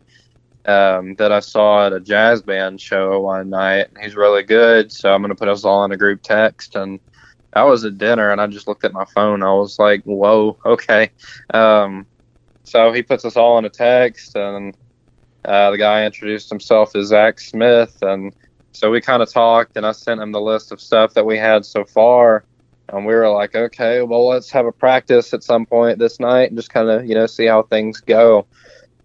[0.66, 3.88] Um, that I saw at a jazz band show one night.
[3.98, 7.00] He's really good, so I'm gonna put us all in a group text and
[7.52, 9.42] I was at dinner and I just looked at my phone.
[9.42, 11.10] I was like, "Whoa, okay."
[11.52, 12.06] Um,
[12.64, 14.76] so he puts us all in a text, and
[15.44, 18.32] uh, the guy introduced himself as Zach Smith, and
[18.72, 21.36] so we kind of talked, and I sent him the list of stuff that we
[21.36, 22.44] had so far,
[22.88, 26.50] and we were like, "Okay, well, let's have a practice at some point this night
[26.50, 28.46] and just kind of, you know, see how things go."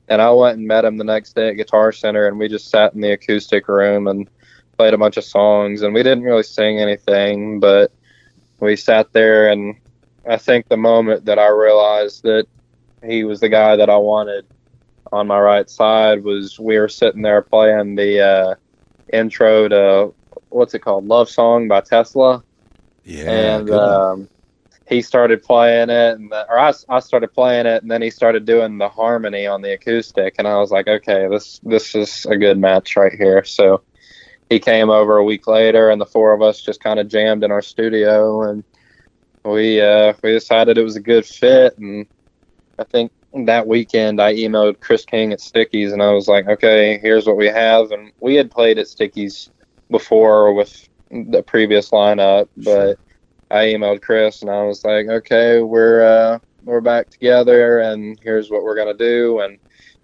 [0.07, 2.69] And I went and met him the next day at Guitar Center, and we just
[2.69, 4.29] sat in the acoustic room and
[4.77, 7.91] played a bunch of songs, and we didn't really sing anything, but
[8.59, 9.75] we sat there and
[10.27, 12.47] I think the moment that I realized that
[13.03, 14.45] he was the guy that I wanted
[15.11, 18.55] on my right side was we were sitting there playing the uh,
[19.13, 20.13] intro to
[20.49, 21.05] what's it called?
[21.05, 22.43] Love Song by Tesla.
[23.03, 24.29] Yeah, and um,
[24.87, 28.09] he started playing it and the, or I, I started playing it and then he
[28.09, 32.25] started doing the harmony on the acoustic and I was like okay this this is
[32.25, 33.43] a good match right here.
[33.43, 33.81] So
[34.49, 37.43] he came over a week later, and the four of us just kind of jammed
[37.43, 38.63] in our studio, and
[39.43, 41.77] we uh, we decided it was a good fit.
[41.77, 42.05] And
[42.77, 43.11] I think
[43.45, 47.37] that weekend I emailed Chris King at Stickyz, and I was like, okay, here's what
[47.37, 49.49] we have, and we had played at Stickyz
[49.89, 52.97] before with the previous lineup, but
[53.51, 58.49] I emailed Chris and I was like, okay, we're uh, we're back together, and here's
[58.49, 59.59] what we're gonna do, and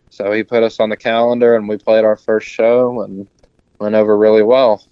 [0.10, 3.28] so he put us on the calendar, and we played our first show, and
[3.82, 4.84] went over really well.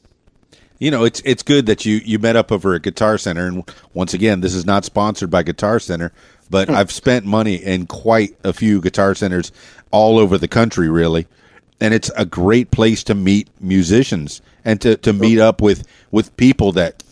[0.80, 3.70] You know, it's it's good that you you met up over at Guitar Center, and
[3.94, 6.12] once again, this is not sponsored by Guitar Center,
[6.50, 6.76] but hmm.
[6.76, 9.52] I've spent money in quite a few Guitar Centers
[9.92, 11.28] all over the country, really,
[11.82, 16.36] and it's a great place to meet musicians and to, to meet up with with
[16.38, 17.04] people that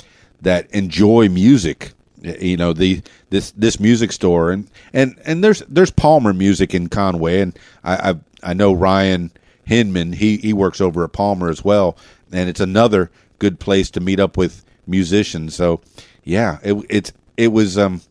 [0.42, 1.92] that enjoy music.
[2.22, 6.88] You know the this this music store and and and there's there's Palmer Music in
[6.88, 8.16] Conway, and I I,
[8.52, 9.30] I know Ryan
[9.68, 10.14] Hinman.
[10.14, 11.98] He he works over at Palmer as well,
[12.32, 15.56] and it's another good place to meet up with musicians.
[15.56, 15.82] So
[16.24, 18.02] yeah, it it's it was um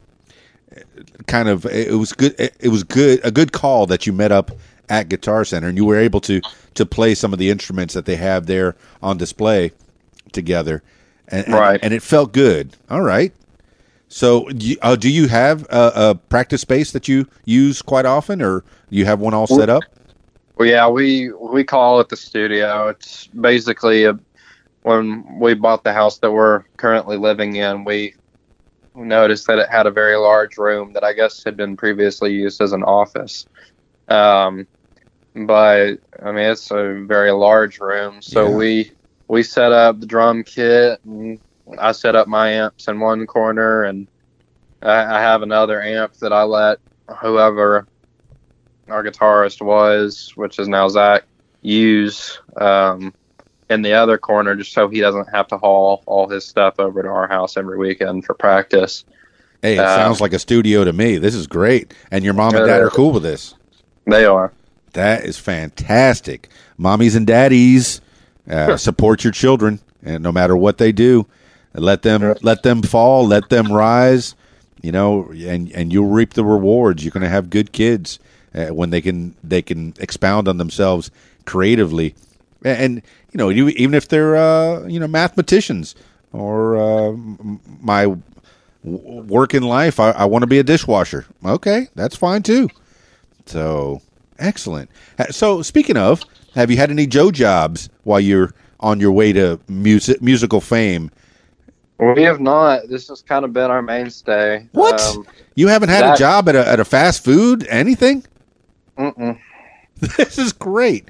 [1.26, 4.50] kind of it was good it was good a good call that you met up
[4.88, 6.40] at Guitar Center and you were able to
[6.74, 9.72] to play some of the instruments that they have there on display
[10.32, 10.82] together
[11.28, 11.74] and, Right.
[11.74, 13.32] and, and it felt good all right
[14.08, 18.04] so do you, uh, do you have a, a practice space that you use quite
[18.04, 19.82] often or do you have one all set up
[20.56, 22.88] Well, yeah, we we call it the studio.
[22.88, 24.18] It's basically a,
[24.82, 28.14] when we bought the house that we're currently living in, we
[28.94, 32.62] noticed that it had a very large room that I guess had been previously used
[32.62, 33.46] as an office.
[34.08, 34.66] Um,
[35.34, 38.56] but I mean, it's a very large room, so Yeah.
[38.56, 38.92] we
[39.28, 41.38] we set up the drum kit, and
[41.78, 44.08] I set up my amps in one corner, and
[44.80, 46.78] I, I have another amp that I let
[47.20, 47.88] whoever
[48.88, 51.24] our guitarist was, which is now Zach,
[51.62, 53.12] use um,
[53.68, 57.02] in the other corner just so he doesn't have to haul all his stuff over
[57.02, 59.04] to our house every weekend for practice.
[59.62, 62.54] hey it Uh, sounds like a studio to me this is great and your mom
[62.54, 63.54] and dad are cool with this
[64.06, 64.52] They are.
[64.92, 66.48] That is fantastic.
[66.78, 68.00] Mommies and daddies,
[68.48, 71.26] uh, support your children, and no matter what they do,
[71.74, 74.34] let them let them fall, let them rise.
[74.80, 77.04] You know, and and you'll reap the rewards.
[77.04, 78.18] You're going to have good kids
[78.56, 81.10] uh, when they can they can expound on themselves
[81.44, 82.14] creatively,
[82.64, 83.02] and, and
[83.32, 85.94] you know, you, even if they're uh, you know mathematicians
[86.32, 87.12] or uh,
[87.80, 88.02] my
[88.84, 91.26] w- work in life, I, I want to be a dishwasher.
[91.44, 92.68] Okay, that's fine too.
[93.46, 94.00] So
[94.38, 94.90] excellent.
[95.30, 96.22] So speaking of,
[96.54, 101.10] have you had any Joe jobs while you're on your way to music musical fame?
[101.98, 102.88] We have not.
[102.88, 104.68] This has kind of been our mainstay.
[104.72, 105.00] What?
[105.00, 108.24] Um, you haven't had a job at a at a fast food anything?
[108.98, 109.38] Mm-mm.
[110.00, 111.08] this is great.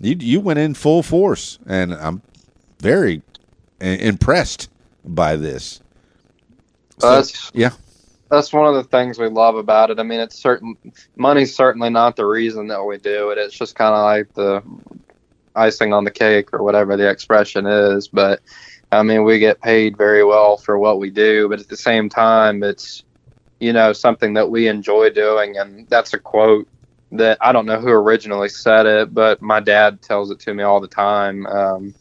[0.00, 2.22] you you went in full force, and I'm
[2.80, 3.22] very
[3.80, 4.70] i- impressed
[5.04, 5.80] by this.
[6.98, 7.70] So, That's yeah,
[8.30, 9.98] that's one of the things we love about it.
[9.98, 10.76] I mean, it's certain
[11.16, 13.38] money's certainly not the reason that we do it.
[13.38, 14.62] It's just kind of like the
[15.54, 18.08] icing on the cake or whatever the expression is.
[18.08, 18.40] But
[18.92, 22.08] I mean, we get paid very well for what we do, but at the same
[22.08, 23.04] time, it's
[23.60, 26.68] you know something that we enjoy doing, and that's a quote
[27.12, 30.62] that I don't know who originally said it, but my dad tells it to me
[30.62, 31.46] all the time.
[31.46, 31.94] Um,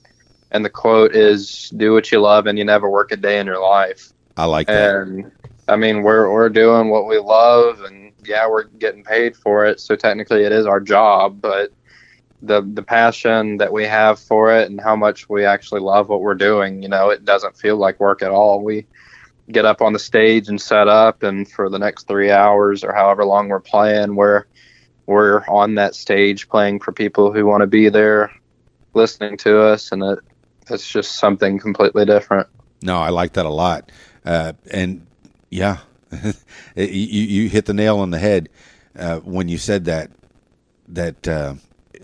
[0.51, 3.45] and the quote is, "Do what you love, and you never work a day in
[3.45, 4.95] your life." I like that.
[4.95, 5.31] and
[5.67, 9.79] I mean we're we're doing what we love and yeah we're getting paid for it
[9.79, 11.71] so technically it is our job but
[12.41, 16.21] the the passion that we have for it and how much we actually love what
[16.21, 18.85] we're doing you know it doesn't feel like work at all we
[19.51, 22.93] get up on the stage and set up and for the next 3 hours or
[22.93, 24.45] however long we're playing we're
[25.05, 28.31] we're on that stage playing for people who want to be there
[28.95, 30.19] listening to us and it
[30.69, 32.47] it's just something completely different
[32.81, 33.91] No, I like that a lot.
[34.23, 35.05] Uh, and
[35.49, 35.77] yeah,
[36.75, 38.49] you, you hit the nail on the head
[38.97, 40.11] uh, when you said that.
[40.89, 41.55] That uh,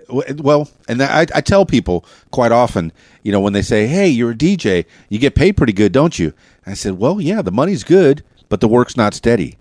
[0.10, 2.92] well, and I, I tell people quite often,
[3.22, 6.18] you know, when they say, "Hey, you're a DJ, you get paid pretty good, don't
[6.18, 6.34] you?"
[6.66, 9.58] I said, "Well, yeah, the money's good, but the work's not steady,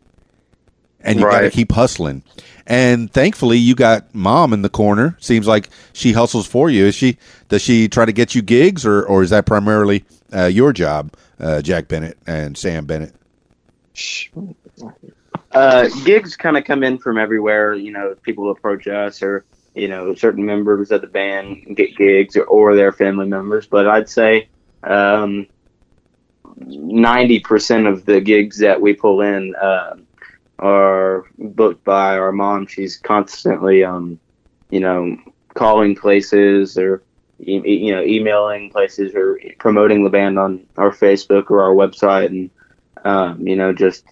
[1.00, 2.22] and you got to keep hustling."
[2.66, 5.16] And thankfully, you got mom in the corner.
[5.18, 6.86] Seems like she hustles for you.
[6.86, 7.18] Is she?
[7.48, 11.12] Does she try to get you gigs, or or is that primarily uh, your job,
[11.40, 13.14] uh, Jack Bennett and Sam Bennett?
[15.52, 17.74] Uh, gigs kind of come in from everywhere.
[17.74, 19.44] You know, people approach us, or
[19.74, 23.66] you know, certain members of the band get gigs, or, or their family members.
[23.66, 24.48] But I'd say
[24.84, 25.46] um,
[26.60, 29.96] ninety percent of the gigs that we pull in uh,
[30.58, 32.66] are booked by our mom.
[32.66, 34.20] She's constantly, um,
[34.70, 35.16] you know,
[35.54, 37.02] calling places or
[37.40, 42.26] e- you know, emailing places or promoting the band on our Facebook or our website,
[42.26, 42.50] and
[43.04, 44.04] um, you know, just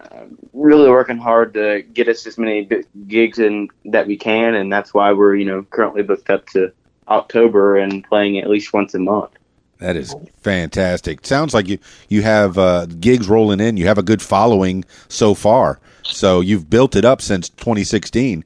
[0.00, 4.54] uh, really working hard to get us as many b- gigs in that we can,
[4.54, 6.72] and that's why we're you know currently booked up to
[7.08, 9.32] October and playing at least once a month.
[9.78, 11.24] That is fantastic.
[11.24, 11.78] Sounds like you
[12.08, 13.76] you have uh, gigs rolling in.
[13.76, 15.78] You have a good following so far.
[16.02, 18.44] So you've built it up since 2016,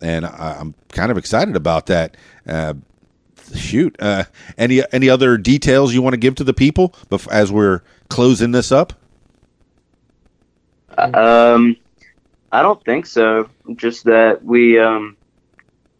[0.00, 2.16] and I, I'm kind of excited about that.
[2.46, 2.74] Uh,
[3.54, 4.24] shoot, uh,
[4.58, 6.94] any any other details you want to give to the people
[7.30, 8.92] as we're closing this up?
[10.98, 11.76] Um,
[12.50, 13.48] I don't think so.
[13.76, 15.16] Just that we um,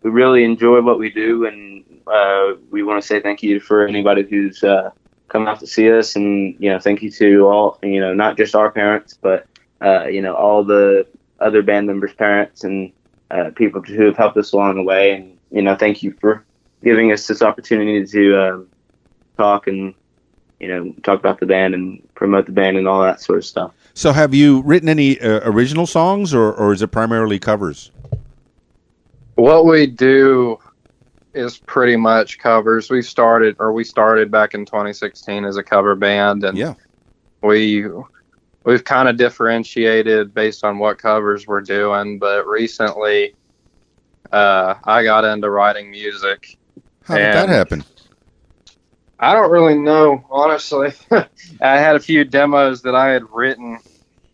[0.03, 3.87] we really enjoy what we do, and uh, we want to say thank you for
[3.87, 4.91] anybody who's uh,
[5.29, 8.37] come out to see us, and you know, thank you to all, you know, not
[8.37, 9.47] just our parents, but
[9.81, 11.07] uh, you know, all the
[11.41, 12.93] other band members' parents and
[13.31, 16.45] uh, people who have helped us along the way, and you know, thank you for
[16.85, 18.69] giving us this opportunity to um,
[19.37, 19.95] talk and
[20.61, 23.45] you know talk about the band and promote the band and all that sort of
[23.45, 23.73] stuff.
[23.95, 27.91] So have you written any uh, original songs, or or is it primarily covers?
[29.35, 30.59] What we do
[31.35, 32.91] is pretty much covers.
[32.91, 36.75] We started, or we started back in 2016 as a cover band, and Yeah.
[37.43, 37.87] we
[38.65, 42.19] we've kind of differentiated based on what covers we're doing.
[42.19, 43.35] But recently,
[44.31, 46.57] uh, I got into writing music.
[47.05, 47.85] How did that happen?
[49.19, 50.93] I don't really know, honestly.
[51.11, 53.79] I had a few demos that I had written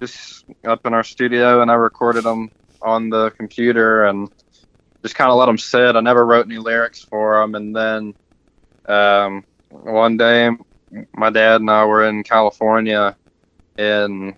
[0.01, 2.51] just up in our studio, and I recorded them
[2.81, 4.31] on the computer and
[5.09, 5.97] just kind of let them sit.
[5.97, 7.55] I never wrote any lyrics for them.
[7.55, 8.15] And then
[8.87, 10.51] um, one day,
[11.15, 13.17] my dad and I were in California
[13.79, 14.37] in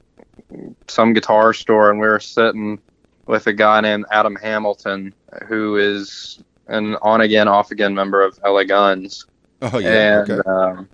[0.89, 2.79] some guitar store, and we were sitting
[3.27, 5.13] with a guy named Adam Hamilton,
[5.47, 9.27] who is an on again, off again member of LA Guns
[9.63, 10.21] Oh yeah.
[10.21, 10.49] and okay.
[10.49, 10.89] um,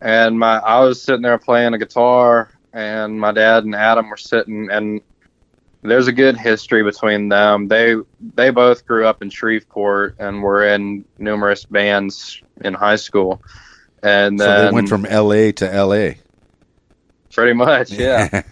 [0.00, 4.16] and my I was sitting there playing a guitar, and my dad and Adam were
[4.16, 5.00] sitting, and
[5.90, 7.68] there's a good history between them.
[7.68, 7.96] They
[8.34, 13.42] they both grew up in Shreveport and were in numerous bands in high school,
[14.02, 15.52] and So then they went from L.A.
[15.52, 16.18] to L.A.
[17.32, 18.42] pretty much, yeah.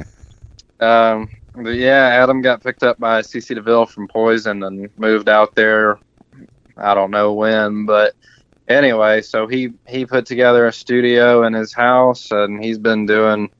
[0.78, 1.30] Um,
[1.64, 5.98] yeah, Adam got picked up by CC DeVille from Poison and moved out there.
[6.76, 8.14] I don't know when, but
[8.68, 13.50] anyway, so he he put together a studio in his house, and he's been doing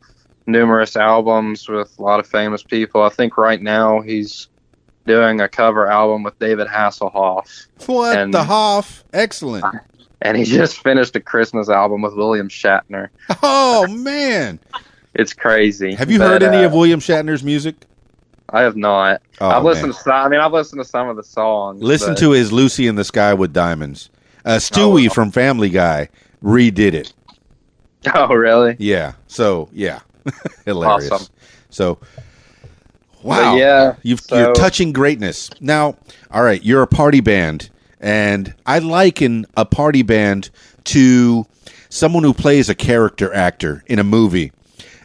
[0.46, 3.02] numerous albums with a lot of famous people.
[3.02, 4.48] I think right now he's
[5.06, 9.04] doing a cover album with David Hasselhoff, what And- the Hoff?
[9.12, 9.64] Excellent.
[10.22, 13.08] and he just finished a Christmas album with William Shatner.
[13.42, 14.58] Oh man,
[15.14, 15.94] It's crazy.
[15.94, 17.74] have you But, heard any uh, of William Shatner's music?
[18.48, 19.22] I have not.
[19.40, 19.94] Oh, I've listened man.
[19.96, 20.12] to some.
[20.12, 21.82] I mean, I've listened to some of the songs.
[21.82, 24.08] Listen but- to his "Lucy in the Sky with Diamonds."
[24.44, 25.12] Uh, Stewie Oh.
[25.12, 26.08] from Family Guy
[26.42, 27.12] redid it.
[28.14, 28.74] Oh, really?
[28.80, 29.12] Yeah.
[29.28, 30.00] So yeah,
[30.64, 31.10] hilarious.
[31.10, 31.32] Awesome.
[31.70, 31.98] So
[33.22, 33.56] wow.
[33.56, 33.96] yeah.
[34.02, 35.50] You've, so- you're touching greatness.
[35.60, 35.96] Now,
[36.30, 37.70] all right, you're a party band,
[38.00, 40.50] and I liken a party band
[40.84, 41.46] to
[41.88, 44.52] someone who plays a character actor in a movie.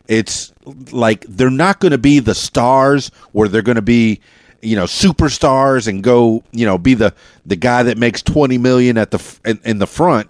[0.08, 0.54] It's
[0.92, 4.22] like they're not going to be the stars where they're going to be,
[4.62, 7.14] you know, superstars and go, you know, be the
[7.46, 10.30] the guy that makes 20 million at the in, in the front,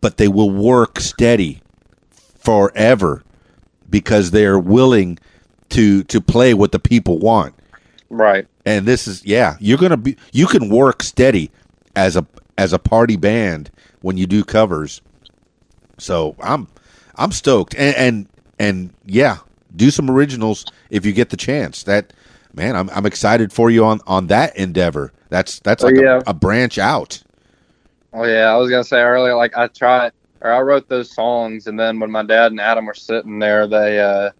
[0.00, 1.60] but they will work steady
[2.38, 3.22] forever
[3.92, 5.20] because they're willing
[5.70, 7.54] to to play what the people want.
[8.10, 8.48] Right.
[8.66, 11.52] And this is yeah, you're gonna be you can work steady
[11.94, 12.26] as a
[12.58, 13.70] as a party band
[14.00, 15.00] when you do covers.
[15.98, 16.66] So I'm
[17.16, 18.28] I'm stoked and and
[18.58, 19.38] and yeah,
[19.76, 21.84] do some originals if you get the chance.
[21.84, 22.12] That
[22.54, 25.12] man, I'm I'm excited for you on on that endeavor.
[25.28, 26.20] That's that's Oh, like yeah.
[26.26, 27.22] a, a branch out.
[28.12, 30.12] Oh yeah, I was gonna say earlier, like I tried,
[30.42, 33.66] or I wrote those songs, and then when my dad and Adam were sitting there,
[33.66, 34.30] they, uh,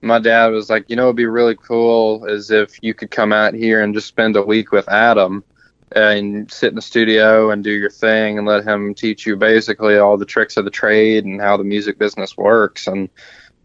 [0.00, 3.32] my dad was like, you know, it'd be really cool is if you could come
[3.32, 5.44] out here and just spend a week with Adam,
[5.92, 9.96] and sit in the studio and do your thing, and let him teach you basically
[9.96, 12.86] all the tricks of the trade and how the music business works.
[12.86, 13.08] And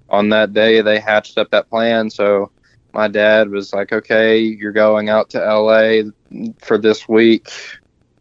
[0.10, 2.10] on that day, they hatched up that plan.
[2.10, 2.52] So
[2.94, 6.10] my dad was like, okay, you're going out to LA
[6.60, 7.50] for this week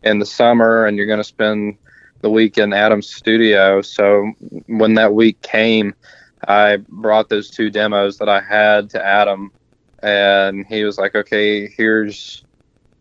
[0.03, 1.77] in the summer and you're going to spend
[2.21, 3.83] the week in Adam's studio.
[3.83, 4.33] So
[4.67, 5.95] when that week came,
[6.47, 9.53] I brought those two demos that I had to Adam
[10.03, 12.45] and he was like, okay, here's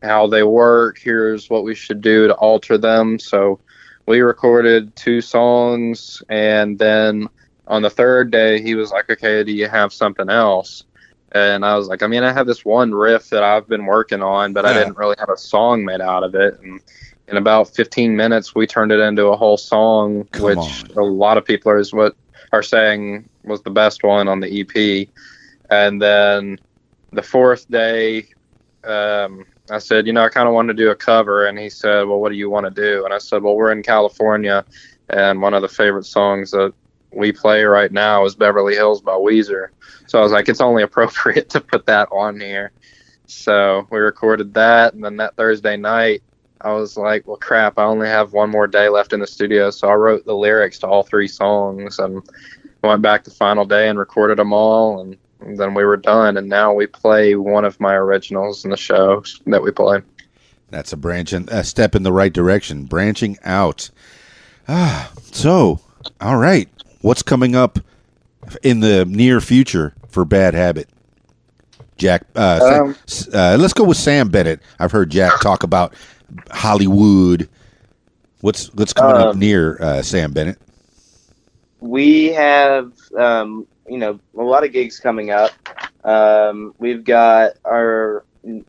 [0.02, 0.98] how they work.
[1.00, 3.20] Here's what we should do to alter them.
[3.20, 3.60] So
[4.08, 7.28] we recorded two songs and then
[7.68, 10.84] on the third day he was like, okay, do you have something else?
[11.34, 14.24] And I was like, I mean, I have this one riff that I've been working
[14.24, 16.58] on, but I didn't really have a song made out of it.
[16.62, 16.80] And
[17.28, 20.92] in about 15 minutes, we turned it into a whole song, Come which on.
[20.98, 22.16] a lot of people are, is what
[22.52, 25.08] are saying was the best one on the EP.
[25.70, 26.60] And then
[27.12, 28.28] the fourth day,
[28.84, 31.48] um, I said, you know, I kind of want to do a cover.
[31.48, 33.04] And he said, well, what do you want to do?
[33.04, 34.64] And I said, well, we're in California.
[35.10, 36.74] And one of the favorite songs that
[37.12, 39.70] we play right now is Beverly Hills by Weezer.
[40.08, 42.72] So I was like, it's only appropriate to put that on here.
[43.26, 44.94] So we recorded that.
[44.94, 46.24] And then that Thursday night,
[46.62, 49.70] I was like, well, crap, I only have one more day left in the studio.
[49.70, 52.22] So I wrote the lyrics to all three songs and
[52.84, 55.02] went back the final day and recorded them all.
[55.02, 56.38] And, and then we were done.
[56.38, 60.02] And now we play one of my originals in the show that we play.
[60.70, 63.90] That's a branch and a step in the right direction, branching out.
[64.68, 65.80] Ah, so
[66.20, 66.70] all right,
[67.02, 67.80] what's coming up
[68.64, 70.90] in the near future for Bad Habit?
[71.98, 72.96] Jack, uh, Um,
[73.34, 74.62] uh, let's go with Sam Bennett.
[74.80, 75.96] I've heard Jack talk about
[76.52, 77.50] Hollywood.
[78.42, 80.58] What's what's coming up Um, near uh, Sam Bennett?
[81.80, 85.52] we have um, you know a lot of gigs coming up.
[86.04, 88.24] Um, we've got our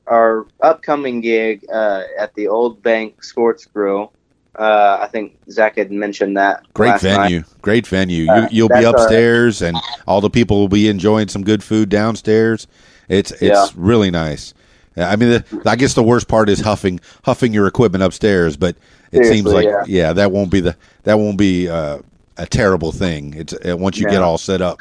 [0.07, 4.13] our upcoming gig uh, at the Old Bank Sports Grill.
[4.59, 6.65] Uh, I think Zach had mentioned that.
[6.75, 7.17] Great last night.
[7.29, 8.29] venue, great venue.
[8.29, 9.77] Uh, you, you'll be that's our- upstairs, and
[10.07, 12.67] all the people will be enjoying some good food downstairs.
[13.09, 13.67] It's it's Yeah.
[13.77, 14.55] really nice.
[15.07, 18.77] I mean, the, I guess the worst part is huffing huffing your equipment upstairs, but
[19.13, 19.85] it seems like yeah.
[19.87, 20.13] yeah.
[20.13, 21.99] that won't be the that won't be uh,
[22.37, 23.35] a terrible thing.
[23.35, 24.81] It's uh, once you get all set up.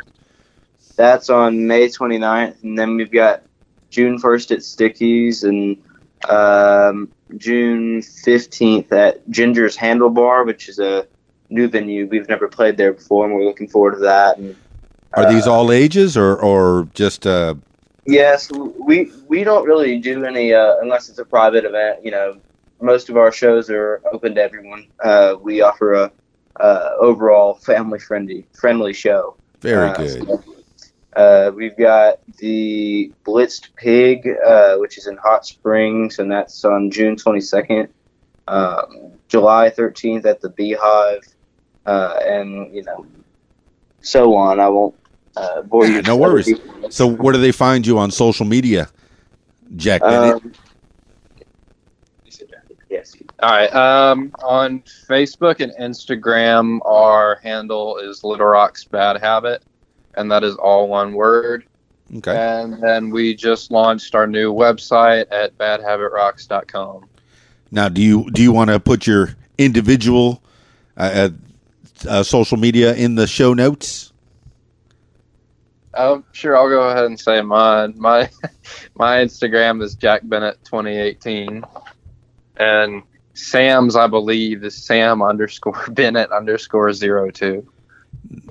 [0.96, 3.44] That's on May 29th, and then we've got
[3.92, 5.78] June 1st at Stickyz and
[6.28, 11.06] um, June 15th at Ginger's Handlebar, which is a
[11.50, 12.08] new venue.
[12.08, 14.38] We've never played there before, and we're looking forward to that.
[14.38, 14.56] And
[15.14, 17.56] Are these uh, all ages or or just uh,
[18.08, 22.04] Yes, we we don't really do any uh, unless it's a private event.
[22.06, 22.38] You know,
[22.82, 24.88] most of our shows are open to everyone.
[25.04, 26.12] Uh, we offer a
[26.60, 29.36] uh, overall family friendly friendly show.
[29.62, 30.28] very Uh, good?
[30.28, 30.44] so,
[31.18, 36.90] uh, we've got the Blitzed Pig, uh, which is in Hot Springs, and that's on
[36.92, 37.90] June 22nd.
[38.48, 41.24] Um, July 13th at the Beehive,
[41.86, 43.06] uh, and you know,
[44.02, 44.60] so on.
[44.62, 44.96] I won't
[45.38, 46.02] uh.
[46.06, 46.52] No worries.
[46.90, 48.90] So where do they find you on social media,
[49.76, 50.54] Jack Um,
[52.90, 53.16] yes.
[53.42, 53.74] All right.
[53.74, 59.64] Um, on Facebook and Instagram, our handle is Little Rock's Bad Habit,
[60.16, 61.66] and that is all one word.
[62.18, 62.36] okay.
[62.36, 67.08] And then we just launched our new website at badhabitrocks.com.
[67.70, 70.42] Now, do you do you want to put your individual
[70.96, 71.30] uh,
[72.06, 74.14] uh, uh, social media in the show notes?
[75.98, 76.56] Oh, sure.
[76.56, 77.96] I'll go ahead and say mine.
[77.98, 78.30] My
[78.96, 81.64] my Instagram is Jack Bennett 2018,
[82.58, 83.04] and
[83.34, 87.68] Sam's I believe is Sam underscore Bennett underscore zero two.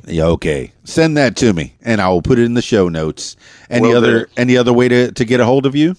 [0.07, 0.73] Yeah, okay.
[0.85, 3.37] Send that to me, and I will put it in the show notes.
[3.69, 4.33] Any Will other do.
[4.37, 5.97] any other way to, to get a hold of you?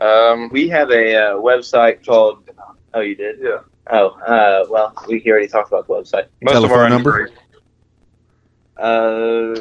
[0.00, 2.48] Um, We have a uh, website called.
[2.94, 3.38] Oh, you did?
[3.40, 3.58] Yeah.
[3.90, 6.26] Oh, uh, well, we already talked about the website.
[6.42, 7.30] most of Telephone our number?
[8.78, 9.54] Uh,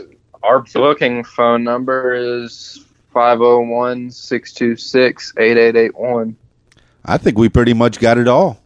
[0.43, 6.35] Our booking phone number is 501 626 8881.
[7.05, 8.59] I think we pretty much got it all.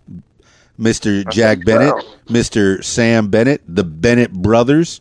[0.79, 1.29] Mr.
[1.31, 2.33] Jack Bennett, so.
[2.33, 2.83] Mr.
[2.83, 4.99] Sam Bennett, the Bennett brothers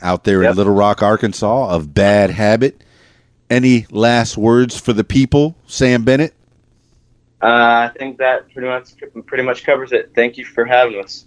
[0.00, 2.82] out there in Little Rock, Arkansas of Bad Habit.
[3.50, 6.32] Any last words for the people, Sam Bennett?
[7.42, 8.94] uh, I think that pretty much
[9.26, 10.12] pretty much covers it.
[10.14, 11.24] Thank you for having us.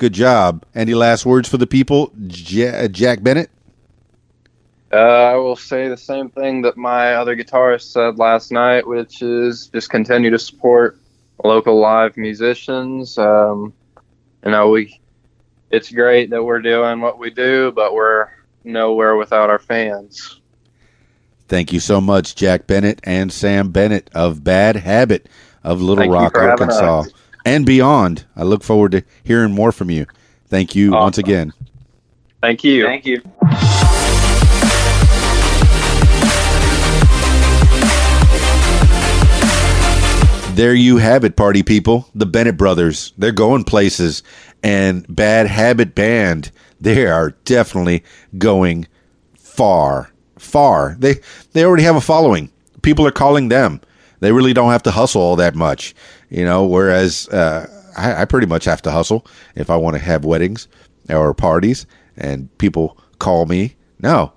[0.00, 0.64] Good job.
[0.74, 3.50] Any last words for the people, Ja- Jack Bennett?
[4.90, 9.20] Uh, I will say the same thing that my other guitarist said last night, which
[9.20, 10.98] is just continue to support
[11.44, 13.18] local live musicians.
[13.18, 13.74] Um,
[14.42, 14.98] you know, we
[15.70, 18.30] it's great that we're doing what we do, but we're
[18.64, 20.40] nowhere without our fans.
[21.46, 25.28] Thank you so much, Jack Bennett and Sam Bennett of Bad Habit
[25.62, 27.12] of Little Thank Rock, Arkansas, us.
[27.44, 28.24] And beyond.
[28.36, 30.06] I look forward to hearing more from you.
[30.48, 31.52] Thank you once again.
[32.40, 32.84] Thank you.
[32.84, 33.20] Thank you.
[40.54, 42.08] There you have it, party people.
[42.14, 43.12] The Bennett brothers.
[43.16, 44.22] They're going places.
[44.62, 46.50] And Bad Habit Band,
[46.80, 48.04] they are definitely
[48.36, 48.86] going
[49.38, 50.10] far.
[50.38, 50.96] Far.
[50.98, 51.20] They
[51.52, 52.50] they already have a following.
[52.82, 53.80] People are calling them.
[54.20, 55.94] They really don't have to hustle all that much.
[56.30, 57.66] You know, whereas uh,
[57.96, 60.68] I, I pretty much have to hustle if I want to have weddings
[61.08, 61.86] or parties
[62.16, 63.76] and people call me.
[63.98, 64.32] No.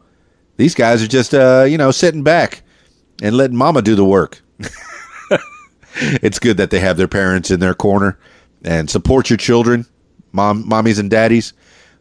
[0.57, 2.63] These guys are just uh, you know, sitting back
[3.21, 4.41] and letting mama do the work.
[5.95, 8.17] it's good that they have their parents in their corner
[8.63, 9.85] and support your children,
[10.31, 11.53] mom, mommies and daddies.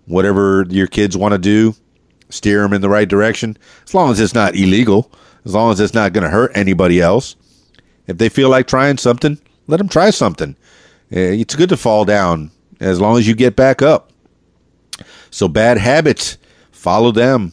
[0.06, 1.74] Whatever your kids want to do,
[2.28, 3.56] steer them in the right direction.
[3.86, 5.12] As long as it's not illegal,
[5.44, 7.36] as long as it's not going to hurt anybody else.
[8.06, 10.56] If they feel like trying something, let them try something.
[11.10, 14.10] Eh, It's good to fall down as long as you get back up.
[15.30, 16.36] So bad habits,
[16.70, 17.52] follow them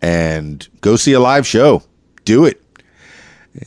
[0.00, 1.82] and go see a live show.
[2.24, 2.60] Do it.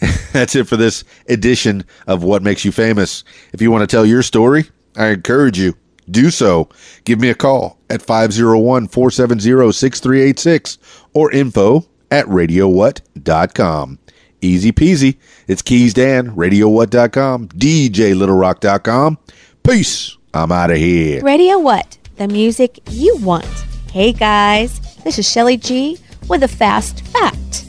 [0.33, 3.23] That's it for this edition of What Makes You Famous.
[3.51, 5.75] If you want to tell your story, I encourage you.
[6.09, 6.69] Do so.
[7.05, 10.77] Give me a call at 501 470 6386
[11.13, 13.99] or info at radiowhat.com.
[14.43, 15.17] Easy peasy.
[15.47, 19.17] It's Keys Dan, radiowhat.com, DJLittleRock.com.
[19.63, 20.17] Peace.
[20.33, 21.23] I'm out of here.
[21.23, 21.97] Radio What?
[22.17, 23.45] The music you want.
[23.91, 25.97] Hey guys, this is Shelly G
[26.27, 27.65] with a fast fact.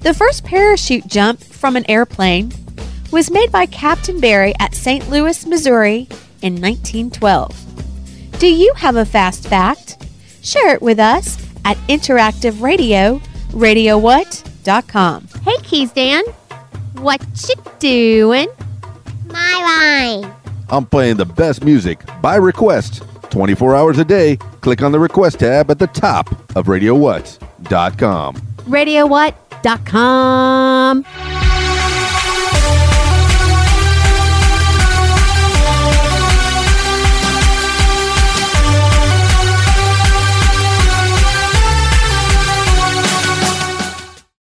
[0.00, 2.52] The first parachute jump from an airplane
[3.12, 5.10] was made by Captain Berry at St.
[5.10, 6.08] Louis, Missouri
[6.40, 8.38] in 1912.
[8.38, 10.06] Do you have a fast fact?
[10.42, 13.20] Share it with us at Interactive Radio,
[14.64, 15.28] radiowhat.com.
[15.42, 16.24] Hey, Keys Dan.
[16.94, 18.48] What you doing?
[19.26, 20.32] My line.
[20.68, 24.36] I'm playing the best music by request 24 hours a day.
[24.60, 28.36] Click on the request tab at the top of radiowhat.com.
[28.66, 31.04] RadioWhat.com.